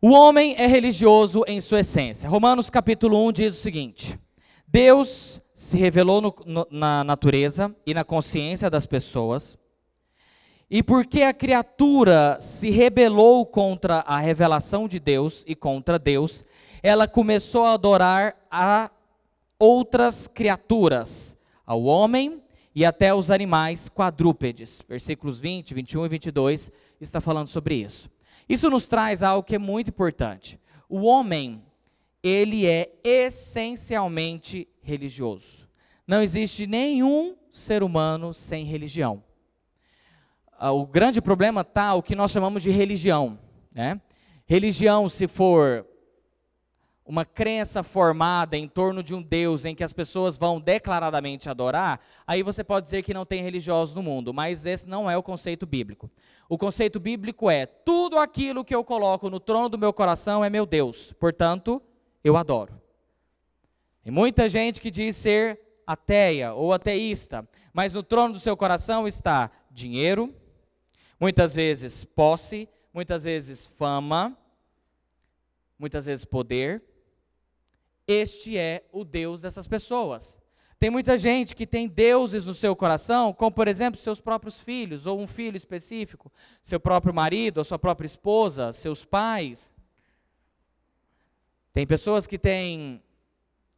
O 0.01 0.11
homem 0.11 0.55
é 0.57 0.65
religioso 0.69 1.43
em 1.49 1.61
sua 1.61 1.81
essência. 1.81 2.29
Romanos 2.29 2.71
capítulo 2.71 3.27
1 3.27 3.33
diz 3.33 3.55
o 3.59 3.61
seguinte: 3.61 4.17
Deus 4.65 5.43
se 5.53 5.77
revelou 5.77 6.21
no, 6.21 6.33
no, 6.47 6.69
na 6.71 7.03
natureza 7.03 7.75
e 7.85 7.93
na 7.93 8.05
consciência 8.05 8.71
das 8.71 8.87
pessoas, 8.87 9.59
e 10.71 10.85
porque 10.85 11.23
a 11.23 11.35
criatura 11.35 12.39
se 12.41 12.71
rebelou 12.71 13.45
contra 13.45 14.05
a 14.07 14.21
revelação 14.21 14.87
de 14.87 15.01
Deus 15.01 15.43
e 15.49 15.57
contra 15.57 15.99
Deus, 15.99 16.45
ela 16.81 17.09
começou 17.09 17.65
a 17.65 17.73
adorar 17.73 18.37
a 18.49 18.89
outras 19.59 20.29
criaturas, 20.29 21.37
ao 21.67 21.83
homem 21.83 22.41
e 22.77 22.85
até 22.85 23.15
os 23.15 23.31
animais 23.31 23.89
quadrúpedes. 23.89 24.83
Versículos 24.87 25.41
20, 25.41 25.73
21 25.73 26.05
e 26.05 26.09
22 26.11 26.71
está 27.01 27.23
falando 27.23 27.49
sobre 27.49 27.77
isso. 27.77 28.11
Isso 28.47 28.69
nos 28.69 28.87
traz 28.87 29.23
algo 29.23 29.43
que 29.43 29.55
é 29.55 29.59
muito 29.59 29.89
importante. 29.89 30.61
O 30.87 31.01
homem, 31.05 31.65
ele 32.23 32.67
é 32.67 32.93
essencialmente 33.03 34.69
religioso. 34.83 35.67
Não 36.07 36.21
existe 36.21 36.67
nenhum 36.67 37.35
ser 37.51 37.83
humano 37.83 38.35
sem 38.35 38.67
religião. 38.67 39.25
Ah, 40.59 40.71
o 40.71 40.87
grande 40.87 41.23
problema 41.23 41.63
está 41.63 41.95
o 41.95 42.03
que 42.03 42.15
nós 42.15 42.31
chamamos 42.31 42.63
de 42.63 42.71
religião. 42.71 43.39
Né? 43.73 43.99
Religião, 44.45 45.09
se 45.09 45.27
for 45.27 45.87
uma 47.07 47.25
crença 47.25 47.85
formada 47.85 48.57
em 48.57 48.67
torno 48.67 49.01
de 49.01 49.15
um 49.15 49.23
Deus 49.23 49.65
em 49.65 49.77
que 49.77 49.85
as 49.85 49.93
pessoas 49.93 50.37
vão 50.37 50.61
declaradamente 50.61 51.49
adorar, 51.49 52.01
aí 52.27 52.43
você 52.43 52.65
pode 52.65 52.85
dizer 52.85 53.03
que 53.03 53.15
não 53.15 53.25
tem 53.25 53.43
religiosos 53.43 53.95
no 53.95 54.03
mundo, 54.03 54.35
mas 54.35 54.67
esse 54.67 54.89
não 54.89 55.09
é 55.09 55.17
o 55.17 55.23
conceito 55.23 55.65
bíblico. 55.65 56.11
O 56.49 56.59
conceito 56.59 56.99
bíblico 56.99 57.49
é: 57.49 57.65
tudo 57.65 58.19
aquilo 58.19 58.65
que 58.65 58.75
eu 58.75 58.83
coloco 58.83 59.31
no 59.31 59.39
trono 59.39 59.69
do 59.69 59.79
meu 59.79 59.93
coração 59.93 60.45
é 60.45 60.51
meu 60.51 60.67
Deus, 60.67 61.13
portanto, 61.13 61.81
eu 62.25 62.37
adoro. 62.37 62.81
Tem 64.03 64.13
muita 64.13 64.49
gente 64.49 64.81
que 64.81 64.91
diz 64.91 65.15
ser 65.15 65.61
ateia 65.87 66.55
ou 66.55 66.73
ateísta, 66.73 67.49
mas 67.73 67.95
no 67.95 68.03
trono 68.03 68.35
do 68.35 68.41
seu 68.41 68.57
coração 68.57 69.07
está 69.07 69.49
dinheiro, 69.71 70.35
muitas 71.21 71.55
vezes 71.55 72.05
posse, 72.05 72.69
muitas 72.93 73.23
vezes 73.23 73.69
fama, 73.79 74.37
muitas 75.79 76.07
vezes 76.07 76.25
poder 76.25 76.83
este 78.07 78.57
é 78.57 78.85
o 78.93 79.05
Deus 79.05 79.41
dessas 79.41 79.67
pessoas. 79.67 80.39
Tem 80.79 80.91
muita 80.91 81.17
gente 81.17 81.55
que 81.55 81.67
tem 81.67 81.89
deuses 81.89 82.45
no 82.45 82.53
seu 82.53 82.77
coração, 82.77 83.33
como 83.33 83.51
por 83.51 83.67
exemplo 83.67 83.99
seus 83.99 84.21
próprios 84.21 84.61
filhos, 84.61 85.07
ou 85.07 85.19
um 85.19 85.27
filho 85.27 85.57
específico, 85.57 86.31
seu 86.63 86.79
próprio 86.79 87.15
marido, 87.15 87.61
a 87.61 87.65
sua 87.65 87.79
própria 87.79 88.07
esposa, 88.07 88.73
seus 88.73 89.05
pais. 89.05 89.73
Tem 91.73 91.87
pessoas 91.87 92.27
que 92.27 92.39
têm 92.39 93.03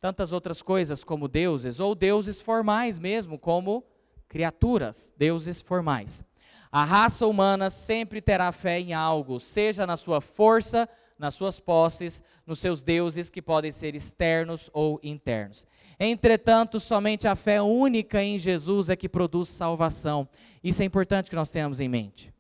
tantas 0.01 0.33
outras 0.33 0.61
coisas 0.61 1.05
como 1.05 1.29
deuses, 1.29 1.79
ou 1.79 1.95
deuses 1.95 2.43
formais 2.43 2.99
mesmo, 2.99 3.39
como 3.39 3.85
criaturas, 4.29 5.12
deuses 5.16 5.62
formais. 5.62 6.22
A 6.70 6.85
raça 6.85 7.26
humana 7.26 7.70
sempre 7.70 8.20
terá 8.20 8.53
fé 8.53 8.79
em 8.79 8.93
algo, 8.93 9.41
seja 9.41 9.87
na 9.87 9.97
sua 9.97 10.20
força, 10.20 10.89
nas 11.19 11.35
suas 11.35 11.59
posses, 11.59 12.23
nos 12.47 12.59
seus 12.59 12.83
deuses 12.83 13.29
que 13.29 13.43
podem 13.43 13.73
ser 13.73 13.95
externos 13.95 14.71
ou 14.73 15.01
internos. 15.03 15.66
Entretanto, 15.99 16.79
somente 16.79 17.27
a 17.27 17.35
fé 17.35 17.61
única 17.61 18.23
em 18.23 18.39
Jesus 18.39 18.89
é 18.89 18.97
que 18.97 19.09
produz 19.09 19.49
salvação. 19.49 20.29
Isso 20.62 20.81
é 20.81 20.85
importante 20.85 21.29
que 21.29 21.37
nós 21.37 21.51
tenhamos 21.51 21.81
em 21.81 21.89
mente. 21.89 22.33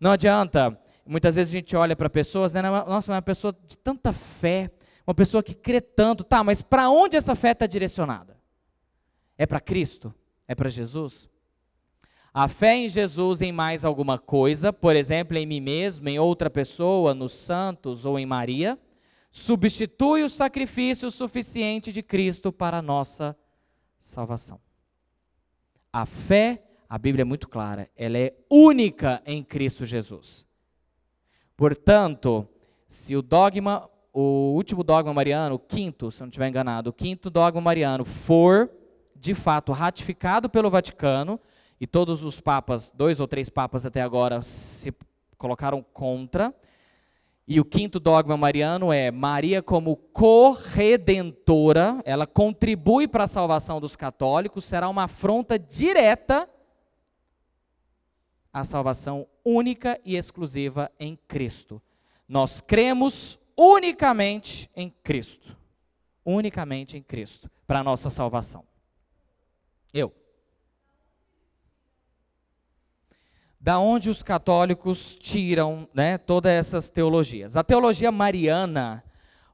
Não 0.00 0.10
adianta, 0.10 0.78
muitas 1.06 1.36
vezes 1.36 1.52
a 1.54 1.58
gente 1.58 1.76
olha 1.76 1.94
para 1.94 2.10
pessoas, 2.10 2.52
né, 2.52 2.60
nossa, 2.62 3.12
uma 3.12 3.22
pessoa 3.22 3.56
de 3.66 3.76
tanta 3.78 4.12
fé, 4.12 4.70
uma 5.06 5.14
pessoa 5.14 5.42
que 5.42 5.54
crê 5.54 5.80
tanto, 5.80 6.24
tá, 6.24 6.42
mas 6.42 6.60
para 6.60 6.90
onde 6.90 7.16
essa 7.16 7.34
fé 7.34 7.52
está 7.52 7.66
direcionada? 7.66 8.36
É 9.36 9.46
para 9.46 9.60
Cristo? 9.60 10.12
É 10.46 10.54
para 10.54 10.68
Jesus? 10.68 11.28
A 12.32 12.46
fé 12.46 12.76
em 12.76 12.88
Jesus 12.88 13.40
em 13.40 13.50
mais 13.50 13.84
alguma 13.84 14.18
coisa, 14.18 14.72
por 14.72 14.94
exemplo, 14.94 15.36
em 15.36 15.46
mim 15.46 15.60
mesmo, 15.60 16.08
em 16.08 16.18
outra 16.18 16.50
pessoa, 16.50 17.14
nos 17.14 17.32
santos 17.32 18.04
ou 18.04 18.18
em 18.18 18.26
Maria, 18.26 18.78
substitui 19.30 20.22
o 20.22 20.30
sacrifício 20.30 21.10
suficiente 21.10 21.92
de 21.92 22.02
Cristo 22.02 22.52
para 22.52 22.78
a 22.78 22.82
nossa 22.82 23.36
salvação. 23.98 24.60
A 25.92 26.06
fé, 26.06 26.62
a 26.88 26.98
Bíblia 26.98 27.22
é 27.22 27.24
muito 27.24 27.48
clara, 27.48 27.90
ela 27.96 28.18
é 28.18 28.34
única 28.50 29.22
em 29.24 29.42
Cristo 29.42 29.84
Jesus. 29.84 30.46
Portanto, 31.56 32.48
se 32.86 33.16
o 33.16 33.22
dogma, 33.22 33.88
o 34.12 34.52
último 34.54 34.84
dogma 34.84 35.12
mariano, 35.12 35.56
o 35.56 35.58
quinto, 35.58 36.10
se 36.10 36.22
eu 36.22 36.26
não 36.26 36.28
estiver 36.28 36.48
enganado, 36.48 36.90
o 36.90 36.92
quinto 36.92 37.30
dogma 37.30 37.60
mariano 37.60 38.04
for 38.04 38.70
de 39.14 39.34
fato 39.34 39.72
ratificado 39.72 40.48
pelo 40.48 40.70
Vaticano, 40.70 41.40
e 41.80 41.86
todos 41.86 42.24
os 42.24 42.40
papas, 42.40 42.92
dois 42.94 43.20
ou 43.20 43.28
três 43.28 43.48
papas 43.48 43.86
até 43.86 44.02
agora, 44.02 44.42
se 44.42 44.92
colocaram 45.36 45.84
contra. 45.92 46.54
E 47.46 47.58
o 47.58 47.64
quinto 47.64 47.98
dogma 47.98 48.36
mariano 48.36 48.92
é 48.92 49.10
Maria 49.10 49.62
como 49.62 49.96
corredentora, 49.96 52.02
ela 52.04 52.26
contribui 52.26 53.08
para 53.08 53.24
a 53.24 53.28
salvação 53.28 53.80
dos 53.80 53.96
católicos, 53.96 54.66
será 54.66 54.88
uma 54.88 55.04
afronta 55.04 55.58
direta 55.58 56.48
à 58.52 58.64
salvação 58.64 59.26
única 59.42 59.98
e 60.04 60.16
exclusiva 60.16 60.92
em 61.00 61.16
Cristo. 61.26 61.80
Nós 62.28 62.60
cremos 62.60 63.38
unicamente 63.56 64.70
em 64.76 64.92
Cristo. 65.02 65.56
Unicamente 66.24 66.98
em 66.98 67.02
Cristo, 67.02 67.50
para 67.66 67.80
a 67.80 67.84
nossa 67.84 68.10
salvação. 68.10 68.62
Eu. 69.94 70.12
Da 73.68 73.78
onde 73.78 74.08
os 74.08 74.22
católicos 74.22 75.14
tiram 75.14 75.86
né, 75.92 76.16
todas 76.16 76.50
essas 76.52 76.88
teologias. 76.88 77.54
A 77.54 77.62
teologia 77.62 78.10
mariana, 78.10 79.04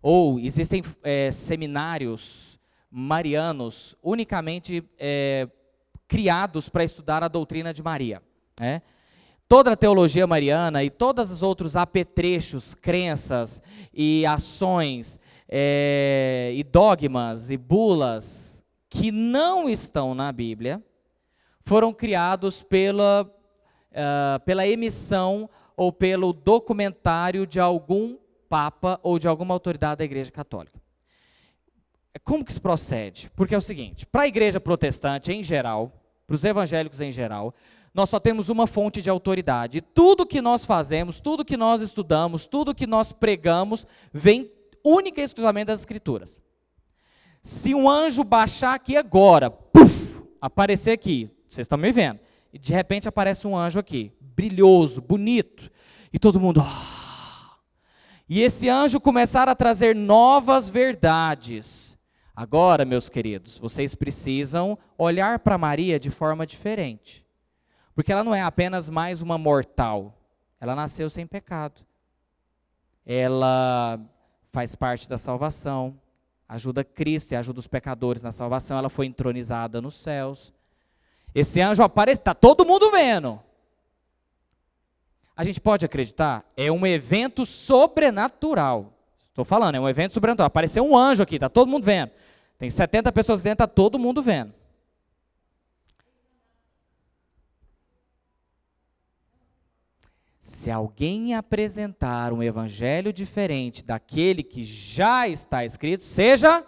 ou 0.01 0.39
existem 0.39 0.85
é, 1.03 1.33
seminários 1.33 2.61
marianos 2.89 3.97
unicamente 4.01 4.89
é, 5.01 5.49
criados 6.07 6.69
para 6.69 6.85
estudar 6.85 7.25
a 7.25 7.29
doutrina 7.29 7.75
de 7.75 7.83
Maria. 7.83 8.23
Né? 8.61 8.83
Toda 9.49 9.73
a 9.73 9.77
teologia 9.77 10.29
mariana 10.29 10.85
e 10.85 10.91
todos 10.91 11.33
os 11.33 11.43
outros 11.43 11.75
apetrechos, 11.75 12.73
crenças 12.73 13.61
e 13.93 14.25
ações 14.27 15.19
é, 15.49 16.53
e 16.55 16.63
dogmas 16.63 17.51
e 17.51 17.57
bulas 17.57 18.63
que 18.89 19.11
não 19.11 19.69
estão 19.69 20.15
na 20.15 20.31
Bíblia 20.31 20.81
foram 21.65 21.93
criados 21.93 22.63
pela 22.63 23.29
uh, 23.95 24.41
pela 24.45 24.67
emissão 24.67 25.49
ou 25.77 25.93
pelo 25.93 26.33
documentário 26.33 27.47
de 27.47 27.59
algum 27.59 28.17
papa 28.49 29.01
ou 29.03 29.19
de 29.19 29.27
alguma 29.27 29.55
autoridade 29.55 29.99
da 29.99 30.05
Igreja 30.05 30.31
Católica. 30.31 30.81
Como 32.23 32.45
que 32.45 32.53
isso 32.53 32.63
procede? 32.63 33.31
Porque 33.35 33.55
é 33.55 33.59
o 33.59 33.61
seguinte: 33.61 34.07
para 34.07 34.23
a 34.23 34.29
Igreja 34.29 34.61
Protestante 34.61 35.33
em 35.33 35.43
geral, 35.43 35.93
para 36.27 36.35
os 36.35 36.45
evangélicos 36.45 37.01
em 37.01 37.11
geral, 37.11 37.55
nós 37.93 38.09
só 38.09 38.19
temos 38.19 38.49
uma 38.49 38.67
fonte 38.67 39.01
de 39.03 39.11
autoridade. 39.11 39.81
Tudo 39.81 40.27
que 40.27 40.41
nós 40.41 40.65
fazemos, 40.65 41.21
tudo 41.21 41.45
que 41.45 41.57
nós 41.57 41.81
estudamos, 41.81 42.47
tudo 42.47 42.75
que 42.75 42.87
nós 42.87 43.13
pregamos, 43.13 43.87
vem 44.13 44.51
única 44.85 45.21
e 45.21 45.25
exclusivamente 45.25 45.67
das 45.67 45.81
Escrituras. 45.81 46.41
Se 47.43 47.75
um 47.75 47.89
anjo 47.89 48.25
baixar 48.25 48.75
aqui 48.75 48.97
agora, 48.97 49.51
puff, 49.51 50.23
aparecer 50.41 50.93
aqui, 50.93 51.31
vocês 51.49 51.65
estão 51.67 51.79
me 51.79 51.93
vendo, 51.93 52.19
e 52.55 52.59
de 52.59 52.73
repente 52.73 53.09
aparece 53.09 53.49
um 53.49 53.57
anjo 53.57 53.81
aqui, 53.81 54.13
brilhoso, 54.21 55.03
bonito, 55.03 55.69
e 56.13 56.21
todo 56.21 56.39
mundo. 56.39 56.63
Oh! 56.65 56.95
E 58.29 58.43
esse 58.43 58.69
anjo 58.69 59.01
começar 59.01 59.49
a 59.49 59.57
trazer 59.57 59.93
novas 59.97 60.69
verdades. 60.69 61.99
Agora, 62.35 62.85
meus 62.85 63.09
queridos, 63.09 63.59
vocês 63.59 63.97
precisam 63.97 64.79
olhar 64.97 65.41
para 65.41 65.59
Maria 65.59 65.99
de 65.99 66.11
forma 66.11 66.47
diferente. 66.47 67.27
Porque 67.93 68.13
ela 68.13 68.23
não 68.23 68.33
é 68.33 68.41
apenas 68.41 68.89
mais 68.89 69.21
uma 69.21 69.37
mortal. 69.37 70.17
Ela 70.61 70.77
nasceu 70.77 71.11
sem 71.11 71.27
pecado. 71.27 71.85
Ela 73.05 73.99
faz 74.53 74.77
parte 74.77 75.09
da 75.09 75.19
salvação, 75.19 76.01
ajuda 76.49 76.85
Cristo 76.85 77.33
e 77.33 77.37
ajuda 77.37 77.59
os 77.59 77.67
pecadores 77.67 78.23
na 78.23 78.31
salvação. 78.31 78.79
Ela 78.79 78.89
foi 78.89 79.07
entronizada 79.07 79.83
nos 79.83 79.97
céus. 79.97 80.54
Esse 81.35 81.61
anjo 81.61 81.83
aparece, 81.83 82.21
está 82.21 82.33
todo 82.35 82.65
mundo 82.65 82.91
vendo. 82.91 83.41
A 85.37 85.43
gente 85.43 85.61
pode 85.61 85.85
acreditar? 85.85 86.45
É 86.57 86.71
um 86.71 86.87
evento 86.87 87.45
sobrenatural. 87.45 88.93
Estou 89.31 89.45
falando, 89.45 89.75
é 89.75 89.81
um 89.81 89.89
evento 89.89 90.15
sobrenatural. 90.15 90.47
Apareceu 90.47 90.85
um 90.85 90.97
anjo 90.97 91.23
aqui, 91.23 91.35
está 91.35 91.49
todo 91.49 91.69
mundo 91.69 91.83
vendo. 91.83 92.13
Tem 92.57 92.71
70 92.71 93.11
pessoas 93.11 93.43
dentro, 93.43 93.65
está 93.65 93.67
todo 93.67 93.99
mundo 93.99 94.23
vendo. 94.23 94.55
Se 100.41 100.71
alguém 100.71 101.35
apresentar 101.35 102.33
um 102.33 102.43
evangelho 102.43 103.13
diferente 103.13 103.83
daquele 103.83 104.43
que 104.43 104.63
já 104.63 105.27
está 105.27 105.65
escrito, 105.65 106.05
seja 106.05 106.65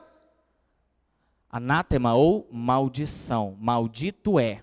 anátema 1.56 2.14
ou 2.14 2.48
maldição. 2.50 3.56
Maldito 3.58 4.38
é. 4.38 4.62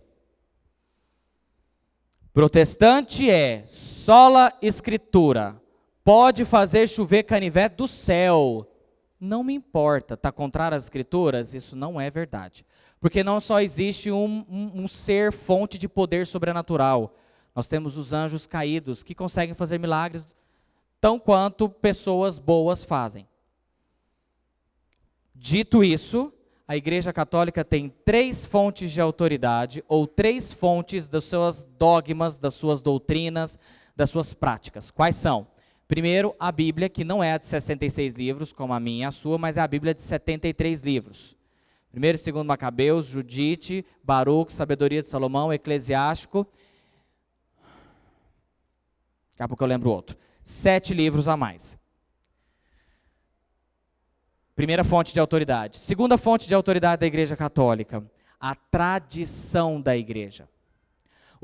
Protestante 2.32 3.30
é 3.30 3.66
sola 3.68 4.52
escritura. 4.62 5.62
Pode 6.04 6.46
fazer 6.46 6.88
chover 6.88 7.24
canivete 7.24 7.78
do 7.78 7.88
céu. 7.88 8.70
Não 9.20 9.44
me 9.44 9.54
importa. 9.54 10.16
Está 10.16 10.32
contrário 10.32 10.76
às 10.76 10.84
escrituras? 10.84 11.54
Isso 11.54 11.76
não 11.76 12.00
é 12.00 12.10
verdade. 12.10 12.66
Porque 13.00 13.24
não 13.24 13.40
só 13.40 13.62
existe 13.62 14.12
um, 14.12 14.46
um, 14.50 14.84
um 14.84 14.88
ser 14.88 15.32
fonte 15.32 15.78
de 15.78 15.88
poder 15.88 16.28
sobrenatural. 16.28 17.16
Nós 17.56 17.68
temos 17.68 17.98
os 17.98 18.14
anjos 18.14 18.48
caídos 18.48 19.04
que 19.04 19.16
conseguem 19.16 19.54
fazer 19.54 19.78
milagres 19.78 20.28
tão 21.00 21.20
quanto 21.20 21.70
pessoas 21.70 22.40
boas 22.40 22.84
fazem. 22.84 23.28
Dito 25.36 25.84
isso, 25.84 26.34
a 26.74 26.78
Igreja 26.78 27.14
Católica 27.14 27.64
tem 27.64 27.88
três 28.04 28.48
fontes 28.48 28.92
de 28.92 29.00
autoridade, 29.00 29.84
ou 29.88 30.08
três 30.08 30.52
fontes 30.52 31.08
das 31.08 31.24
suas 31.24 31.64
dogmas, 31.78 32.36
das 32.36 32.56
suas 32.56 32.82
doutrinas, 32.82 33.60
das 33.96 34.10
suas 34.10 34.34
práticas. 34.34 34.90
Quais 34.90 35.16
são? 35.16 35.46
Primeiro, 35.88 36.36
a 36.40 36.52
Bíblia, 36.52 36.90
que 36.90 37.04
não 37.04 37.24
é 37.24 37.34
a 37.34 37.38
de 37.38 37.46
66 37.46 38.16
livros, 38.16 38.52
como 38.52 38.74
a 38.74 38.80
minha 38.80 39.06
e 39.06 39.08
a 39.08 39.12
sua, 39.12 39.38
mas 39.38 39.56
é 39.56 39.62
a 39.62 39.68
Bíblia 39.68 39.94
de 39.94 40.02
73 40.02 40.82
livros. 40.82 41.36
Primeiro 41.92 42.16
e 42.16 42.20
segundo 42.20 42.48
Macabeus, 42.48 43.06
Judite, 43.06 43.86
Baruch, 44.04 44.52
Sabedoria 44.52 45.04
de 45.04 45.08
Salomão, 45.08 45.54
Eclesiástico. 45.54 46.48
Daqui 49.34 49.44
a 49.44 49.48
pouco 49.48 49.64
eu 49.64 49.68
lembro 49.68 49.92
outro. 49.92 50.18
Sete 50.44 50.92
livros 50.92 51.28
a 51.28 51.38
mais. 51.38 51.78
Primeira 54.56 54.84
fonte 54.84 55.14
de 55.14 55.20
autoridade. 55.20 55.78
Segunda 55.78 56.18
fonte 56.18 56.48
de 56.48 56.54
autoridade 56.54 57.00
da 57.00 57.08
Igreja 57.08 57.36
Católica, 57.36 58.04
a 58.40 58.54
tradição 58.54 59.82
da 59.82 59.98
Igreja. 59.98 60.48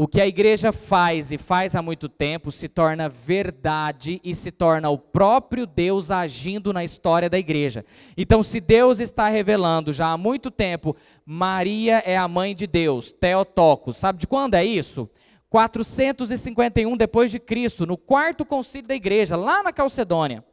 O 0.01 0.07
que 0.07 0.21
a 0.21 0.25
igreja 0.25 0.71
faz 0.71 1.29
e 1.29 1.37
faz 1.37 1.75
há 1.75 1.81
muito 1.81 2.07
tempo 2.07 2.53
se 2.53 2.69
torna 2.69 3.09
verdade 3.09 4.21
e 4.23 4.33
se 4.33 4.49
torna 4.49 4.89
o 4.89 4.97
próprio 4.97 5.65
Deus 5.65 6.09
agindo 6.09 6.71
na 6.71 6.85
história 6.85 7.29
da 7.29 7.37
igreja. 7.37 7.83
Então, 8.15 8.41
se 8.41 8.61
Deus 8.61 9.01
está 9.01 9.27
revelando 9.27 9.91
já 9.91 10.07
há 10.07 10.17
muito 10.17 10.49
tempo, 10.49 10.95
Maria 11.25 12.01
é 12.05 12.15
a 12.15 12.29
mãe 12.29 12.55
de 12.55 12.65
Deus, 12.65 13.11
Teotocos. 13.11 13.97
Sabe 13.97 14.19
de 14.19 14.25
quando 14.25 14.55
é 14.55 14.63
isso? 14.63 15.09
451 15.49 16.95
depois 16.95 17.29
de 17.29 17.37
Cristo, 17.37 17.85
no 17.85 17.97
quarto 17.97 18.45
concílio 18.45 18.87
da 18.87 18.95
igreja, 18.95 19.35
lá 19.35 19.61
na 19.61 19.73
Calcedônia. 19.73 20.45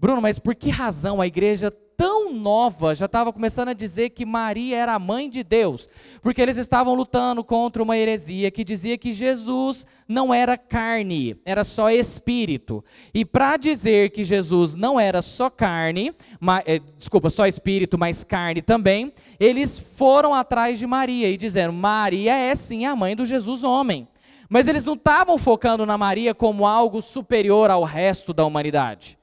Bruno, 0.00 0.22
mas 0.22 0.38
por 0.38 0.54
que 0.54 0.70
razão 0.70 1.20
a 1.20 1.26
igreja 1.26 1.72
tão 1.96 2.32
nova 2.32 2.94
já 2.94 3.06
estava 3.06 3.32
começando 3.32 3.70
a 3.70 3.72
dizer 3.72 4.10
que 4.10 4.24
Maria 4.24 4.76
era 4.76 4.94
a 4.94 4.98
mãe 4.98 5.28
de 5.28 5.42
Deus? 5.42 5.88
Porque 6.22 6.40
eles 6.40 6.56
estavam 6.56 6.94
lutando 6.94 7.42
contra 7.42 7.82
uma 7.82 7.98
heresia 7.98 8.48
que 8.52 8.62
dizia 8.62 8.96
que 8.96 9.12
Jesus 9.12 9.84
não 10.06 10.32
era 10.32 10.56
carne, 10.56 11.36
era 11.44 11.64
só 11.64 11.90
espírito. 11.90 12.84
E 13.12 13.24
para 13.24 13.56
dizer 13.56 14.10
que 14.10 14.22
Jesus 14.22 14.76
não 14.76 15.00
era 15.00 15.20
só 15.20 15.50
carne, 15.50 16.14
ma, 16.38 16.62
eh, 16.64 16.80
desculpa, 16.96 17.28
só 17.28 17.48
espírito, 17.48 17.98
mas 17.98 18.22
carne 18.22 18.62
também, 18.62 19.12
eles 19.40 19.80
foram 19.80 20.32
atrás 20.32 20.78
de 20.78 20.86
Maria 20.86 21.28
e 21.28 21.36
dizendo: 21.36 21.72
Maria 21.72 22.36
é 22.36 22.54
sim 22.54 22.86
a 22.86 22.94
mãe 22.94 23.16
do 23.16 23.26
Jesus 23.26 23.64
homem. 23.64 24.06
Mas 24.48 24.68
eles 24.68 24.84
não 24.84 24.94
estavam 24.94 25.36
focando 25.38 25.84
na 25.84 25.98
Maria 25.98 26.32
como 26.32 26.68
algo 26.68 27.02
superior 27.02 27.68
ao 27.68 27.82
resto 27.82 28.32
da 28.32 28.46
humanidade 28.46 29.17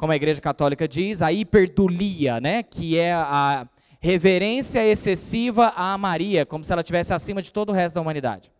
como 0.00 0.12
a 0.12 0.16
Igreja 0.16 0.40
Católica 0.40 0.88
diz, 0.88 1.20
a 1.20 1.30
hiperdulia, 1.30 2.40
né, 2.40 2.62
que 2.62 2.96
é 2.96 3.12
a 3.12 3.68
reverência 4.00 4.82
excessiva 4.82 5.74
a 5.76 5.98
Maria, 5.98 6.46
como 6.46 6.64
se 6.64 6.72
ela 6.72 6.80
estivesse 6.80 7.12
acima 7.12 7.42
de 7.42 7.52
todo 7.52 7.68
o 7.68 7.72
resto 7.74 7.96
da 7.96 8.00
humanidade. 8.00 8.50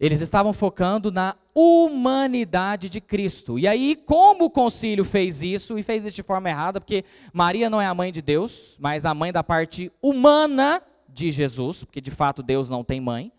Eles 0.00 0.20
estavam 0.20 0.52
focando 0.52 1.12
na 1.12 1.36
humanidade 1.54 2.88
de 2.88 3.00
Cristo. 3.00 3.60
E 3.60 3.68
aí, 3.68 3.94
como 3.94 4.46
o 4.46 4.50
concílio 4.50 5.04
fez 5.04 5.40
isso, 5.40 5.78
e 5.78 5.84
fez 5.84 6.04
isso 6.04 6.16
de 6.16 6.22
forma 6.24 6.48
errada, 6.50 6.80
porque 6.80 7.04
Maria 7.32 7.70
não 7.70 7.80
é 7.80 7.86
a 7.86 7.94
mãe 7.94 8.10
de 8.10 8.20
Deus, 8.20 8.76
mas 8.80 9.04
a 9.04 9.14
mãe 9.14 9.32
da 9.32 9.44
parte 9.44 9.92
humana 10.02 10.82
de 11.08 11.30
Jesus, 11.30 11.84
porque 11.84 12.00
de 12.00 12.10
fato 12.10 12.42
Deus 12.42 12.68
não 12.68 12.82
tem 12.82 13.00
mãe. 13.00 13.30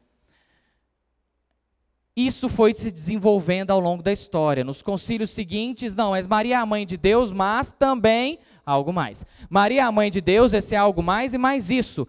Isso 2.20 2.50
foi 2.50 2.74
se 2.74 2.92
desenvolvendo 2.92 3.72
ao 3.72 3.80
longo 3.80 4.04
da 4.04 4.12
história. 4.12 4.62
Nos 4.62 4.82
concílios 4.82 5.30
seguintes, 5.30 5.96
não, 5.96 6.10
mas 6.10 6.28
Maria 6.28 6.56
é 6.56 6.58
a 6.58 6.66
mãe 6.66 6.86
de 6.86 6.98
Deus, 6.98 7.32
mas 7.32 7.72
também 7.72 8.40
algo 8.66 8.92
mais. 8.92 9.24
Maria 9.50 9.80
é 9.80 9.84
a 9.86 9.92
mãe 9.92 10.12
de 10.12 10.20
Deus, 10.20 10.52
esse 10.52 10.76
é 10.76 10.78
algo 10.78 11.02
mais 11.02 11.34
e 11.34 11.38
mais 11.38 11.70
isso. 11.70 12.06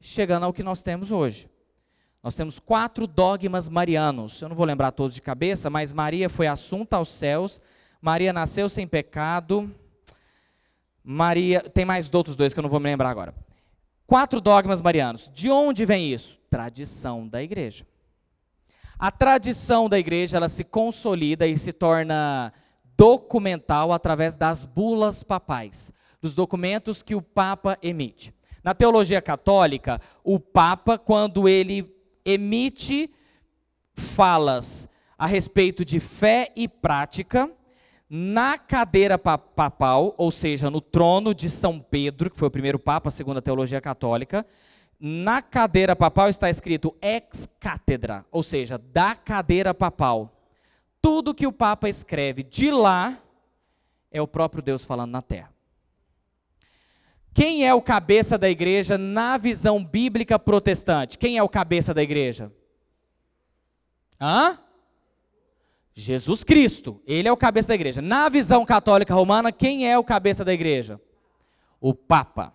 Chegando 0.00 0.44
ao 0.44 0.54
que 0.54 0.62
nós 0.62 0.82
temos 0.82 1.12
hoje. 1.12 1.50
Nós 2.22 2.34
temos 2.34 2.58
quatro 2.58 3.06
dogmas 3.06 3.68
marianos. 3.68 4.40
Eu 4.40 4.48
não 4.48 4.56
vou 4.56 4.64
lembrar 4.64 4.90
todos 4.90 5.14
de 5.14 5.20
cabeça, 5.20 5.68
mas 5.68 5.92
Maria 5.92 6.30
foi 6.30 6.46
assunta 6.46 6.96
aos 6.96 7.10
céus, 7.10 7.60
Maria 8.00 8.32
nasceu 8.32 8.70
sem 8.70 8.86
pecado. 8.86 9.70
Maria, 11.04 11.60
tem 11.60 11.84
mais 11.84 12.12
outros 12.14 12.34
dois 12.34 12.54
que 12.54 12.58
eu 12.58 12.62
não 12.62 12.70
vou 12.70 12.80
me 12.80 12.88
lembrar 12.88 13.10
agora. 13.10 13.34
Quatro 14.06 14.40
dogmas 14.40 14.80
marianos. 14.80 15.30
De 15.34 15.50
onde 15.50 15.84
vem 15.84 16.10
isso? 16.10 16.38
Tradição 16.48 17.28
da 17.28 17.42
igreja. 17.42 17.84
A 19.02 19.10
tradição 19.10 19.88
da 19.88 19.98
igreja 19.98 20.36
ela 20.36 20.48
se 20.48 20.62
consolida 20.62 21.44
e 21.44 21.58
se 21.58 21.72
torna 21.72 22.52
documental 22.96 23.92
através 23.92 24.36
das 24.36 24.64
bulas 24.64 25.24
papais, 25.24 25.92
dos 26.20 26.36
documentos 26.36 27.02
que 27.02 27.12
o 27.12 27.20
Papa 27.20 27.76
emite. 27.82 28.32
Na 28.62 28.76
teologia 28.76 29.20
católica, 29.20 30.00
o 30.22 30.38
Papa, 30.38 30.96
quando 30.96 31.48
ele 31.48 31.92
emite 32.24 33.12
falas 33.96 34.88
a 35.18 35.26
respeito 35.26 35.84
de 35.84 35.98
fé 35.98 36.52
e 36.54 36.68
prática, 36.68 37.50
na 38.08 38.56
cadeira 38.56 39.18
papal, 39.18 40.14
ou 40.16 40.30
seja, 40.30 40.70
no 40.70 40.80
trono 40.80 41.34
de 41.34 41.50
São 41.50 41.80
Pedro, 41.80 42.30
que 42.30 42.38
foi 42.38 42.46
o 42.46 42.52
primeiro 42.52 42.78
Papa, 42.78 43.10
segundo 43.10 43.38
a 43.38 43.42
teologia 43.42 43.80
católica, 43.80 44.46
na 45.04 45.42
cadeira 45.42 45.96
papal 45.96 46.28
está 46.28 46.48
escrito 46.48 46.96
ex 47.02 47.48
cátedra, 47.58 48.24
ou 48.30 48.40
seja, 48.40 48.78
da 48.78 49.16
cadeira 49.16 49.74
papal. 49.74 50.32
Tudo 51.00 51.34
que 51.34 51.44
o 51.44 51.52
Papa 51.52 51.88
escreve 51.88 52.44
de 52.44 52.70
lá 52.70 53.20
é 54.12 54.22
o 54.22 54.28
próprio 54.28 54.62
Deus 54.62 54.84
falando 54.84 55.10
na 55.10 55.20
terra. 55.20 55.52
Quem 57.34 57.66
é 57.66 57.74
o 57.74 57.82
cabeça 57.82 58.38
da 58.38 58.48
igreja 58.48 58.96
na 58.96 59.36
visão 59.38 59.84
bíblica 59.84 60.38
protestante? 60.38 61.18
Quem 61.18 61.36
é 61.36 61.42
o 61.42 61.48
cabeça 61.48 61.92
da 61.92 62.02
igreja? 62.02 62.52
Hã? 64.20 64.56
Jesus 65.92 66.44
Cristo. 66.44 67.02
Ele 67.04 67.26
é 67.26 67.32
o 67.32 67.36
cabeça 67.36 67.68
da 67.68 67.74
igreja. 67.74 68.00
Na 68.00 68.28
visão 68.28 68.64
católica 68.64 69.12
romana, 69.12 69.50
quem 69.50 69.90
é 69.90 69.98
o 69.98 70.04
cabeça 70.04 70.44
da 70.44 70.52
igreja? 70.54 71.00
O 71.80 71.92
Papa. 71.92 72.54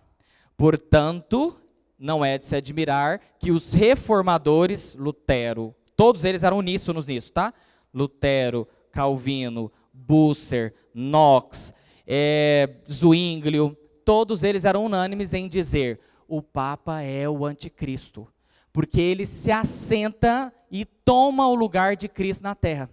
Portanto, 0.56 1.60
não 1.98 2.24
é 2.24 2.38
de 2.38 2.46
se 2.46 2.54
admirar 2.54 3.20
que 3.38 3.50
os 3.50 3.72
reformadores, 3.72 4.94
Lutero, 4.94 5.74
todos 5.96 6.24
eles 6.24 6.42
eram 6.42 6.58
uníssonos 6.58 7.06
nisso, 7.06 7.32
tá? 7.32 7.52
Lutero, 7.92 8.68
Calvino, 8.92 9.72
Busser, 9.92 10.74
Knox, 10.94 11.74
é, 12.06 12.76
Zwinglio, 12.90 13.76
todos 14.04 14.42
eles 14.42 14.64
eram 14.64 14.86
unânimes 14.86 15.34
em 15.34 15.48
dizer: 15.48 16.00
o 16.26 16.40
Papa 16.40 17.02
é 17.02 17.28
o 17.28 17.44
anticristo, 17.44 18.28
porque 18.72 19.00
ele 19.00 19.26
se 19.26 19.50
assenta 19.50 20.52
e 20.70 20.84
toma 20.84 21.48
o 21.48 21.54
lugar 21.54 21.96
de 21.96 22.08
Cristo 22.08 22.42
na 22.42 22.54
terra. 22.54 22.90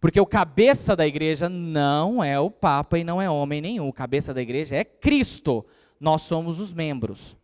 Porque 0.00 0.20
o 0.20 0.26
cabeça 0.26 0.94
da 0.94 1.06
igreja 1.06 1.48
não 1.48 2.22
é 2.22 2.38
o 2.38 2.50
Papa 2.50 2.98
e 2.98 3.04
não 3.04 3.20
é 3.20 3.28
homem 3.28 3.60
nenhum. 3.60 3.88
O 3.88 3.92
cabeça 3.92 4.32
da 4.32 4.40
igreja 4.40 4.76
é 4.76 4.84
Cristo. 4.84 5.66
Nós 5.98 6.22
somos 6.22 6.60
os 6.60 6.72
membros. 6.72 7.36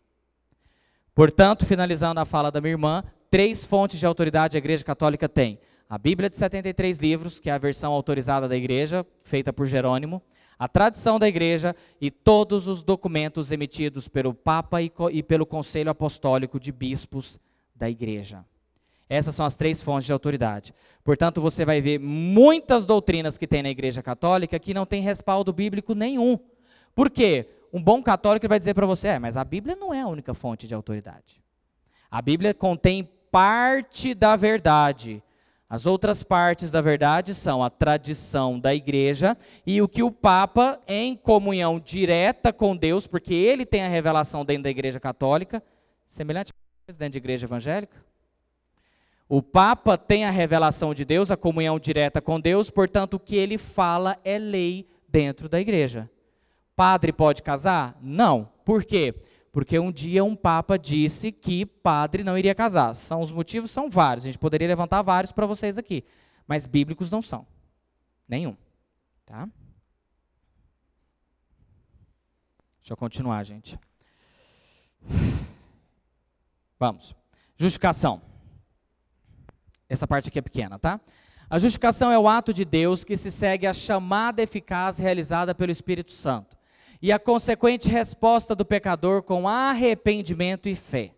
Portanto, 1.14 1.64
finalizando 1.64 2.18
a 2.18 2.24
fala 2.24 2.50
da 2.50 2.60
minha 2.60 2.72
irmã, 2.72 3.04
três 3.30 3.64
fontes 3.64 3.98
de 3.98 4.06
autoridade 4.06 4.56
a 4.56 4.58
Igreja 4.58 4.84
Católica 4.84 5.28
tem: 5.28 5.60
a 5.88 5.96
Bíblia 5.96 6.28
de 6.28 6.36
73 6.36 6.98
livros, 6.98 7.38
que 7.38 7.48
é 7.48 7.52
a 7.52 7.58
versão 7.58 7.92
autorizada 7.92 8.48
da 8.48 8.56
Igreja, 8.56 9.06
feita 9.22 9.52
por 9.52 9.64
Jerônimo, 9.64 10.20
a 10.58 10.66
tradição 10.66 11.18
da 11.18 11.28
Igreja 11.28 11.76
e 12.00 12.10
todos 12.10 12.66
os 12.66 12.82
documentos 12.82 13.52
emitidos 13.52 14.08
pelo 14.08 14.34
Papa 14.34 14.82
e, 14.82 14.90
e 15.12 15.22
pelo 15.22 15.46
Conselho 15.46 15.90
Apostólico 15.90 16.58
de 16.58 16.72
Bispos 16.72 17.38
da 17.76 17.88
Igreja. 17.88 18.44
Essas 19.08 19.34
são 19.34 19.46
as 19.46 19.54
três 19.54 19.82
fontes 19.82 20.06
de 20.06 20.12
autoridade. 20.12 20.74
Portanto, 21.04 21.40
você 21.40 21.64
vai 21.64 21.80
ver 21.80 22.00
muitas 22.00 22.84
doutrinas 22.86 23.38
que 23.38 23.46
tem 23.46 23.62
na 23.62 23.70
Igreja 23.70 24.02
Católica 24.02 24.58
que 24.58 24.74
não 24.74 24.86
tem 24.86 25.02
respaldo 25.02 25.52
bíblico 25.52 25.94
nenhum. 25.94 26.38
Por 26.94 27.10
quê? 27.10 27.46
Um 27.74 27.82
bom 27.82 28.00
católico 28.00 28.46
vai 28.46 28.60
dizer 28.60 28.72
para 28.72 28.86
você: 28.86 29.08
é, 29.08 29.18
mas 29.18 29.36
a 29.36 29.42
Bíblia 29.42 29.74
não 29.74 29.92
é 29.92 30.00
a 30.00 30.06
única 30.06 30.32
fonte 30.32 30.68
de 30.68 30.74
autoridade. 30.76 31.42
A 32.08 32.22
Bíblia 32.22 32.54
contém 32.54 33.10
parte 33.32 34.14
da 34.14 34.36
verdade. 34.36 35.20
As 35.68 35.84
outras 35.84 36.22
partes 36.22 36.70
da 36.70 36.80
verdade 36.80 37.34
são 37.34 37.64
a 37.64 37.68
tradição 37.68 38.60
da 38.60 38.72
igreja 38.72 39.36
e 39.66 39.82
o 39.82 39.88
que 39.88 40.04
o 40.04 40.12
Papa, 40.12 40.78
em 40.86 41.16
comunhão 41.16 41.80
direta 41.80 42.52
com 42.52 42.76
Deus, 42.76 43.08
porque 43.08 43.34
ele 43.34 43.66
tem 43.66 43.82
a 43.82 43.88
revelação 43.88 44.44
dentro 44.44 44.62
da 44.62 44.70
igreja 44.70 45.00
católica, 45.00 45.60
semelhante 46.06 46.52
a 46.52 46.92
dentro 46.92 47.14
da 47.14 47.16
igreja 47.16 47.46
evangélica. 47.46 47.96
O 49.28 49.42
Papa 49.42 49.98
tem 49.98 50.24
a 50.24 50.30
revelação 50.30 50.94
de 50.94 51.04
Deus, 51.04 51.28
a 51.28 51.36
comunhão 51.36 51.80
direta 51.80 52.20
com 52.20 52.38
Deus, 52.38 52.70
portanto, 52.70 53.14
o 53.14 53.20
que 53.20 53.34
ele 53.34 53.58
fala 53.58 54.16
é 54.22 54.38
lei 54.38 54.86
dentro 55.08 55.48
da 55.48 55.60
igreja. 55.60 56.08
Padre 56.76 57.12
pode 57.12 57.42
casar? 57.42 57.96
Não. 58.00 58.50
Por 58.64 58.84
quê? 58.84 59.14
Porque 59.52 59.78
um 59.78 59.92
dia 59.92 60.24
um 60.24 60.34
papa 60.34 60.76
disse 60.76 61.30
que 61.30 61.64
padre 61.64 62.24
não 62.24 62.36
iria 62.36 62.54
casar. 62.54 62.94
São 62.94 63.20
os 63.20 63.30
motivos 63.30 63.70
são 63.70 63.88
vários. 63.88 64.24
A 64.24 64.28
gente 64.28 64.38
poderia 64.38 64.66
levantar 64.66 65.00
vários 65.02 65.30
para 65.30 65.46
vocês 65.46 65.78
aqui, 65.78 66.04
mas 66.46 66.66
bíblicos 66.66 67.10
não 67.10 67.22
são. 67.22 67.46
Nenhum. 68.28 68.56
Tá? 69.24 69.48
Deixa 72.80 72.92
eu 72.92 72.96
continuar, 72.96 73.44
gente. 73.44 73.78
Vamos. 76.78 77.14
Justificação. 77.56 78.20
Essa 79.88 80.08
parte 80.08 80.28
aqui 80.28 80.40
é 80.40 80.42
pequena, 80.42 80.78
tá? 80.80 81.00
A 81.48 81.60
justificação 81.60 82.10
é 82.10 82.18
o 82.18 82.26
ato 82.26 82.52
de 82.52 82.64
Deus 82.64 83.04
que 83.04 83.16
se 83.16 83.30
segue 83.30 83.68
à 83.68 83.72
chamada 83.72 84.42
eficaz 84.42 84.98
realizada 84.98 85.54
pelo 85.54 85.70
Espírito 85.70 86.10
Santo 86.10 86.56
e 87.04 87.12
a 87.12 87.18
consequente 87.18 87.86
resposta 87.86 88.54
do 88.54 88.64
pecador 88.64 89.22
com 89.22 89.46
arrependimento 89.46 90.70
e 90.70 90.74
fé. 90.74 91.12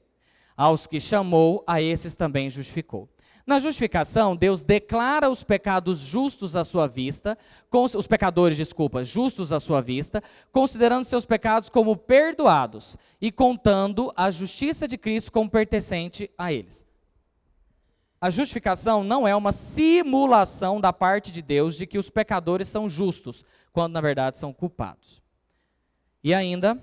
Aos 0.57 0.84
que 0.84 0.99
chamou, 0.99 1.62
a 1.64 1.80
esses 1.80 2.16
também 2.16 2.51
justificou. 2.51 3.09
Na 3.47 3.61
justificação, 3.61 4.34
Deus 4.34 4.64
declara 4.64 5.30
os 5.30 5.45
pecados 5.45 6.01
justos 6.01 6.57
à 6.57 6.64
sua 6.64 6.89
vista, 6.89 7.39
os 7.72 8.05
pecadores, 8.09 8.57
desculpa, 8.57 9.05
justos 9.05 9.53
à 9.53 9.61
sua 9.61 9.80
vista, 9.80 10.20
considerando 10.51 11.05
seus 11.05 11.24
pecados 11.24 11.68
como 11.68 11.97
perdoados 11.97 12.97
e 13.20 13.30
contando 13.30 14.12
a 14.16 14.28
justiça 14.28 14.89
de 14.89 14.99
Cristo 14.99 15.30
como 15.30 15.49
pertencente 15.49 16.28
a 16.37 16.53
eles. 16.53 16.84
A 18.20 18.28
justificação 18.28 19.05
não 19.05 19.28
é 19.28 19.37
uma 19.37 19.53
simulação 19.53 20.80
da 20.80 20.93
parte 20.93 21.30
de 21.30 21.43
Deus 21.43 21.76
de 21.76 21.87
que 21.87 21.97
os 21.97 22.11
pecadores 22.11 22.66
são 22.66 22.89
justos, 22.89 23.45
quando 23.72 23.93
na 23.93 24.01
verdade 24.01 24.37
são 24.37 24.53
culpados. 24.53 25.24
E 26.27 26.35
ainda, 26.35 26.77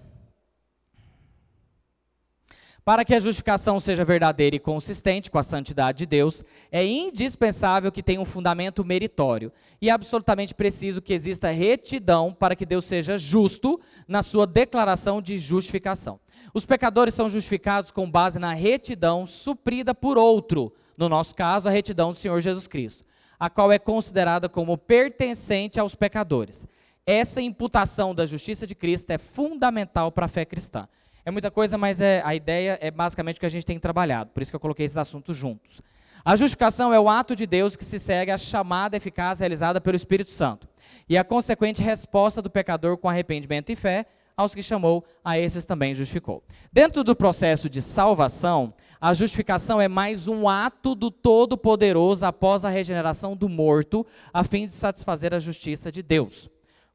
para 2.86 3.04
que 3.04 3.14
a 3.14 3.20
justificação 3.20 3.78
seja 3.78 4.06
verdadeira 4.06 4.56
e 4.56 4.60
consistente 4.60 5.30
com 5.30 5.38
a 5.38 5.44
santidade 5.44 5.98
de 5.98 6.06
Deus, 6.06 6.46
é 6.72 6.86
indispensável 6.86 7.92
que 7.92 8.02
tenha 8.02 8.22
um 8.22 8.26
fundamento 8.26 8.86
meritório 8.86 9.52
e 9.82 9.90
absolutamente 9.90 10.56
preciso 10.56 11.02
que 11.02 11.12
exista 11.14 11.52
retidão 11.52 12.32
para 12.34 12.56
que 12.56 12.66
Deus 12.66 12.86
seja 12.86 13.18
justo 13.18 13.82
na 14.08 14.24
sua 14.24 14.48
declaração 14.48 15.22
de 15.22 15.38
justificação. 15.38 16.22
Os 16.54 16.66
pecadores 16.66 17.14
são 17.14 17.30
justificados 17.30 17.92
com 17.92 18.10
base 18.10 18.40
na 18.40 18.54
retidão 18.54 19.28
suprida 19.28 19.94
por 19.94 20.18
outro, 20.18 20.74
no 20.96 21.10
nosso 21.10 21.36
caso, 21.36 21.68
a 21.68 21.72
retidão 21.72 22.14
do 22.14 22.18
Senhor 22.18 22.40
Jesus 22.40 22.66
Cristo, 22.66 23.04
a 23.38 23.50
qual 23.50 23.74
é 23.74 23.78
considerada 23.78 24.48
como 24.48 24.78
pertencente 24.78 25.82
aos 25.82 25.96
pecadores. 25.96 26.66
Essa 27.06 27.42
imputação 27.42 28.16
da 28.16 28.26
justiça 28.26 28.66
de 28.66 28.74
Cristo 28.74 29.12
é 29.12 29.18
fundamental 29.18 30.10
para 30.10 30.26
a 30.26 30.30
fé 30.30 30.46
cristã. 30.46 30.88
É 31.26 31.32
muita 31.32 31.52
coisa, 31.52 31.78
mas 31.78 32.00
é, 32.00 32.22
a 32.24 32.34
ideia 32.34 32.78
é 32.82 32.90
basicamente 32.90 33.38
o 33.38 33.40
que 33.42 33.46
a 33.46 33.50
gente 33.50 33.66
tem 33.66 33.78
trabalhado, 33.78 34.30
por 34.32 34.42
isso 34.42 34.52
que 34.52 34.56
eu 34.56 34.60
coloquei 34.60 34.86
esses 34.86 34.98
assuntos 34.98 35.36
juntos. 35.36 35.82
A 36.24 36.38
justificação 36.38 36.94
é 36.94 37.00
o 37.00 37.10
ato 37.10 37.36
de 37.36 37.46
Deus 37.46 37.76
que 37.76 37.84
se 37.84 38.00
segue 38.00 38.32
à 38.32 38.38
chamada 38.38 38.96
eficaz 38.96 39.40
realizada 39.40 39.82
pelo 39.82 39.98
Espírito 39.98 40.32
Santo 40.32 40.68
e 41.10 41.18
a 41.18 41.24
consequente 41.24 41.82
resposta 41.82 42.42
do 42.42 42.50
pecador 42.50 42.98
com 42.98 43.10
arrependimento 43.10 43.70
e 43.70 43.76
fé 43.76 44.06
aos 44.36 44.56
que 44.56 44.64
chamou, 44.64 45.04
a 45.24 45.38
esses 45.38 45.66
também 45.66 45.94
justificou. 45.94 46.42
Dentro 46.72 47.04
do 47.04 47.16
processo 47.16 47.70
de 47.70 47.82
salvação, 47.82 48.74
a 49.00 49.14
justificação 49.14 49.80
é 49.82 49.88
mais 49.88 50.28
um 50.28 50.48
ato 50.48 50.96
do 50.96 51.12
Todo-Poderoso 51.12 52.26
após 52.26 52.64
a 52.64 52.70
regeneração 52.70 53.36
do 53.36 53.50
morto, 53.50 54.06
a 54.34 54.44
fim 54.44 54.66
de 54.66 54.74
satisfazer 54.74 55.34
a 55.34 55.40
justiça 55.40 55.92
de 55.92 56.02
Deus. 56.02 56.50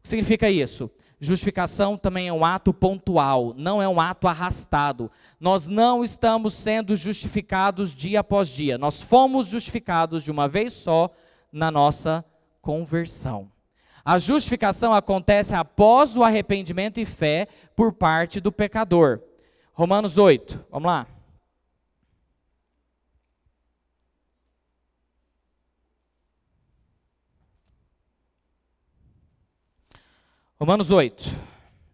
Significa 0.09 0.49
isso? 0.49 0.91
Justificação 1.21 1.99
também 1.99 2.29
é 2.29 2.33
um 2.33 2.43
ato 2.43 2.73
pontual, 2.73 3.53
não 3.55 3.83
é 3.83 3.87
um 3.87 4.01
ato 4.01 4.27
arrastado. 4.27 5.11
Nós 5.39 5.67
não 5.67 6.03
estamos 6.03 6.55
sendo 6.55 6.97
justificados 6.97 7.95
dia 7.95 8.21
após 8.21 8.49
dia. 8.49 8.79
Nós 8.79 9.03
fomos 9.03 9.49
justificados 9.49 10.25
de 10.25 10.31
uma 10.31 10.49
vez 10.49 10.73
só 10.73 11.11
na 11.53 11.71
nossa 11.71 12.25
conversão. 12.63 13.51
A 14.03 14.17
justificação 14.17 14.95
acontece 14.95 15.55
após 15.55 16.17
o 16.17 16.25
arrependimento 16.25 16.99
e 16.99 17.05
fé 17.05 17.47
por 17.77 17.93
parte 17.93 18.41
do 18.41 18.51
pecador. 18.51 19.21
Romanos 19.75 20.17
8, 20.17 20.65
vamos 20.71 20.87
lá. 20.87 21.07
Romanos 30.61 30.91
8, 30.91 31.25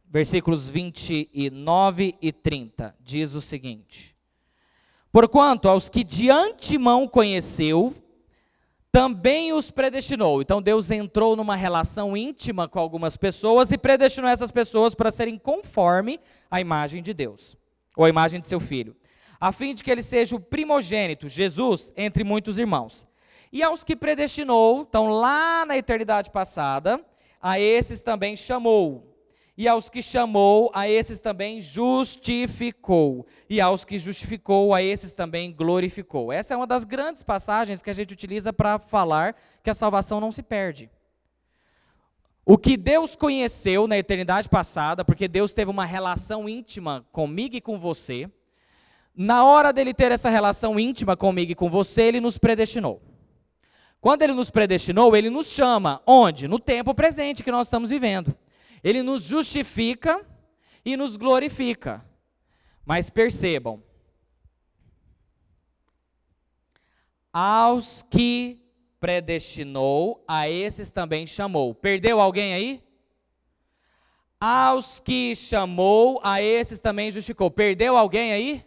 versículos 0.08 0.70
29 0.70 2.14
e 2.18 2.32
30, 2.32 2.96
diz 2.98 3.34
o 3.34 3.40
seguinte: 3.42 4.16
Porquanto 5.12 5.68
aos 5.68 5.90
que 5.90 6.02
de 6.02 6.30
antemão 6.30 7.06
conheceu, 7.06 7.94
também 8.90 9.52
os 9.52 9.70
predestinou. 9.70 10.40
Então 10.40 10.62
Deus 10.62 10.90
entrou 10.90 11.36
numa 11.36 11.54
relação 11.54 12.16
íntima 12.16 12.66
com 12.66 12.78
algumas 12.78 13.18
pessoas 13.18 13.70
e 13.70 13.76
predestinou 13.76 14.30
essas 14.30 14.50
pessoas 14.50 14.94
para 14.94 15.12
serem 15.12 15.36
conforme 15.36 16.18
a 16.50 16.58
imagem 16.58 17.02
de 17.02 17.12
Deus, 17.12 17.58
ou 17.94 18.06
a 18.06 18.08
imagem 18.08 18.40
de 18.40 18.46
seu 18.46 18.60
filho, 18.60 18.96
a 19.38 19.52
fim 19.52 19.74
de 19.74 19.84
que 19.84 19.90
ele 19.90 20.02
seja 20.02 20.36
o 20.36 20.40
primogênito, 20.40 21.28
Jesus, 21.28 21.92
entre 21.94 22.24
muitos 22.24 22.56
irmãos. 22.56 23.06
E 23.52 23.62
aos 23.62 23.84
que 23.84 23.94
predestinou, 23.94 24.86
então 24.88 25.08
lá 25.08 25.66
na 25.66 25.76
eternidade 25.76 26.30
passada, 26.30 27.04
a 27.44 27.60
esses 27.60 28.00
também 28.00 28.38
chamou. 28.38 29.14
E 29.54 29.68
aos 29.68 29.90
que 29.90 30.00
chamou, 30.00 30.70
a 30.72 30.88
esses 30.88 31.20
também 31.20 31.60
justificou. 31.60 33.26
E 33.50 33.60
aos 33.60 33.84
que 33.84 33.98
justificou, 33.98 34.72
a 34.72 34.82
esses 34.82 35.12
também 35.12 35.52
glorificou. 35.52 36.32
Essa 36.32 36.54
é 36.54 36.56
uma 36.56 36.66
das 36.66 36.84
grandes 36.84 37.22
passagens 37.22 37.82
que 37.82 37.90
a 37.90 37.92
gente 37.92 38.14
utiliza 38.14 38.50
para 38.50 38.78
falar 38.78 39.36
que 39.62 39.68
a 39.68 39.74
salvação 39.74 40.22
não 40.22 40.32
se 40.32 40.42
perde. 40.42 40.90
O 42.46 42.56
que 42.56 42.78
Deus 42.78 43.14
conheceu 43.14 43.86
na 43.86 43.98
eternidade 43.98 44.48
passada, 44.48 45.04
porque 45.04 45.28
Deus 45.28 45.52
teve 45.52 45.70
uma 45.70 45.84
relação 45.84 46.48
íntima 46.48 47.06
comigo 47.12 47.56
e 47.56 47.60
com 47.60 47.78
você, 47.78 48.26
na 49.14 49.44
hora 49.44 49.70
dele 49.70 49.92
ter 49.92 50.10
essa 50.10 50.30
relação 50.30 50.80
íntima 50.80 51.14
comigo 51.14 51.52
e 51.52 51.54
com 51.54 51.68
você, 51.68 52.04
ele 52.04 52.20
nos 52.22 52.38
predestinou. 52.38 53.02
Quando 54.04 54.20
ele 54.20 54.34
nos 54.34 54.50
predestinou, 54.50 55.16
ele 55.16 55.30
nos 55.30 55.46
chama. 55.46 56.02
Onde? 56.06 56.46
No 56.46 56.58
tempo 56.58 56.94
presente 56.94 57.42
que 57.42 57.50
nós 57.50 57.68
estamos 57.68 57.88
vivendo. 57.88 58.36
Ele 58.82 59.02
nos 59.02 59.22
justifica 59.22 60.22
e 60.84 60.94
nos 60.94 61.16
glorifica. 61.16 62.04
Mas 62.84 63.08
percebam, 63.08 63.82
aos 67.32 68.02
que 68.02 68.60
predestinou, 69.00 70.22
a 70.28 70.50
esses 70.50 70.90
também 70.90 71.26
chamou. 71.26 71.74
Perdeu 71.74 72.20
alguém 72.20 72.52
aí? 72.52 72.84
Aos 74.38 75.00
que 75.00 75.34
chamou, 75.34 76.20
a 76.22 76.42
esses 76.42 76.78
também 76.78 77.10
justificou. 77.10 77.50
Perdeu 77.50 77.96
alguém 77.96 78.34
aí? 78.34 78.66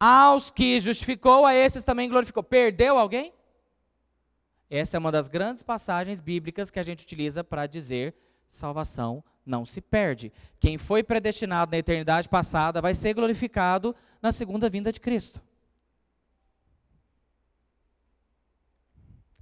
Aos 0.00 0.50
que 0.50 0.80
justificou, 0.80 1.44
a 1.44 1.54
esses 1.54 1.84
também 1.84 2.08
glorificou. 2.08 2.42
Perdeu 2.42 2.98
alguém? 2.98 3.34
Essa 4.70 4.96
é 4.96 4.98
uma 4.98 5.10
das 5.10 5.26
grandes 5.26 5.64
passagens 5.64 6.20
bíblicas 6.20 6.70
que 6.70 6.78
a 6.78 6.84
gente 6.84 7.04
utiliza 7.04 7.42
para 7.42 7.66
dizer 7.66 8.14
salvação 8.48 9.22
não 9.44 9.66
se 9.66 9.80
perde. 9.80 10.32
Quem 10.60 10.78
foi 10.78 11.02
predestinado 11.02 11.72
na 11.72 11.78
eternidade 11.78 12.28
passada 12.28 12.80
vai 12.80 12.94
ser 12.94 13.14
glorificado 13.14 13.94
na 14.22 14.30
segunda 14.30 14.70
vinda 14.70 14.92
de 14.92 15.00
Cristo. 15.00 15.40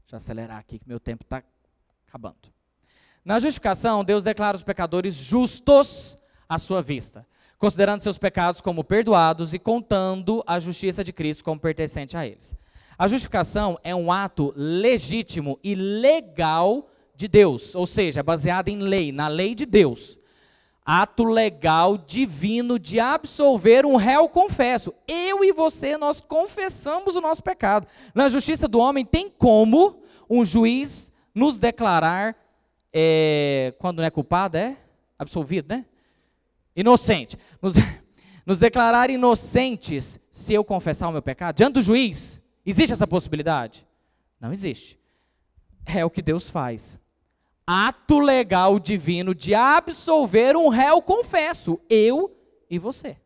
Deixa 0.00 0.14
eu 0.14 0.16
acelerar 0.16 0.58
aqui 0.58 0.78
que 0.78 0.88
meu 0.88 0.98
tempo 0.98 1.24
está 1.24 1.42
acabando. 2.06 2.50
Na 3.22 3.38
justificação, 3.38 4.02
Deus 4.02 4.24
declara 4.24 4.56
os 4.56 4.62
pecadores 4.62 5.14
justos 5.14 6.16
à 6.48 6.58
sua 6.58 6.80
vista, 6.80 7.26
considerando 7.58 8.00
seus 8.00 8.16
pecados 8.16 8.62
como 8.62 8.82
perdoados 8.82 9.52
e 9.52 9.58
contando 9.58 10.42
a 10.46 10.58
justiça 10.58 11.04
de 11.04 11.12
Cristo 11.12 11.44
como 11.44 11.60
pertencente 11.60 12.16
a 12.16 12.26
eles. 12.26 12.54
A 12.98 13.06
justificação 13.06 13.78
é 13.84 13.94
um 13.94 14.10
ato 14.10 14.52
legítimo 14.56 15.56
e 15.62 15.76
legal 15.76 16.90
de 17.14 17.28
Deus, 17.28 17.72
ou 17.76 17.86
seja, 17.86 18.24
baseado 18.24 18.68
em 18.68 18.78
lei, 18.78 19.12
na 19.12 19.28
lei 19.28 19.54
de 19.54 19.64
Deus. 19.64 20.18
Ato 20.84 21.22
legal, 21.22 21.96
divino, 21.96 22.76
de 22.76 22.98
absolver 22.98 23.86
um 23.86 23.94
réu 23.94 24.28
confesso. 24.28 24.92
Eu 25.06 25.44
e 25.44 25.52
você, 25.52 25.96
nós 25.96 26.20
confessamos 26.20 27.14
o 27.14 27.20
nosso 27.20 27.42
pecado. 27.42 27.86
Na 28.12 28.28
justiça 28.28 28.66
do 28.66 28.80
homem, 28.80 29.04
tem 29.04 29.30
como 29.30 30.02
um 30.28 30.44
juiz 30.44 31.12
nos 31.32 31.56
declarar, 31.56 32.34
é, 32.92 33.74
quando 33.78 33.98
não 33.98 34.04
é 34.04 34.10
culpado, 34.10 34.56
é 34.56 34.76
absolvido, 35.16 35.68
né? 35.68 35.84
Inocente. 36.74 37.38
Nos, 37.62 37.74
nos 38.44 38.58
declarar 38.58 39.08
inocentes 39.08 40.18
se 40.32 40.52
eu 40.52 40.64
confessar 40.64 41.08
o 41.08 41.12
meu 41.12 41.22
pecado 41.22 41.54
diante 41.54 41.74
do 41.74 41.82
juiz. 41.82 42.40
Existe 42.68 42.92
essa 42.92 43.06
possibilidade? 43.06 43.86
Não 44.38 44.52
existe. 44.52 45.00
É 45.86 46.04
o 46.04 46.10
que 46.10 46.20
Deus 46.20 46.50
faz. 46.50 46.98
Ato 47.66 48.18
legal 48.18 48.78
divino 48.78 49.34
de 49.34 49.54
absolver 49.54 50.54
um 50.54 50.68
réu 50.68 51.00
confesso, 51.00 51.80
eu 51.88 52.30
e 52.68 52.78
você. 52.78 53.16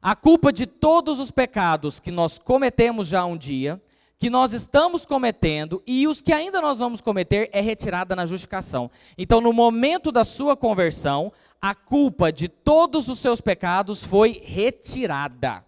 A 0.00 0.14
culpa 0.14 0.52
de 0.52 0.64
todos 0.64 1.18
os 1.18 1.32
pecados 1.32 1.98
que 1.98 2.12
nós 2.12 2.38
cometemos 2.38 3.08
já 3.08 3.24
um 3.24 3.36
dia, 3.36 3.82
que 4.16 4.30
nós 4.30 4.52
estamos 4.52 5.04
cometendo 5.04 5.82
e 5.84 6.06
os 6.06 6.22
que 6.22 6.32
ainda 6.32 6.60
nós 6.60 6.78
vamos 6.78 7.00
cometer 7.00 7.50
é 7.52 7.60
retirada 7.60 8.14
na 8.14 8.26
justificação. 8.26 8.88
Então, 9.18 9.40
no 9.40 9.52
momento 9.52 10.12
da 10.12 10.24
sua 10.24 10.56
conversão, 10.56 11.32
a 11.60 11.74
culpa 11.74 12.30
de 12.30 12.46
todos 12.46 13.08
os 13.08 13.18
seus 13.18 13.40
pecados 13.40 14.04
foi 14.04 14.40
retirada. 14.44 15.65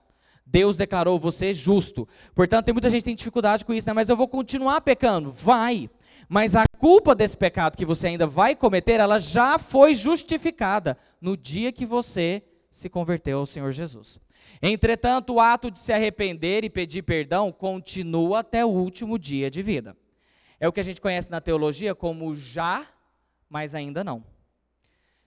Deus 0.51 0.77
declarou 0.77 1.19
você 1.19 1.53
justo. 1.53 2.09
Portanto, 2.35 2.65
tem 2.65 2.75
muita 2.75 2.89
gente 2.89 3.01
que 3.01 3.07
tem 3.07 3.15
dificuldade 3.15 3.65
com 3.65 3.75
isso, 3.75 3.87
né? 3.87 3.93
mas 3.93 4.09
eu 4.09 4.17
vou 4.17 4.27
continuar 4.27 4.81
pecando. 4.81 5.31
Vai. 5.31 5.91
Mas 6.29 6.57
a 6.57 6.65
culpa 6.79 7.15
desse 7.15 7.37
pecado 7.37 7.77
que 7.77 7.85
você 7.85 8.07
ainda 8.07 8.27
vai 8.27 8.57
cometer, 8.57 9.01
ela 9.01 9.19
já 9.19 9.59
foi 9.59 9.95
justificada 9.95 10.97
no 11.21 11.37
dia 11.37 11.71
que 11.71 11.85
você 11.85 12.43
se 12.71 12.89
converteu 12.89 13.41
ao 13.41 13.47
Senhor 13.47 13.73
Jesus. 13.73 14.19
Entretanto, 14.63 15.35
o 15.35 15.41
ato 15.41 15.71
de 15.71 15.79
se 15.79 15.93
arrepender 15.93 16.65
e 16.65 16.71
pedir 16.71 17.03
perdão 17.03 17.53
continua 17.53 18.41
até 18.41 18.65
o 18.65 18.69
último 18.69 19.19
dia 19.19 19.51
de 19.51 19.63
vida. 19.63 19.97
É 20.59 20.67
o 20.67 20.73
que 20.73 20.81
a 20.81 20.85
gente 20.85 21.01
conhece 21.01 21.31
na 21.31 21.41
teologia 21.41 21.95
como 21.95 22.35
já, 22.35 22.87
mas 23.49 23.75
ainda 23.75 24.03
não. 24.03 24.25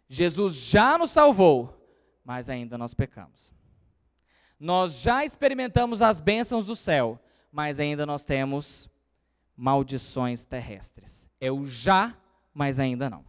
Jesus 0.10 0.56
já 0.56 0.98
nos 0.98 1.12
salvou, 1.12 1.78
mas 2.26 2.50
ainda 2.50 2.78
nós 2.78 2.94
pecamos. 2.94 3.54
Nós 4.62 5.02
já 5.02 5.26
experimentamos 5.26 6.04
as 6.04 6.20
bênçãos 6.20 6.68
do 6.68 6.76
céu, 6.76 7.20
mas 7.52 7.80
ainda 7.80 8.06
nós 8.06 8.24
temos 8.24 8.88
maldições 9.58 10.44
terrestres. 10.44 11.28
É 11.40 11.52
o 11.52 11.66
já, 11.66 12.16
mas 12.54 12.80
ainda 12.80 13.10
não. 13.10 13.26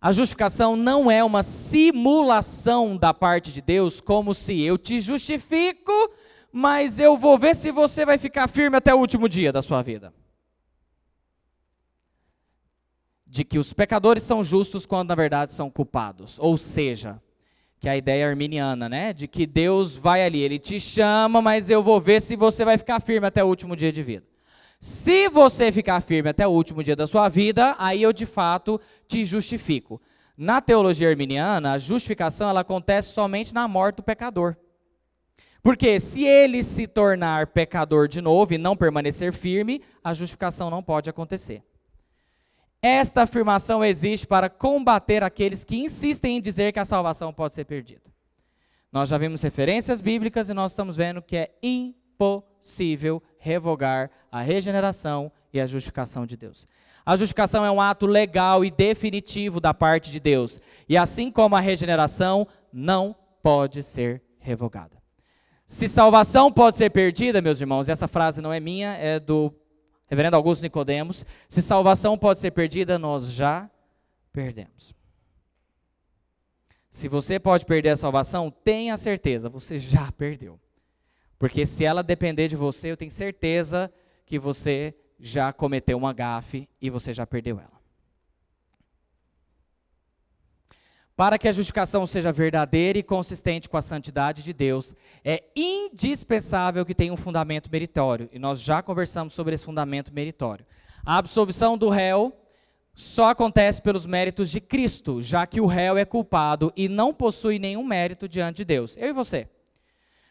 A 0.00 0.12
justificação 0.12 0.74
não 0.74 1.08
é 1.08 1.22
uma 1.22 1.44
simulação 1.44 2.96
da 2.96 3.14
parte 3.14 3.52
de 3.52 3.62
Deus, 3.62 4.00
como 4.00 4.34
se 4.34 4.60
eu 4.60 4.76
te 4.76 5.00
justifico, 5.00 5.92
mas 6.50 6.98
eu 6.98 7.16
vou 7.16 7.38
ver 7.38 7.54
se 7.54 7.70
você 7.70 8.04
vai 8.04 8.18
ficar 8.18 8.48
firme 8.48 8.76
até 8.76 8.92
o 8.92 8.98
último 8.98 9.28
dia 9.28 9.52
da 9.52 9.62
sua 9.62 9.82
vida. 9.82 10.12
De 13.32 13.44
que 13.44 13.58
os 13.58 13.72
pecadores 13.72 14.24
são 14.24 14.44
justos 14.44 14.84
quando 14.84 15.08
na 15.08 15.14
verdade 15.14 15.54
são 15.54 15.70
culpados. 15.70 16.38
Ou 16.38 16.58
seja, 16.58 17.18
que 17.80 17.88
é 17.88 17.92
a 17.92 17.96
ideia 17.96 18.28
arminiana, 18.28 18.90
né? 18.90 19.14
De 19.14 19.26
que 19.26 19.46
Deus 19.46 19.96
vai 19.96 20.22
ali, 20.22 20.40
ele 20.40 20.58
te 20.58 20.78
chama, 20.78 21.40
mas 21.40 21.70
eu 21.70 21.82
vou 21.82 21.98
ver 21.98 22.20
se 22.20 22.36
você 22.36 22.62
vai 22.62 22.76
ficar 22.76 23.00
firme 23.00 23.26
até 23.26 23.42
o 23.42 23.46
último 23.46 23.74
dia 23.74 23.90
de 23.90 24.02
vida. 24.02 24.26
Se 24.78 25.30
você 25.30 25.72
ficar 25.72 26.02
firme 26.02 26.28
até 26.28 26.46
o 26.46 26.50
último 26.50 26.84
dia 26.84 26.94
da 26.94 27.06
sua 27.06 27.26
vida, 27.30 27.74
aí 27.78 28.02
eu 28.02 28.12
de 28.12 28.26
fato 28.26 28.78
te 29.08 29.24
justifico. 29.24 29.98
Na 30.36 30.60
teologia 30.60 31.08
arminiana, 31.08 31.72
a 31.72 31.78
justificação 31.78 32.50
ela 32.50 32.60
acontece 32.60 33.14
somente 33.14 33.54
na 33.54 33.66
morte 33.66 33.96
do 33.96 34.02
pecador. 34.02 34.58
Porque 35.62 35.98
se 35.98 36.22
ele 36.22 36.62
se 36.62 36.86
tornar 36.86 37.46
pecador 37.46 38.08
de 38.08 38.20
novo 38.20 38.52
e 38.52 38.58
não 38.58 38.76
permanecer 38.76 39.32
firme, 39.32 39.80
a 40.04 40.12
justificação 40.12 40.68
não 40.68 40.82
pode 40.82 41.08
acontecer. 41.08 41.62
Esta 42.82 43.22
afirmação 43.22 43.84
existe 43.84 44.26
para 44.26 44.50
combater 44.50 45.22
aqueles 45.22 45.62
que 45.62 45.76
insistem 45.76 46.36
em 46.36 46.40
dizer 46.40 46.72
que 46.72 46.80
a 46.80 46.84
salvação 46.84 47.32
pode 47.32 47.54
ser 47.54 47.64
perdida. 47.64 48.02
Nós 48.90 49.08
já 49.08 49.16
vimos 49.16 49.40
referências 49.40 50.00
bíblicas 50.00 50.48
e 50.48 50.54
nós 50.54 50.72
estamos 50.72 50.96
vendo 50.96 51.22
que 51.22 51.36
é 51.36 51.50
impossível 51.62 52.52
possível 52.62 53.20
revogar 53.38 54.08
a 54.30 54.40
regeneração 54.40 55.32
e 55.52 55.60
a 55.60 55.66
justificação 55.66 56.24
de 56.24 56.36
Deus. 56.36 56.68
A 57.04 57.16
justificação 57.16 57.66
é 57.66 57.70
um 57.70 57.80
ato 57.80 58.06
legal 58.06 58.64
e 58.64 58.70
definitivo 58.70 59.60
da 59.60 59.74
parte 59.74 60.12
de 60.12 60.20
Deus, 60.20 60.60
e 60.88 60.96
assim 60.96 61.30
como 61.32 61.56
a 61.56 61.60
regeneração, 61.60 62.46
não 62.72 63.14
pode 63.42 63.82
ser 63.82 64.22
revogada. 64.38 65.02
Se 65.66 65.88
salvação 65.88 66.52
pode 66.52 66.76
ser 66.76 66.90
perdida, 66.90 67.42
meus 67.42 67.60
irmãos, 67.60 67.88
essa 67.88 68.06
frase 68.06 68.40
não 68.40 68.52
é 68.52 68.60
minha, 68.60 68.94
é 68.94 69.18
do 69.18 69.52
reverendo 70.12 70.36
Augusto 70.36 70.60
Nicodemos, 70.60 71.24
se 71.48 71.62
salvação 71.62 72.18
pode 72.18 72.38
ser 72.38 72.50
perdida, 72.50 72.98
nós 72.98 73.32
já 73.32 73.70
perdemos. 74.30 74.94
Se 76.90 77.08
você 77.08 77.40
pode 77.40 77.64
perder 77.64 77.88
a 77.88 77.96
salvação, 77.96 78.50
tenha 78.50 78.98
certeza, 78.98 79.48
você 79.48 79.78
já 79.78 80.12
perdeu. 80.12 80.60
Porque 81.38 81.64
se 81.64 81.82
ela 81.82 82.02
depender 82.02 82.46
de 82.46 82.56
você, 82.56 82.90
eu 82.90 82.96
tenho 82.98 83.10
certeza 83.10 83.90
que 84.26 84.38
você 84.38 84.94
já 85.18 85.50
cometeu 85.50 85.96
uma 85.96 86.12
gafe 86.12 86.68
e 86.78 86.90
você 86.90 87.14
já 87.14 87.26
perdeu 87.26 87.58
ela. 87.58 87.81
Para 91.22 91.38
que 91.38 91.46
a 91.46 91.52
justificação 91.52 92.04
seja 92.04 92.32
verdadeira 92.32 92.98
e 92.98 93.02
consistente 93.02 93.68
com 93.68 93.76
a 93.76 93.80
santidade 93.80 94.42
de 94.42 94.52
Deus, 94.52 94.92
é 95.24 95.44
indispensável 95.54 96.84
que 96.84 96.96
tenha 96.96 97.12
um 97.12 97.16
fundamento 97.16 97.70
meritório. 97.70 98.28
E 98.32 98.40
nós 98.40 98.60
já 98.60 98.82
conversamos 98.82 99.32
sobre 99.32 99.54
esse 99.54 99.64
fundamento 99.64 100.12
meritório. 100.12 100.66
A 101.06 101.18
absolvição 101.18 101.78
do 101.78 101.88
réu 101.88 102.32
só 102.92 103.28
acontece 103.28 103.80
pelos 103.80 104.04
méritos 104.04 104.50
de 104.50 104.60
Cristo, 104.60 105.22
já 105.22 105.46
que 105.46 105.60
o 105.60 105.66
réu 105.66 105.96
é 105.96 106.04
culpado 106.04 106.72
e 106.74 106.88
não 106.88 107.14
possui 107.14 107.56
nenhum 107.60 107.84
mérito 107.84 108.28
diante 108.28 108.56
de 108.56 108.64
Deus. 108.64 108.96
Eu 108.96 109.10
e 109.10 109.12
você. 109.12 109.48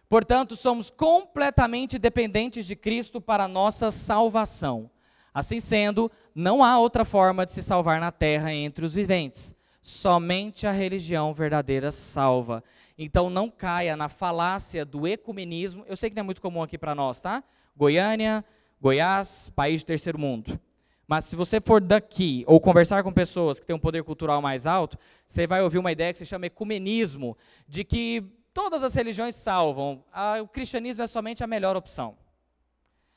Portanto, 0.10 0.58
somos 0.58 0.90
completamente 0.90 1.98
dependentes 1.98 2.66
de 2.66 2.76
Cristo 2.76 3.22
para 3.22 3.46
a 3.46 3.48
nossa 3.48 3.92
salvação. 3.92 4.92
Assim 5.34 5.62
sendo, 5.62 6.12
não 6.36 6.62
há 6.62 6.78
outra 6.78 7.06
forma 7.06 7.46
de 7.46 7.54
se 7.54 7.64
salvar 7.64 8.02
na 8.02 8.12
terra 8.12 8.54
entre 8.54 8.86
os 8.86 8.94
viventes. 8.94 9.56
Somente 9.82 10.68
a 10.68 10.72
religião 10.72 11.34
verdadeira 11.34 11.92
salva. 11.92 12.64
Então 12.98 13.30
não 13.30 13.50
caia 13.50 13.98
na 13.98 14.08
falácia 14.08 14.86
do 14.86 15.08
ecumenismo. 15.08 15.84
Eu 15.88 15.96
sei 15.96 16.10
que 16.10 16.16
não 16.16 16.22
é 16.22 16.24
muito 16.24 16.42
comum 16.42 16.62
aqui 16.62 16.78
para 16.78 16.94
nós, 16.94 17.22
tá? 17.22 17.44
Goiânia, 17.76 18.46
Goiás, 18.80 19.52
país 19.56 19.82
de 19.82 19.86
terceiro 19.86 20.20
mundo. 20.20 20.60
Mas 21.08 21.26
se 21.26 21.36
você 21.36 21.60
for 21.60 21.82
daqui 21.82 22.44
ou 22.48 22.60
conversar 22.62 23.04
com 23.04 23.12
pessoas 23.12 23.60
que 23.60 23.66
têm 23.66 23.76
um 23.76 23.80
poder 23.80 24.04
cultural 24.04 24.42
mais 24.42 24.66
alto, 24.66 24.98
você 25.26 25.46
vai 25.46 25.62
ouvir 25.62 25.78
uma 25.78 25.92
ideia 25.92 26.14
que 26.14 26.20
se 26.20 26.26
chama 26.26 26.46
ecumenismo, 26.46 27.36
de 27.68 27.84
que 27.84 28.24
Todas 28.54 28.84
as 28.84 28.94
religiões 28.94 29.36
salvam. 29.36 30.04
Ah, 30.12 30.42
o 30.42 30.48
cristianismo 30.48 31.04
é 31.04 31.08
somente 31.08 31.44
a 31.44 31.48
melhor 31.48 31.76
opção. 31.76 32.18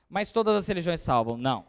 Mas 0.09 0.31
todas 0.31 0.55
as 0.57 0.67
religiões 0.67 1.01
salvam. 1.01 1.37
Não. 1.37 1.67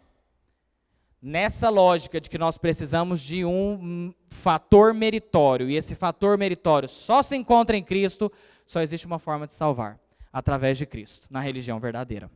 Nessa 1.27 1.69
lógica 1.69 2.21
de 2.21 2.29
que 2.29 2.37
nós 2.37 2.55
precisamos 2.55 3.19
de 3.19 3.43
um 3.43 4.13
fator 4.29 4.93
meritório, 4.93 5.67
e 5.67 5.75
esse 5.75 5.95
fator 5.95 6.37
meritório 6.37 6.87
só 6.87 7.23
se 7.23 7.35
encontra 7.35 7.75
em 7.75 7.83
Cristo, 7.83 8.31
só 8.63 8.79
existe 8.79 9.07
uma 9.07 9.17
forma 9.17 9.47
de 9.47 9.55
salvar: 9.55 9.99
através 10.31 10.77
de 10.77 10.85
Cristo, 10.85 11.27
na 11.27 11.39
religião 11.39 11.79
verdadeira. 11.79 12.29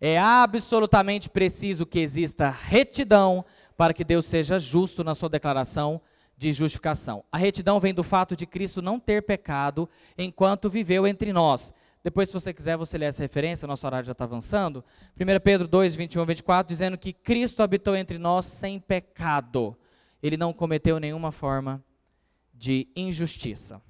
É 0.00 0.16
absolutamente 0.16 1.28
preciso 1.28 1.84
que 1.84 1.98
exista 1.98 2.50
retidão 2.50 3.44
para 3.76 3.92
que 3.92 4.04
Deus 4.04 4.24
seja 4.24 4.56
justo 4.56 5.02
na 5.02 5.16
sua 5.16 5.28
declaração 5.28 6.00
de 6.38 6.52
justificação. 6.52 7.24
A 7.32 7.36
retidão 7.36 7.80
vem 7.80 7.92
do 7.92 8.04
fato 8.04 8.36
de 8.36 8.46
Cristo 8.46 8.80
não 8.80 9.00
ter 9.00 9.24
pecado 9.24 9.88
enquanto 10.16 10.70
viveu 10.70 11.04
entre 11.04 11.32
nós. 11.32 11.72
Depois, 12.06 12.28
se 12.28 12.34
você 12.34 12.54
quiser, 12.54 12.76
você 12.76 12.96
lê 12.96 13.06
essa 13.06 13.20
referência, 13.20 13.66
nosso 13.66 13.84
horário 13.84 14.06
já 14.06 14.12
está 14.12 14.22
avançando. 14.22 14.84
1 15.18 15.40
Pedro 15.42 15.66
2, 15.66 15.96
21 15.96 16.22
e 16.22 16.26
24, 16.26 16.68
dizendo 16.68 16.96
que 16.96 17.12
Cristo 17.12 17.64
habitou 17.64 17.96
entre 17.96 18.16
nós 18.16 18.44
sem 18.44 18.78
pecado. 18.78 19.76
Ele 20.22 20.36
não 20.36 20.52
cometeu 20.52 21.00
nenhuma 21.00 21.32
forma 21.32 21.84
de 22.54 22.86
injustiça. 22.94 23.82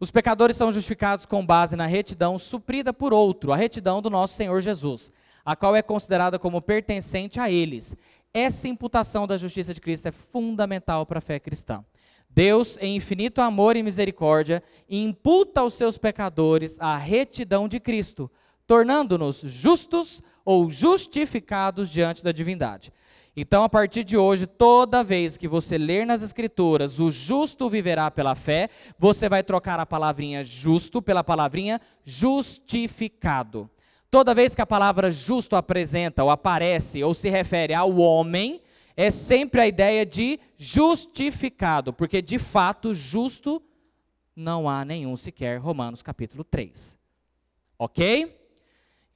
Os 0.00 0.10
pecadores 0.10 0.56
são 0.56 0.72
justificados 0.72 1.26
com 1.26 1.44
base 1.44 1.76
na 1.76 1.84
retidão 1.84 2.38
suprida 2.38 2.90
por 2.90 3.12
outro, 3.12 3.52
a 3.52 3.56
retidão 3.56 4.00
do 4.00 4.08
nosso 4.08 4.34
Senhor 4.34 4.58
Jesus, 4.62 5.12
a 5.44 5.54
qual 5.54 5.76
é 5.76 5.82
considerada 5.82 6.38
como 6.38 6.62
pertencente 6.62 7.38
a 7.38 7.50
eles. 7.50 7.94
Essa 8.32 8.66
imputação 8.66 9.26
da 9.26 9.36
justiça 9.36 9.74
de 9.74 9.80
Cristo 9.82 10.08
é 10.08 10.10
fundamental 10.10 11.04
para 11.04 11.18
a 11.18 11.20
fé 11.20 11.38
cristã. 11.38 11.84
Deus, 12.34 12.78
em 12.80 12.96
infinito 12.96 13.40
amor 13.42 13.76
e 13.76 13.82
misericórdia, 13.82 14.62
imputa 14.88 15.60
aos 15.60 15.74
seus 15.74 15.98
pecadores 15.98 16.76
a 16.80 16.96
retidão 16.96 17.68
de 17.68 17.78
Cristo, 17.78 18.30
tornando-nos 18.66 19.40
justos 19.40 20.22
ou 20.44 20.70
justificados 20.70 21.90
diante 21.90 22.24
da 22.24 22.32
divindade. 22.32 22.92
Então, 23.36 23.64
a 23.64 23.68
partir 23.68 24.04
de 24.04 24.16
hoje, 24.16 24.46
toda 24.46 25.04
vez 25.04 25.36
que 25.36 25.48
você 25.48 25.78
ler 25.78 26.06
nas 26.06 26.22
Escrituras, 26.22 26.98
o 26.98 27.10
justo 27.10 27.68
viverá 27.68 28.10
pela 28.10 28.34
fé, 28.34 28.68
você 28.98 29.28
vai 29.28 29.42
trocar 29.42 29.80
a 29.80 29.86
palavrinha 29.86 30.42
justo 30.44 31.00
pela 31.00 31.24
palavrinha 31.24 31.80
justificado. 32.04 33.70
Toda 34.10 34.34
vez 34.34 34.54
que 34.54 34.60
a 34.60 34.66
palavra 34.66 35.10
justo 35.10 35.56
apresenta 35.56 36.22
ou 36.22 36.30
aparece 36.30 37.02
ou 37.02 37.14
se 37.14 37.30
refere 37.30 37.72
ao 37.72 37.96
homem, 37.96 38.60
é 38.96 39.10
sempre 39.10 39.60
a 39.60 39.66
ideia 39.66 40.04
de 40.04 40.38
justificado, 40.56 41.92
porque 41.92 42.20
de 42.20 42.38
fato 42.38 42.94
justo 42.94 43.62
não 44.34 44.68
há 44.68 44.84
nenhum 44.84 45.16
sequer, 45.16 45.58
Romanos 45.58 46.02
capítulo 46.02 46.44
3. 46.44 46.98
Ok? 47.78 48.38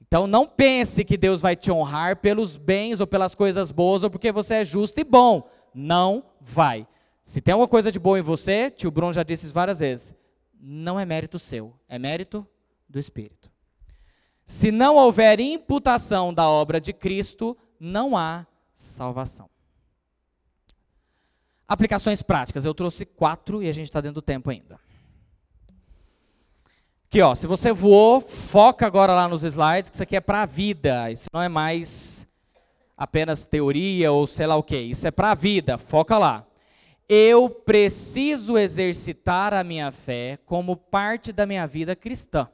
Então 0.01 0.25
não 0.25 0.47
pense 0.47 1.03
que 1.03 1.17
Deus 1.17 1.41
vai 1.41 1.55
te 1.55 1.71
honrar 1.71 2.17
pelos 2.17 2.55
bens 2.55 2.99
ou 2.99 3.07
pelas 3.07 3.35
coisas 3.35 3.71
boas 3.71 4.03
ou 4.03 4.09
porque 4.09 4.31
você 4.31 4.55
é 4.55 4.65
justo 4.65 4.99
e 4.99 5.03
bom. 5.03 5.49
Não 5.73 6.23
vai. 6.39 6.87
Se 7.23 7.41
tem 7.41 7.51
alguma 7.51 7.67
coisa 7.67 7.91
de 7.91 7.99
boa 7.99 8.17
em 8.17 8.21
você, 8.21 8.71
tio 8.71 8.89
Bruno 8.89 9.13
já 9.13 9.23
disse 9.23 9.45
isso 9.45 9.53
várias 9.53 9.79
vezes, 9.79 10.15
não 10.59 10.99
é 10.99 11.05
mérito 11.05 11.37
seu, 11.37 11.73
é 11.89 11.99
mérito 11.99 12.47
do 12.87 12.99
Espírito. 12.99 13.51
Se 14.45 14.71
não 14.71 14.95
houver 14.95 15.41
imputação 15.41 16.33
da 16.33 16.49
obra 16.49 16.79
de 16.79 16.93
Cristo, 16.93 17.57
não 17.77 18.15
há 18.15 18.47
salvação. 18.73 19.49
Aplicações 21.67 22.21
práticas. 22.21 22.63
Eu 22.63 22.73
trouxe 22.73 23.05
quatro 23.05 23.61
e 23.61 23.67
a 23.69 23.73
gente 23.73 23.85
está 23.85 23.99
dentro 23.99 24.15
do 24.15 24.21
tempo 24.21 24.49
ainda. 24.49 24.79
Aqui, 27.09 27.21
ó, 27.21 27.33
se 27.35 27.47
você 27.47 27.71
voou, 27.71 28.21
foca 28.21 28.85
agora 28.85 29.13
lá 29.13 29.27
nos 29.27 29.43
slides, 29.43 29.89
que 29.89 29.95
isso 29.95 30.03
aqui 30.03 30.15
é 30.15 30.21
para 30.21 30.41
a 30.41 30.45
vida. 30.45 31.11
Isso 31.11 31.27
não 31.33 31.41
é 31.41 31.49
mais 31.49 32.27
apenas 32.95 33.45
teoria 33.45 34.11
ou 34.11 34.25
sei 34.25 34.47
lá 34.47 34.55
o 34.55 34.63
que. 34.63 34.77
Isso 34.77 35.07
é 35.07 35.11
para 35.11 35.31
a 35.31 35.35
vida. 35.35 35.77
Foca 35.77 36.17
lá. 36.17 36.45
Eu 37.07 37.49
preciso 37.49 38.57
exercitar 38.57 39.53
a 39.53 39.63
minha 39.63 39.91
fé 39.91 40.37
como 40.45 40.75
parte 40.75 41.31
da 41.31 41.45
minha 41.45 41.65
vida 41.65 41.95
cristã. 41.95 42.49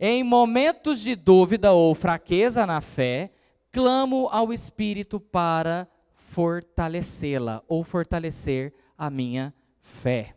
Em 0.00 0.24
momentos 0.24 1.00
de 1.00 1.14
dúvida 1.14 1.72
ou 1.72 1.94
fraqueza 1.94 2.66
na 2.66 2.80
fé, 2.80 3.30
clamo 3.70 4.28
ao 4.32 4.52
Espírito 4.52 5.20
para 5.20 5.86
fortalecê-la 6.32 7.62
ou 7.68 7.84
fortalecer 7.84 8.72
a 8.96 9.10
minha 9.10 9.52
fé. 9.82 10.34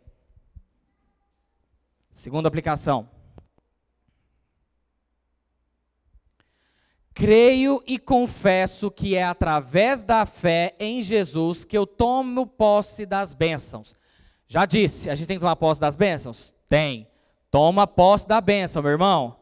Segunda 2.12 2.48
aplicação. 2.48 3.08
Creio 7.14 7.82
e 7.86 7.98
confesso 7.98 8.90
que 8.90 9.16
é 9.16 9.24
através 9.24 10.02
da 10.02 10.26
fé 10.26 10.74
em 10.78 11.02
Jesus 11.02 11.64
que 11.64 11.78
eu 11.78 11.86
tomo 11.86 12.46
posse 12.46 13.06
das 13.06 13.32
bênçãos. 13.32 13.96
Já 14.46 14.66
disse, 14.66 15.08
a 15.08 15.14
gente 15.14 15.26
tem 15.26 15.38
que 15.38 15.40
tomar 15.40 15.56
posse 15.56 15.80
das 15.80 15.96
bênçãos? 15.96 16.54
Tem. 16.68 17.08
Toma 17.50 17.86
posse 17.86 18.28
da 18.28 18.38
bênção, 18.38 18.82
meu 18.82 18.92
irmão. 18.92 19.38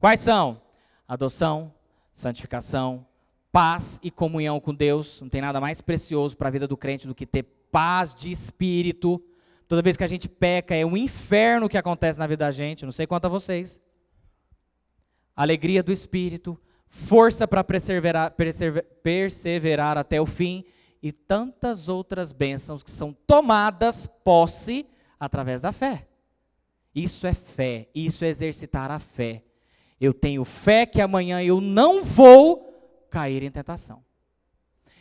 Quais 0.00 0.20
são? 0.20 0.62
Adoção, 1.06 1.74
santificação, 2.14 3.06
paz 3.52 3.98
e 4.02 4.10
comunhão 4.10 4.60
com 4.60 4.74
Deus. 4.74 5.20
Não 5.20 5.28
tem 5.28 5.40
nada 5.40 5.60
mais 5.60 5.80
precioso 5.80 6.36
para 6.36 6.48
a 6.48 6.50
vida 6.50 6.66
do 6.66 6.76
crente 6.76 7.06
do 7.06 7.14
que 7.14 7.26
ter 7.26 7.44
paz 7.70 8.14
de 8.14 8.30
espírito. 8.30 9.22
Toda 9.66 9.82
vez 9.82 9.96
que 9.96 10.04
a 10.04 10.08
gente 10.08 10.28
peca, 10.28 10.74
é 10.74 10.84
um 10.84 10.96
inferno 10.96 11.68
que 11.68 11.76
acontece 11.76 12.18
na 12.18 12.26
vida 12.26 12.44
da 12.44 12.52
gente. 12.52 12.84
Não 12.84 12.92
sei 12.92 13.06
quanto 13.06 13.26
a 13.26 13.28
vocês. 13.28 13.80
Alegria 15.36 15.82
do 15.82 15.92
espírito 15.92 16.58
força 16.88 17.46
para 17.46 17.62
perseverar, 17.62 18.32
perseverar, 18.32 18.84
perseverar 19.02 19.98
até 19.98 20.20
o 20.20 20.26
fim 20.26 20.64
e 21.02 21.12
tantas 21.12 21.88
outras 21.88 22.32
bênçãos 22.32 22.82
que 22.82 22.90
são 22.90 23.12
tomadas 23.26 24.06
posse 24.24 24.86
através 25.18 25.60
da 25.60 25.72
fé. 25.72 26.06
Isso 26.94 27.26
é 27.26 27.34
fé, 27.34 27.88
isso 27.94 28.24
é 28.24 28.28
exercitar 28.28 28.90
a 28.90 28.98
fé. 28.98 29.44
Eu 30.00 30.12
tenho 30.12 30.44
fé 30.44 30.86
que 30.86 31.00
amanhã 31.00 31.42
eu 31.42 31.60
não 31.60 32.04
vou 32.04 32.67
cair 33.10 33.42
em 33.42 33.50
tentação. 33.50 34.02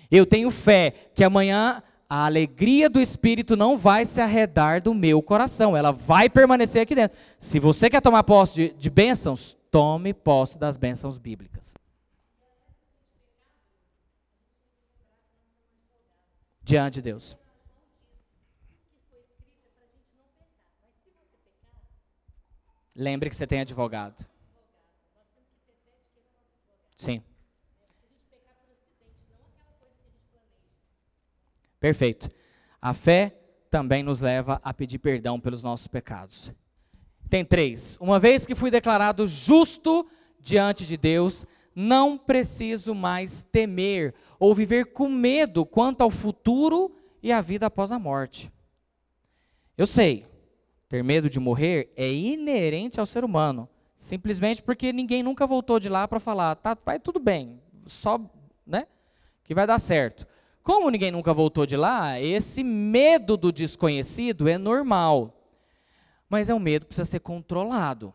Eu 0.09 0.25
tenho 0.25 0.49
fé 0.49 1.09
que 1.13 1.23
amanhã 1.23 1.83
a 2.09 2.25
alegria 2.25 2.89
do 2.89 3.01
Espírito 3.01 3.57
não 3.57 3.77
vai 3.77 4.05
se 4.05 4.21
arredar 4.21 4.81
do 4.81 4.93
meu 4.93 5.21
coração, 5.21 5.75
ela 5.75 5.91
vai 5.91 6.29
permanecer 6.29 6.81
aqui 6.81 6.95
dentro. 6.95 7.17
Se 7.37 7.59
você 7.59 7.89
quer 7.89 8.01
tomar 8.01 8.23
posse 8.23 8.55
de, 8.55 8.69
de 8.73 8.89
bênçãos, 8.89 9.57
tome 9.69 10.13
posse 10.13 10.57
das 10.57 10.77
bênçãos 10.77 11.17
bíblicas. 11.17 11.75
Diante 16.63 16.95
de 16.95 17.01
Deus. 17.01 17.37
Lembre 22.95 23.29
que 23.29 23.35
você 23.35 23.45
tem 23.45 23.61
advogado. 23.61 24.25
Sim. 26.95 27.21
Perfeito. 31.87 32.29
A 32.81 32.93
fé 32.93 33.33
também 33.69 34.03
nos 34.03 34.19
leva 34.19 34.59
a 34.61 34.73
pedir 34.73 34.99
perdão 34.99 35.39
pelos 35.39 35.63
nossos 35.63 35.87
pecados. 35.87 36.51
Tem 37.29 37.45
três. 37.45 37.97
Uma 38.01 38.19
vez 38.19 38.45
que 38.45 38.53
fui 38.53 38.69
declarado 38.69 39.25
justo 39.25 40.05
diante 40.37 40.85
de 40.85 40.97
Deus, 40.97 41.45
não 41.73 42.17
preciso 42.17 42.93
mais 42.93 43.41
temer 43.53 44.13
ou 44.37 44.53
viver 44.53 44.87
com 44.87 45.07
medo 45.07 45.65
quanto 45.65 46.01
ao 46.01 46.11
futuro 46.11 46.93
e 47.23 47.31
à 47.31 47.39
vida 47.39 47.67
após 47.67 47.89
a 47.89 47.97
morte. 47.97 48.51
Eu 49.77 49.87
sei, 49.87 50.25
ter 50.89 51.01
medo 51.01 51.29
de 51.29 51.39
morrer 51.39 51.93
é 51.95 52.11
inerente 52.11 52.99
ao 52.99 53.05
ser 53.05 53.23
humano, 53.23 53.69
simplesmente 53.95 54.61
porque 54.61 54.91
ninguém 54.91 55.23
nunca 55.23 55.47
voltou 55.47 55.79
de 55.79 55.87
lá 55.87 56.05
para 56.05 56.19
falar, 56.19 56.53
tá, 56.55 56.77
vai 56.85 56.99
tudo 56.99 57.17
bem, 57.17 57.61
só, 57.85 58.19
né, 58.65 58.87
que 59.41 59.55
vai 59.55 59.65
dar 59.65 59.79
certo. 59.79 60.27
Como 60.67 60.89
ninguém 60.89 61.11
nunca 61.11 61.33
voltou 61.33 61.65
de 61.65 61.77
lá, 61.77 62.19
esse 62.19 62.61
medo 62.61 63.37
do 63.37 63.53
desconhecido 63.53 64.49
é 64.49 64.57
normal. 64.57 65.33
Mas 66.29 66.49
é 66.49 66.53
um 66.53 66.59
medo 66.59 66.81
que 66.81 66.87
precisa 66.89 67.09
ser 67.09 67.21
controlado. 67.21 68.13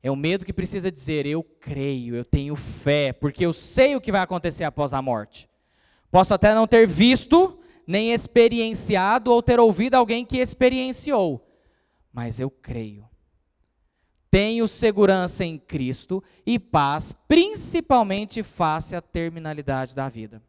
É 0.00 0.08
um 0.08 0.14
medo 0.14 0.44
que 0.44 0.52
precisa 0.52 0.92
dizer: 0.92 1.26
eu 1.26 1.42
creio, 1.42 2.14
eu 2.14 2.24
tenho 2.24 2.54
fé, 2.54 3.12
porque 3.12 3.44
eu 3.44 3.52
sei 3.52 3.96
o 3.96 4.00
que 4.00 4.12
vai 4.12 4.20
acontecer 4.20 4.62
após 4.62 4.94
a 4.94 5.02
morte. 5.02 5.48
Posso 6.08 6.32
até 6.32 6.54
não 6.54 6.68
ter 6.68 6.86
visto, 6.86 7.58
nem 7.84 8.12
experienciado 8.12 9.32
ou 9.32 9.42
ter 9.42 9.58
ouvido 9.58 9.96
alguém 9.96 10.24
que 10.24 10.38
experienciou, 10.38 11.44
mas 12.12 12.38
eu 12.38 12.48
creio. 12.48 13.08
Tenho 14.30 14.68
segurança 14.68 15.44
em 15.44 15.58
Cristo 15.58 16.22
e 16.46 16.60
paz, 16.60 17.12
principalmente 17.26 18.44
face 18.44 18.94
à 18.94 19.02
terminalidade 19.02 19.96
da 19.96 20.08
vida. 20.08 20.40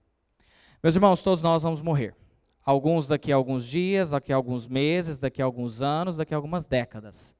Meus 0.88 0.95
irmãos, 0.95 1.21
todos 1.21 1.41
nós 1.41 1.63
vamos 1.63 1.81
morrer. 1.81 2.15
Alguns 2.63 3.09
daqui 3.09 3.29
a 3.29 3.35
alguns 3.35 3.65
dias, 3.65 4.11
daqui 4.11 4.31
a 4.31 4.38
alguns 4.38 4.69
meses, 4.69 5.17
daqui 5.17 5.41
a 5.41 5.45
alguns 5.45 5.81
anos, 5.81 6.15
daqui 6.15 6.33
a 6.33 6.38
algumas 6.38 6.63
décadas. 6.63 7.35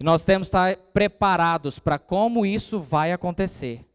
E 0.00 0.02
nós 0.02 0.24
temos 0.24 0.48
que 0.48 0.56
estar 0.56 0.76
preparados 0.92 1.78
para 1.78 1.96
como 1.96 2.44
isso 2.44 2.80
vai 2.80 3.12
acontecer. 3.12 3.86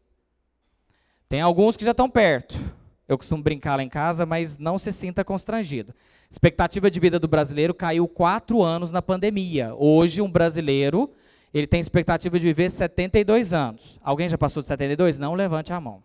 Tem 1.28 1.42
alguns 1.42 1.76
que 1.76 1.84
já 1.84 1.90
estão 1.90 2.08
perto. 2.08 2.58
Eu 3.06 3.18
costumo 3.18 3.42
brincar 3.42 3.76
lá 3.76 3.82
em 3.82 3.90
casa, 3.90 4.24
mas 4.24 4.56
não 4.56 4.78
se 4.78 4.90
sinta 4.90 5.22
constrangido. 5.22 5.94
Expectativa 6.30 6.90
de 6.90 6.98
vida 6.98 7.18
do 7.18 7.28
brasileiro 7.28 7.74
caiu 7.74 8.08
quatro 8.08 8.62
anos 8.62 8.90
na 8.90 9.02
pandemia. 9.02 9.74
Hoje, 9.74 10.22
um 10.22 10.30
brasileiro 10.30 11.12
ele 11.52 11.66
tem 11.66 11.78
expectativa 11.78 12.38
de 12.38 12.46
viver 12.46 12.70
72 12.70 13.52
anos. 13.52 14.00
Alguém 14.02 14.30
já 14.30 14.38
passou 14.38 14.62
de 14.62 14.68
72? 14.68 15.18
Não 15.18 15.34
levante 15.34 15.74
a 15.74 15.78
mão. 15.78 16.02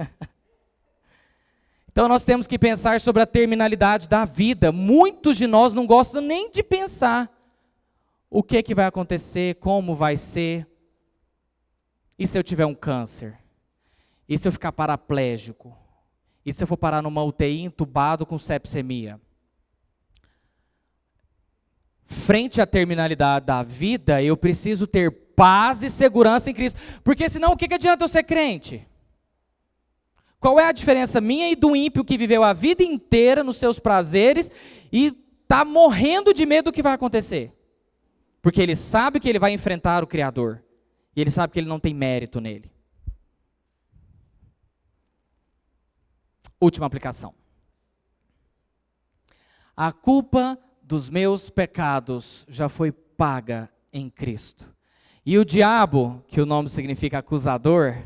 Então 1.92 2.06
nós 2.08 2.24
temos 2.24 2.46
que 2.46 2.58
pensar 2.58 3.00
sobre 3.00 3.20
a 3.20 3.26
terminalidade 3.26 4.08
da 4.08 4.24
vida. 4.24 4.70
Muitos 4.70 5.36
de 5.36 5.46
nós 5.46 5.74
não 5.74 5.86
gostam 5.86 6.22
nem 6.22 6.48
de 6.50 6.62
pensar 6.62 7.28
o 8.30 8.42
que, 8.44 8.62
que 8.62 8.74
vai 8.74 8.86
acontecer, 8.86 9.56
como 9.56 9.94
vai 9.94 10.16
ser. 10.16 10.66
E 12.16 12.26
se 12.26 12.38
eu 12.38 12.44
tiver 12.44 12.64
um 12.64 12.74
câncer? 12.74 13.36
E 14.28 14.38
se 14.38 14.46
eu 14.46 14.52
ficar 14.52 14.70
paraplégico? 14.70 15.76
E 16.46 16.52
se 16.52 16.62
eu 16.62 16.68
for 16.68 16.76
parar 16.76 17.02
numa 17.02 17.24
UTI 17.24 17.64
entubado 17.64 18.24
com 18.24 18.38
sepsemia? 18.38 19.20
Frente 22.06 22.60
à 22.60 22.66
terminalidade 22.66 23.46
da 23.46 23.62
vida, 23.62 24.22
eu 24.22 24.36
preciso 24.36 24.86
ter 24.86 25.10
paz 25.10 25.82
e 25.82 25.90
segurança 25.90 26.50
em 26.50 26.54
Cristo. 26.54 26.78
Porque 27.02 27.28
senão 27.28 27.52
o 27.52 27.56
que, 27.56 27.66
que 27.66 27.74
adianta 27.74 28.04
eu 28.04 28.08
ser 28.08 28.22
crente? 28.22 28.86
Qual 30.40 30.58
é 30.58 30.64
a 30.64 30.72
diferença 30.72 31.20
minha 31.20 31.50
e 31.50 31.54
do 31.54 31.76
ímpio 31.76 32.02
que 32.02 32.16
viveu 32.16 32.42
a 32.42 32.54
vida 32.54 32.82
inteira 32.82 33.44
nos 33.44 33.58
seus 33.58 33.78
prazeres 33.78 34.50
e 34.90 35.14
está 35.42 35.66
morrendo 35.66 36.32
de 36.32 36.46
medo 36.46 36.70
do 36.70 36.72
que 36.72 36.82
vai 36.82 36.94
acontecer? 36.94 37.52
Porque 38.40 38.62
ele 38.62 38.74
sabe 38.74 39.20
que 39.20 39.28
ele 39.28 39.38
vai 39.38 39.52
enfrentar 39.52 40.02
o 40.02 40.06
Criador. 40.06 40.64
E 41.14 41.20
ele 41.20 41.30
sabe 41.30 41.52
que 41.52 41.58
ele 41.58 41.68
não 41.68 41.78
tem 41.78 41.92
mérito 41.92 42.40
nele. 42.40 42.72
Última 46.58 46.86
aplicação. 46.86 47.34
A 49.76 49.92
culpa 49.92 50.58
dos 50.82 51.10
meus 51.10 51.50
pecados 51.50 52.46
já 52.48 52.68
foi 52.68 52.92
paga 52.92 53.68
em 53.92 54.08
Cristo. 54.08 54.74
E 55.24 55.36
o 55.36 55.44
diabo, 55.44 56.24
que 56.28 56.40
o 56.40 56.46
nome 56.46 56.70
significa 56.70 57.18
acusador, 57.18 57.98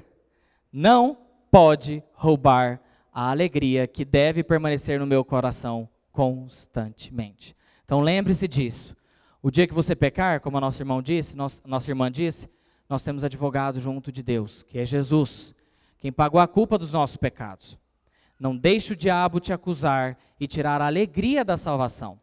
não 0.72 1.23
pode 1.54 2.02
roubar 2.14 2.80
a 3.12 3.30
alegria 3.30 3.86
que 3.86 4.04
deve 4.04 4.42
permanecer 4.42 4.98
no 4.98 5.06
meu 5.06 5.24
coração 5.24 5.88
constantemente. 6.10 7.54
Então 7.84 8.00
lembre-se 8.00 8.48
disso. 8.48 8.96
O 9.40 9.52
dia 9.52 9.64
que 9.64 9.72
você 9.72 9.94
pecar, 9.94 10.40
como 10.40 10.58
a 10.58 10.60
nossa 10.60 10.82
irmã 10.82 11.00
disse, 11.00 11.36
nossa 11.36 11.88
irmã 11.88 12.10
disse, 12.10 12.50
nós 12.88 13.04
temos 13.04 13.22
advogado 13.22 13.78
junto 13.78 14.10
de 14.10 14.20
Deus, 14.20 14.64
que 14.64 14.80
é 14.80 14.84
Jesus, 14.84 15.54
quem 15.96 16.10
pagou 16.10 16.40
a 16.40 16.48
culpa 16.48 16.76
dos 16.76 16.90
nossos 16.90 17.16
pecados. 17.16 17.78
Não 18.36 18.56
deixe 18.56 18.92
o 18.92 18.96
diabo 18.96 19.38
te 19.38 19.52
acusar 19.52 20.18
e 20.40 20.48
tirar 20.48 20.82
a 20.82 20.86
alegria 20.86 21.44
da 21.44 21.56
salvação. 21.56 22.20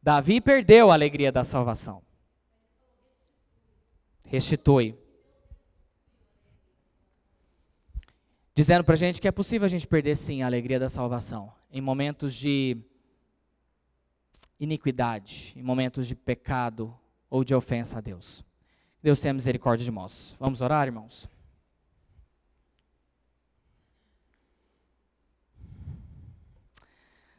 Davi 0.00 0.40
perdeu 0.40 0.92
a 0.92 0.94
alegria 0.94 1.32
da 1.32 1.42
salvação. 1.42 2.00
Restitui. 4.24 4.96
Dizendo 8.58 8.82
para 8.82 8.94
a 8.94 8.96
gente 8.96 9.20
que 9.20 9.28
é 9.28 9.30
possível 9.30 9.66
a 9.66 9.68
gente 9.68 9.86
perder 9.86 10.16
sim 10.16 10.42
a 10.42 10.46
alegria 10.46 10.80
da 10.80 10.88
salvação 10.88 11.52
em 11.70 11.80
momentos 11.80 12.34
de 12.34 12.76
iniquidade, 14.58 15.52
em 15.54 15.62
momentos 15.62 16.08
de 16.08 16.16
pecado 16.16 16.92
ou 17.30 17.44
de 17.44 17.54
ofensa 17.54 17.98
a 17.98 18.00
Deus. 18.00 18.44
Deus 19.00 19.20
tenha 19.20 19.32
misericórdia 19.32 19.84
de 19.84 19.92
nós. 19.92 20.36
Vamos 20.40 20.60
orar, 20.60 20.88
irmãos? 20.88 21.30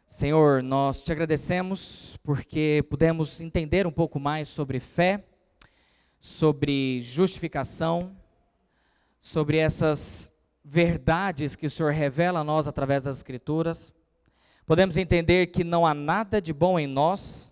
Senhor, 0.07 0.63
nós 0.63 1.01
te 1.01 1.11
agradecemos 1.11 2.15
porque 2.23 2.81
pudemos 2.89 3.41
entender 3.41 3.85
um 3.85 3.91
pouco 3.91 4.21
mais 4.21 4.47
sobre 4.47 4.79
fé, 4.79 5.25
sobre 6.17 7.01
justificação, 7.01 8.15
sobre 9.19 9.57
essas 9.57 10.28
verdades 10.69 11.55
que 11.55 11.65
o 11.65 11.69
Senhor 11.69 11.91
revela 11.91 12.41
a 12.41 12.43
nós 12.43 12.67
através 12.67 13.01
das 13.01 13.17
Escrituras. 13.17 13.91
Podemos 14.67 14.97
entender 14.97 15.47
que 15.47 15.63
não 15.63 15.83
há 15.83 15.95
nada 15.95 16.39
de 16.39 16.53
bom 16.53 16.79
em 16.79 16.85
nós, 16.85 17.51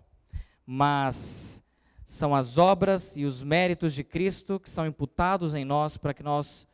mas 0.64 1.64
são 2.06 2.36
as 2.36 2.60
obras 2.60 3.18
e 3.18 3.26
os 3.26 3.42
méritos 3.42 3.96
de 3.96 4.04
Cristo 4.04 4.60
que 4.60 4.70
são 4.70 4.86
imputados 4.86 5.56
em 5.56 5.66
nós 5.66 5.98
para 5.98 6.14
que 6.14 6.22
nós 6.22 6.68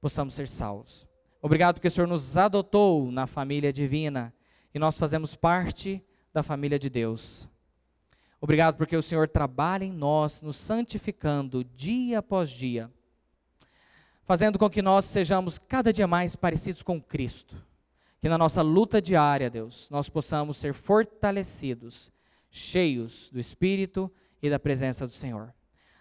possamos 0.00 0.34
ser 0.34 0.46
salvos. 0.46 1.08
Obrigado 1.42 1.74
porque 1.74 1.88
o 1.88 1.90
Senhor 1.90 2.06
nos 2.06 2.36
adotou 2.36 3.10
na 3.10 3.26
família 3.26 3.72
divina 3.72 4.32
e 4.72 4.78
nós 4.78 4.96
fazemos 4.96 5.34
parte 5.34 6.00
da 6.32 6.44
família 6.44 6.78
de 6.78 6.88
Deus. 6.88 7.48
Obrigado 8.40 8.76
porque 8.76 8.96
o 8.96 9.02
Senhor 9.02 9.28
trabalha 9.28 9.84
em 9.84 9.92
nós, 9.92 10.40
nos 10.40 10.56
santificando 10.56 11.64
dia 11.64 12.20
após 12.20 12.48
dia, 12.48 12.90
fazendo 14.24 14.58
com 14.58 14.70
que 14.70 14.82
nós 14.82 15.04
sejamos 15.04 15.58
cada 15.58 15.92
dia 15.92 16.06
mais 16.06 16.36
parecidos 16.36 16.82
com 16.82 17.00
Cristo. 17.00 17.56
Que 18.20 18.28
na 18.28 18.36
nossa 18.36 18.62
luta 18.62 19.00
diária, 19.00 19.48
Deus, 19.48 19.88
nós 19.90 20.08
possamos 20.08 20.56
ser 20.56 20.74
fortalecidos, 20.74 22.12
cheios 22.50 23.30
do 23.32 23.40
Espírito 23.40 24.10
e 24.42 24.50
da 24.50 24.58
presença 24.58 25.06
do 25.06 25.12
Senhor. 25.12 25.54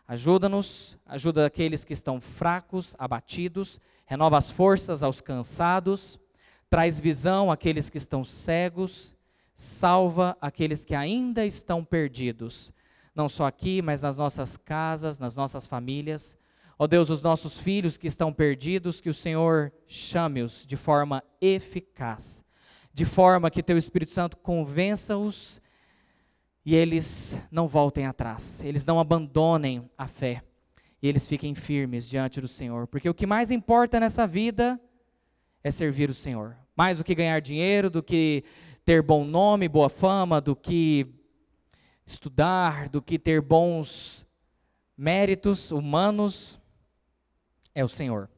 Ajuda-nos, 0.08 0.98
ajuda 1.06 1.46
aqueles 1.46 1.84
que 1.84 1.94
estão 1.94 2.20
fracos, 2.20 2.96
abatidos, 2.98 3.80
renova 4.06 4.38
as 4.38 4.50
forças 4.50 5.04
aos 5.04 5.22
cansados 5.22 6.20
traz 6.70 7.00
visão 7.00 7.52
àqueles 7.52 7.90
que 7.90 7.98
estão 7.98 8.24
cegos, 8.24 9.16
salva 9.54 10.38
aqueles 10.40 10.86
que 10.86 10.94
ainda 10.94 11.46
estão 11.46 11.84
perdidos, 11.84 12.72
não 13.16 13.28
só 13.28 13.48
aqui, 13.48 13.82
mas 13.82 14.04
nas 14.04 14.18
nossas 14.18 14.56
casas, 14.56 15.18
nas 15.18 15.36
nossas 15.36 15.66
famílias. 15.66 16.38
Ó 16.82 16.86
oh 16.86 16.88
Deus, 16.88 17.10
os 17.10 17.22
nossos 17.22 17.60
filhos 17.60 17.98
que 17.98 18.08
estão 18.08 18.32
perdidos, 18.32 19.02
que 19.02 19.10
o 19.10 19.14
Senhor 19.14 19.70
chame-os 19.86 20.66
de 20.66 20.78
forma 20.78 21.22
eficaz, 21.42 22.42
de 22.94 23.04
forma 23.04 23.52
que 23.52 23.62
teu 23.62 23.78
Espírito 23.78 24.14
Santo 24.14 24.38
convença-os 24.38 25.62
e 26.66 26.74
eles 26.74 27.38
não 27.52 27.68
voltem 27.68 28.06
atrás, 28.06 28.64
eles 28.64 28.86
não 28.86 28.98
abandonem 28.98 29.92
a 29.98 30.08
fé 30.08 30.42
e 31.02 31.10
eles 31.10 31.28
fiquem 31.28 31.54
firmes 31.54 32.08
diante 32.08 32.40
do 32.40 32.48
Senhor, 32.48 32.88
porque 32.88 33.10
o 33.10 33.14
que 33.14 33.28
mais 33.28 33.52
importa 33.52 34.00
nessa 34.00 34.26
vida 34.26 34.80
é 35.62 35.72
servir 35.72 36.10
o 36.10 36.14
Senhor. 36.14 36.56
Mais 36.78 37.00
do 37.00 37.04
que 37.04 37.14
ganhar 37.14 37.42
dinheiro, 37.42 37.90
do 37.90 38.02
que 38.02 38.46
ter 38.86 39.04
bom 39.04 39.26
nome, 39.26 39.68
boa 39.68 39.90
fama, 39.90 40.40
do 40.40 40.56
que 40.56 41.06
estudar, 42.06 42.88
do 42.88 43.02
que 43.02 43.20
ter 43.20 43.42
bons 43.42 44.26
méritos 44.96 45.72
humanos, 45.72 46.59
é 47.74 47.84
o 47.84 47.90
Senhor. 47.90 48.30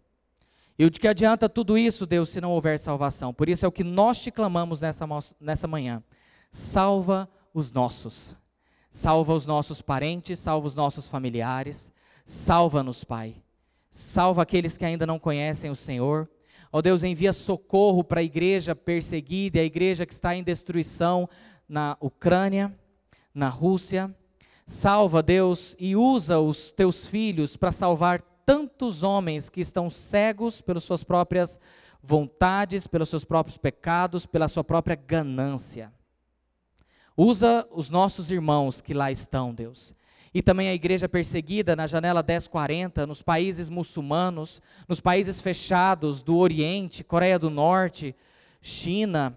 E 0.77 0.89
de 0.89 0.99
que 0.99 1.07
adianta 1.07 1.47
tudo 1.47 1.77
isso, 1.77 2.05
Deus, 2.05 2.29
se 2.29 2.41
não 2.41 2.51
houver 2.51 2.79
salvação? 2.79 3.33
Por 3.33 3.47
isso 3.47 3.63
é 3.65 3.67
o 3.67 3.71
que 3.71 3.83
nós 3.83 4.19
te 4.19 4.31
clamamos 4.31 4.81
nessa, 4.81 5.05
nessa 5.39 5.67
manhã. 5.67 6.03
Salva 6.49 7.29
os 7.53 7.71
nossos. 7.71 8.35
Salva 8.89 9.33
os 9.33 9.45
nossos 9.45 9.81
parentes, 9.81 10.39
salva 10.39 10.67
os 10.67 10.73
nossos 10.73 11.07
familiares. 11.07 11.91
Salva-nos, 12.25 13.03
Pai. 13.03 13.35
Salva 13.91 14.41
aqueles 14.41 14.75
que 14.75 14.85
ainda 14.85 15.05
não 15.05 15.19
conhecem 15.19 15.69
o 15.69 15.75
Senhor. 15.75 16.29
Ó 16.71 16.79
oh 16.79 16.81
Deus, 16.81 17.03
envia 17.03 17.33
socorro 17.33 18.03
para 18.03 18.21
a 18.21 18.23
igreja 18.23 18.73
perseguida, 18.73 19.59
a 19.59 19.63
igreja 19.63 20.05
que 20.05 20.13
está 20.13 20.35
em 20.35 20.43
destruição 20.43 21.29
na 21.67 21.97
Ucrânia, 21.99 22.73
na 23.33 23.49
Rússia. 23.49 24.13
Salva, 24.65 25.21
Deus, 25.21 25.75
e 25.77 25.95
usa 25.95 26.39
os 26.39 26.71
teus 26.71 27.07
filhos 27.07 27.57
para 27.57 27.71
salvar 27.71 28.21
tantos 28.51 29.01
homens 29.01 29.49
que 29.49 29.61
estão 29.61 29.89
cegos 29.89 30.59
pelas 30.59 30.83
suas 30.83 31.05
próprias 31.05 31.57
vontades, 32.03 32.85
pelos 32.85 33.07
seus 33.07 33.23
próprios 33.23 33.57
pecados, 33.57 34.25
pela 34.25 34.49
sua 34.49 34.61
própria 34.61 34.93
ganância. 34.93 35.89
Usa 37.15 37.65
os 37.71 37.89
nossos 37.89 38.29
irmãos 38.29 38.81
que 38.81 38.93
lá 38.93 39.09
estão, 39.09 39.53
Deus, 39.53 39.95
e 40.33 40.41
também 40.41 40.67
a 40.67 40.73
igreja 40.73 41.07
perseguida 41.07 41.77
na 41.77 41.87
janela 41.87 42.21
1040, 42.21 43.07
nos 43.07 43.21
países 43.21 43.69
muçulmanos, 43.69 44.61
nos 44.85 44.99
países 44.99 45.39
fechados 45.39 46.21
do 46.21 46.35
Oriente, 46.37 47.05
Coreia 47.05 47.39
do 47.39 47.49
Norte, 47.49 48.13
China, 48.61 49.33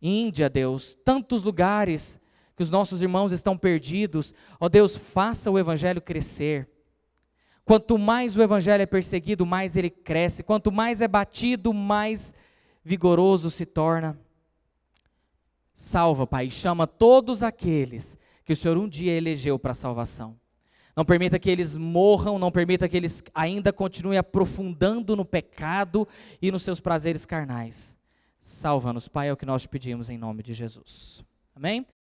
Índia, 0.00 0.48
Deus, 0.48 0.96
tantos 1.04 1.42
lugares 1.42 2.20
que 2.56 2.62
os 2.62 2.70
nossos 2.70 3.02
irmãos 3.02 3.32
estão 3.32 3.58
perdidos. 3.58 4.32
Ó 4.60 4.68
Deus, 4.68 4.96
faça 4.96 5.50
o 5.50 5.58
evangelho 5.58 6.00
crescer. 6.00 6.68
Quanto 7.64 7.98
mais 7.98 8.36
o 8.36 8.42
evangelho 8.42 8.82
é 8.82 8.86
perseguido, 8.86 9.46
mais 9.46 9.76
ele 9.76 9.88
cresce. 9.88 10.42
Quanto 10.42 10.70
mais 10.70 11.00
é 11.00 11.08
batido, 11.08 11.72
mais 11.72 12.34
vigoroso 12.84 13.50
se 13.50 13.64
torna. 13.64 14.18
Salva, 15.74 16.26
Pai, 16.26 16.50
chama 16.50 16.86
todos 16.86 17.42
aqueles 17.42 18.18
que 18.44 18.52
o 18.52 18.56
Senhor 18.56 18.76
um 18.76 18.88
dia 18.88 19.12
elegeu 19.12 19.58
para 19.58 19.72
a 19.72 19.74
salvação. 19.74 20.38
Não 20.94 21.04
permita 21.04 21.38
que 21.38 21.50
eles 21.50 21.76
morram, 21.76 22.38
não 22.38 22.52
permita 22.52 22.88
que 22.88 22.96
eles 22.96 23.22
ainda 23.34 23.72
continuem 23.72 24.18
aprofundando 24.18 25.16
no 25.16 25.24
pecado 25.24 26.06
e 26.40 26.52
nos 26.52 26.62
seus 26.62 26.78
prazeres 26.78 27.26
carnais. 27.26 27.96
Salva-nos, 28.40 29.08
Pai, 29.08 29.28
é 29.28 29.32
o 29.32 29.36
que 29.36 29.46
nós 29.46 29.62
te 29.62 29.68
pedimos 29.68 30.08
em 30.10 30.18
nome 30.18 30.42
de 30.42 30.54
Jesus. 30.54 31.24
Amém? 31.56 31.84